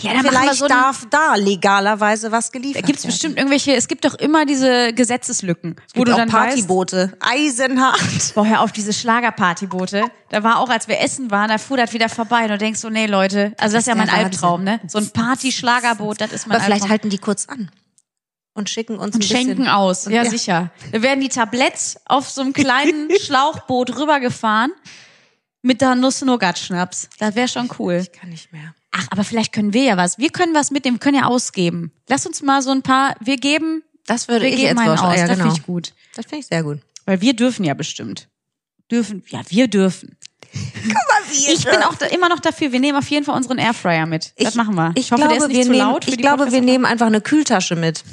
Ja, 0.02 0.14
dann 0.14 0.26
Vielleicht 0.28 0.54
so 0.56 0.68
darf 0.68 1.08
da 1.10 1.34
legalerweise 1.36 2.32
was 2.32 2.52
geliefert 2.52 2.84
Da 2.84 2.86
gibt's 2.86 3.04
werden. 3.04 3.12
bestimmt 3.14 3.38
irgendwelche, 3.38 3.74
es 3.76 3.88
gibt 3.88 4.06
doch 4.06 4.14
immer 4.14 4.46
diese 4.46 4.94
Gesetzeslücken, 4.94 5.76
wo 5.96 6.04
Gibt 6.04 6.08
du 6.10 6.12
dann 6.12 6.32
weißt, 6.32 6.50
Partyboote. 6.50 7.18
Eisenhart. 7.20 8.00
Boah, 8.36 8.46
hör 8.46 8.62
auf, 8.62 8.72
diese 8.72 8.94
Schlagerpartyboote. 8.94 10.04
Da 10.30 10.44
war 10.44 10.60
auch, 10.60 10.70
als 10.70 10.88
wir 10.88 11.00
essen 11.00 11.32
waren, 11.32 11.50
da 11.50 11.58
fuhr 11.58 11.78
das 11.78 11.94
wieder 11.94 12.10
vorbei 12.10 12.44
und 12.44 12.50
du 12.50 12.58
denkst 12.60 12.80
so, 12.80 12.90
nee, 12.90 13.08
Leute, 13.08 13.54
also 13.58 13.74
das 13.76 13.84
ist 13.84 13.88
ja 13.88 13.96
der 13.96 14.06
mein 14.06 14.14
Albtraum, 14.14 14.64
ne? 14.64 14.80
So 14.88 15.00
ein 15.00 15.10
Party-Schlagerboot, 15.10 16.22
das 16.22 16.32
ist 16.32 16.46
mein 16.48 16.58
Aber 16.58 16.66
vielleicht 16.66 16.84
Albtraum. 16.84 16.92
halten 16.92 17.10
die 17.10 17.18
kurz 17.18 17.48
an 17.48 17.72
und 18.54 18.70
schicken 18.70 18.98
uns 19.00 19.16
ein 19.16 19.22
Und 19.22 19.26
schenken 19.26 19.56
bisschen. 19.58 19.68
aus, 19.68 20.06
ja, 20.06 20.24
Ja. 20.24 20.30
sicher. 20.30 20.72
Da 20.92 21.02
werden 21.02 21.22
die 21.22 21.30
Tabletts 21.30 21.98
auf 22.06 22.30
so 22.30 22.42
einem 22.42 22.54
kleinen 22.54 23.10
Schlauchboot 23.20 23.98
rübergefahren 23.98 24.72
mit 25.64 25.82
da 25.82 25.96
Nuss-Nougat-Schnaps. 25.96 27.10
Das 27.18 27.34
wäre 27.36 27.48
schon 27.48 27.70
cool. 27.80 27.96
Ich 27.96 28.12
kann 28.12 28.30
nicht 28.30 28.52
mehr. 28.54 28.76
Ach, 28.98 29.08
aber 29.12 29.24
vielleicht 29.24 29.54
können 29.54 29.74
wir 29.74 29.84
ja 29.84 29.98
was. 29.98 30.18
Wir 30.18 30.30
können 30.30 30.54
was 30.56 30.72
mitnehmen, 30.72 30.96
wir 30.98 31.00
können 31.02 31.18
ja 31.18 31.26
ausgeben. 31.26 31.92
Lass 32.08 32.26
uns 32.26 32.42
mal 32.42 32.62
so 32.62 32.72
ein 32.72 32.82
paar, 32.82 33.16
wir 33.20 33.38
geben, 33.38 33.84
Das 34.06 34.28
würde 34.28 34.46
wir 34.46 34.50
ich 34.50 34.58
geben 34.58 34.70
jetzt 34.70 34.80
einen 34.80 34.92
aus. 34.98 35.18
Ja, 35.18 35.28
Das 35.28 35.38
genau. 35.38 35.44
finde 35.44 35.60
ich 35.60 35.66
gut. 35.66 35.94
Das 36.16 36.26
finde 36.26 36.40
ich 36.40 36.48
sehr 36.48 36.64
gut. 36.64 36.80
Weil 37.06 37.22
wir 37.22 37.34
dürfen 37.36 37.64
ja 37.64 37.74
bestimmt. 37.74 38.28
Dürfen, 38.90 39.24
ja, 39.30 39.42
wir 39.50 39.68
dürfen. 39.68 40.18
Guck 40.54 40.94
mal, 40.94 41.30
wie 41.30 41.54
Ich 41.54 41.66
bin 41.66 41.84
auch 41.84 41.96
da, 41.96 42.06
immer 42.08 42.30
noch 42.30 42.40
dafür. 42.40 42.72
Wir 42.72 42.80
nehmen 42.80 42.98
auf 42.98 43.08
jeden 43.10 43.26
Fall 43.26 43.36
unseren 43.36 43.58
Airfryer 43.58 44.06
mit. 44.06 44.34
das 44.38 44.56
machen 44.56 44.76
wir. 44.76 44.94
Ich, 44.96 45.12
hoffe, 45.12 45.22
glaube, 45.22 45.36
der 45.36 45.44
ist 45.44 45.48
nicht 45.50 45.58
wir 45.58 45.64
zu 45.66 45.72
nehmen, 45.72 45.80
laut. 45.92 46.08
ich 46.08 46.18
glaube, 46.18 46.52
wir 46.52 46.62
nehmen 46.62 46.86
einfach 46.86 47.08
eine 47.08 47.22
Kühltasche 47.22 47.76
mit 47.76 48.04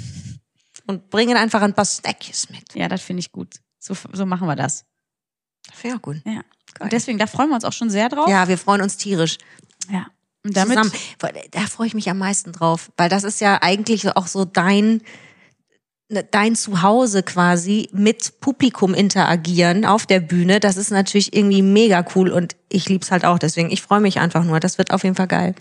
und 0.86 1.10
bringen 1.10 1.36
einfach 1.36 1.62
ein 1.62 1.74
paar 1.74 1.84
Snackies 1.84 2.50
mit. 2.50 2.74
Ja, 2.74 2.88
das 2.88 3.02
finde 3.02 3.20
ich 3.20 3.30
gut. 3.32 3.54
So, 3.78 3.94
so 4.12 4.26
machen 4.26 4.46
wir 4.48 4.56
das. 4.56 4.84
Das 5.66 5.78
finde 5.78 5.94
ich 5.94 5.98
auch 5.98 6.02
gut. 6.02 6.16
Ja. 6.26 6.40
Und 6.80 6.92
deswegen, 6.92 7.18
da 7.18 7.26
freuen 7.26 7.50
wir 7.50 7.54
uns 7.54 7.64
auch 7.64 7.72
schon 7.72 7.88
sehr 7.88 8.08
drauf. 8.08 8.28
Ja, 8.28 8.48
wir 8.48 8.58
freuen 8.58 8.82
uns 8.82 8.96
tierisch. 8.96 9.38
ja. 9.90 10.06
Und 10.44 10.56
damit, 10.56 10.76
zusammen. 10.78 10.92
Da 11.52 11.60
freue 11.60 11.86
ich 11.86 11.94
mich 11.94 12.10
am 12.10 12.18
meisten 12.18 12.52
drauf, 12.52 12.90
weil 12.96 13.08
das 13.08 13.24
ist 13.24 13.40
ja 13.40 13.58
eigentlich 13.62 14.14
auch 14.16 14.26
so 14.26 14.44
dein 14.44 15.00
ne, 16.10 16.22
dein 16.30 16.54
Zuhause 16.54 17.22
quasi 17.22 17.88
mit 17.92 18.40
Publikum 18.40 18.92
interagieren 18.94 19.84
auf 19.86 20.04
der 20.06 20.20
Bühne. 20.20 20.60
Das 20.60 20.76
ist 20.76 20.90
natürlich 20.90 21.34
irgendwie 21.34 21.62
mega 21.62 22.04
cool 22.14 22.30
und 22.30 22.56
ich 22.68 22.88
lieb's 22.88 23.10
halt 23.10 23.24
auch. 23.24 23.38
Deswegen, 23.38 23.70
ich 23.70 23.80
freue 23.82 24.00
mich 24.00 24.20
einfach 24.20 24.44
nur. 24.44 24.60
Das 24.60 24.76
wird 24.76 24.92
auf 24.92 25.02
jeden 25.02 25.16
Fall 25.16 25.28
geil. 25.28 25.54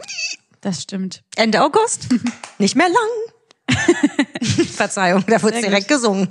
das 0.61 0.81
stimmt. 0.83 1.23
Ende 1.35 1.61
August, 1.63 2.07
nicht 2.59 2.75
mehr 2.75 2.89
lang. 2.89 3.75
Verzeihung, 4.75 5.23
da 5.25 5.41
wird 5.41 5.53
Sehr 5.53 5.63
direkt 5.63 5.87
gesungen. 5.87 6.27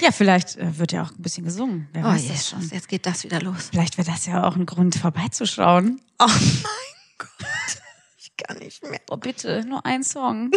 Ja, 0.00 0.10
vielleicht 0.10 0.56
äh, 0.56 0.76
wird 0.78 0.90
ja 0.90 1.04
auch 1.04 1.10
ein 1.12 1.22
bisschen 1.22 1.44
gesungen. 1.44 1.88
Wer 1.92 2.02
Oh, 2.02 2.08
weiß 2.08 2.22
das 2.22 2.28
yes. 2.28 2.48
schon. 2.48 2.68
jetzt 2.72 2.88
geht 2.88 3.06
das 3.06 3.22
wieder 3.22 3.40
los. 3.40 3.68
Vielleicht 3.70 3.96
wäre 3.96 4.10
das 4.10 4.26
ja 4.26 4.42
auch 4.42 4.56
ein 4.56 4.66
Grund, 4.66 4.96
vorbeizuschauen. 4.96 6.00
Oh 6.18 6.26
mein 6.26 6.89
Gott, 7.20 7.28
ich 8.18 8.36
kann 8.36 8.58
nicht 8.58 8.82
mehr. 8.82 9.00
Oh, 9.10 9.16
bitte, 9.16 9.64
nur 9.66 9.84
ein 9.84 10.02
Song. 10.02 10.50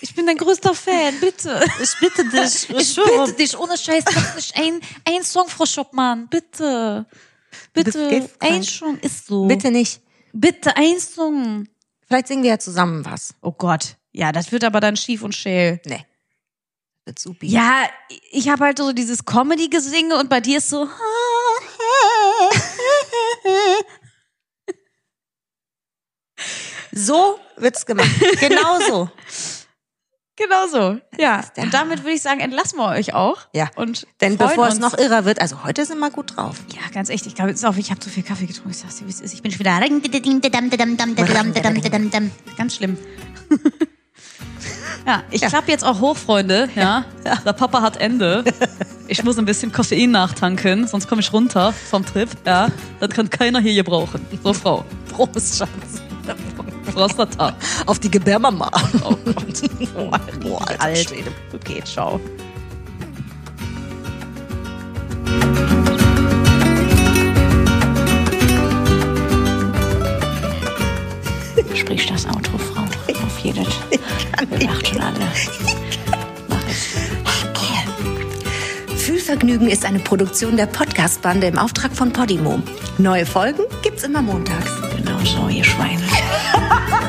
Ich 0.00 0.14
bin 0.14 0.26
dein 0.26 0.36
größter 0.36 0.74
Fan, 0.74 1.18
bitte. 1.20 1.64
Ich 1.82 1.98
bitte 2.00 2.24
dich, 2.24 2.70
Ich 2.70 2.94
bitte 2.96 3.32
dich, 3.34 3.58
ohne 3.58 3.76
Scheiß, 3.76 4.04
mach 4.14 4.34
nicht 4.36 4.56
ein, 4.56 4.80
ein 5.04 5.22
Song, 5.24 5.48
Frau 5.48 5.66
Schoppmann, 5.66 6.28
bitte. 6.28 7.06
Bitte, 7.72 8.28
ein. 8.40 8.62
Song 8.62 8.98
ist 9.00 9.26
so. 9.26 9.46
Bitte 9.46 9.70
nicht. 9.70 10.00
Bitte, 10.32 10.76
ein 10.76 10.98
Song. 10.98 11.68
Vielleicht 12.06 12.28
singen 12.28 12.42
wir 12.42 12.50
ja 12.50 12.58
zusammen 12.58 13.04
was. 13.04 13.34
Oh 13.42 13.52
Gott. 13.52 13.96
Ja, 14.12 14.32
das 14.32 14.52
wird 14.52 14.64
aber 14.64 14.80
dann 14.80 14.96
schief 14.96 15.22
und 15.22 15.34
scheel. 15.34 15.80
Nee. 15.84 16.04
Wird 17.04 17.18
supi. 17.18 17.46
Ja, 17.46 17.88
ich 18.30 18.48
habe 18.48 18.64
halt 18.64 18.78
so 18.78 18.92
dieses 18.92 19.24
Comedy-Gesinge 19.24 20.16
und 20.18 20.30
bei 20.30 20.40
dir 20.40 20.58
ist 20.58 20.70
so. 20.70 20.88
So 26.94 27.38
wird's 27.56 27.86
gemacht. 27.86 28.08
Genau 28.40 28.78
so. 28.88 29.10
Genau 30.36 30.66
so. 30.66 30.98
Ja. 31.16 31.44
Und 31.56 31.72
damit 31.72 32.00
würde 32.02 32.14
ich 32.14 32.22
sagen, 32.22 32.40
entlassen 32.40 32.78
wir 32.78 32.88
euch 32.88 33.14
auch. 33.14 33.38
Ja. 33.52 33.70
Und 33.76 34.06
Denn 34.20 34.36
bevor 34.36 34.66
es 34.66 34.74
uns. 34.74 34.80
noch 34.80 34.98
irrer 34.98 35.24
wird, 35.24 35.40
also 35.40 35.62
heute 35.62 35.84
sind 35.84 35.98
wir 35.98 36.10
gut 36.10 36.36
drauf. 36.36 36.56
Ja, 36.74 36.80
ganz 36.92 37.08
echt. 37.08 37.26
Ich 37.26 37.36
glaube, 37.36 37.52
es 37.52 37.58
ist 37.58 37.64
auch, 37.64 37.76
ich 37.76 37.90
habe 37.90 38.00
zu 38.00 38.10
viel 38.10 38.24
Kaffee 38.24 38.46
getrunken. 38.46 38.70
Ich 38.70 38.78
sag's 38.78 38.96
dir, 38.96 39.06
wie 39.06 39.10
es 39.10 39.20
ist. 39.20 39.32
Ich 39.32 39.42
bin 39.42 39.52
schon 39.52 39.60
wieder. 39.60 39.78
Ganz 42.56 42.74
schlimm. 42.74 42.98
Ja, 45.06 45.22
ich 45.30 45.42
klappe 45.42 45.70
jetzt 45.70 45.84
auch 45.84 46.00
hoch, 46.00 46.16
Freunde. 46.16 46.70
Ja, 46.74 47.04
der 47.44 47.52
Papa 47.52 47.82
hat 47.82 47.98
Ende. 47.98 48.42
Ich 49.06 49.22
muss 49.22 49.36
ein 49.36 49.44
bisschen 49.44 49.70
Koffein 49.70 50.10
nachtanken, 50.10 50.86
sonst 50.86 51.08
komme 51.08 51.20
ich 51.20 51.30
runter 51.30 51.74
vom 51.74 52.06
Trip. 52.06 52.30
Ja, 52.46 52.68
das 53.00 53.10
kann 53.10 53.28
keiner 53.28 53.60
hier 53.60 53.74
gebrauchen. 53.74 54.26
So, 54.42 54.54
Frau. 54.54 54.82
Prost, 55.10 55.58
Schatz. 55.58 56.02
Prostata. 56.94 57.54
Auf 57.86 57.98
die 57.98 58.10
Gebärmama. 58.10 58.70
Oh 59.04 59.16
Gott. 59.24 59.34
Oh, 59.96 60.10
Boah, 60.40 60.68
alter 60.68 60.82
alt. 60.82 61.08
Schwede. 61.08 61.30
Okay, 61.52 61.82
ciao. 61.84 62.20
Sprich 71.74 72.06
das 72.06 72.26
Auto, 72.26 72.58
Frau. 72.58 72.82
Auf 72.82 73.38
jedes. 73.40 73.66
Wir 74.50 74.66
lachen 74.66 74.84
schon 74.86 75.00
alle. 75.00 75.18
Mach 76.48 76.62
es. 76.68 76.94
Fühlvergnügen 79.02 79.68
ist 79.68 79.84
eine 79.84 79.98
Produktion 79.98 80.56
der 80.56 80.66
Podcast-Bande 80.66 81.46
im 81.48 81.58
Auftrag 81.58 81.92
von 81.94 82.12
Podimo. 82.12 82.60
Neue 82.98 83.26
Folgen 83.26 83.62
gibt's 83.82 84.02
immer 84.04 84.22
montags 84.22 84.83
komm 85.32 85.48
ihr 85.48 85.64
Schweine. 85.64 86.02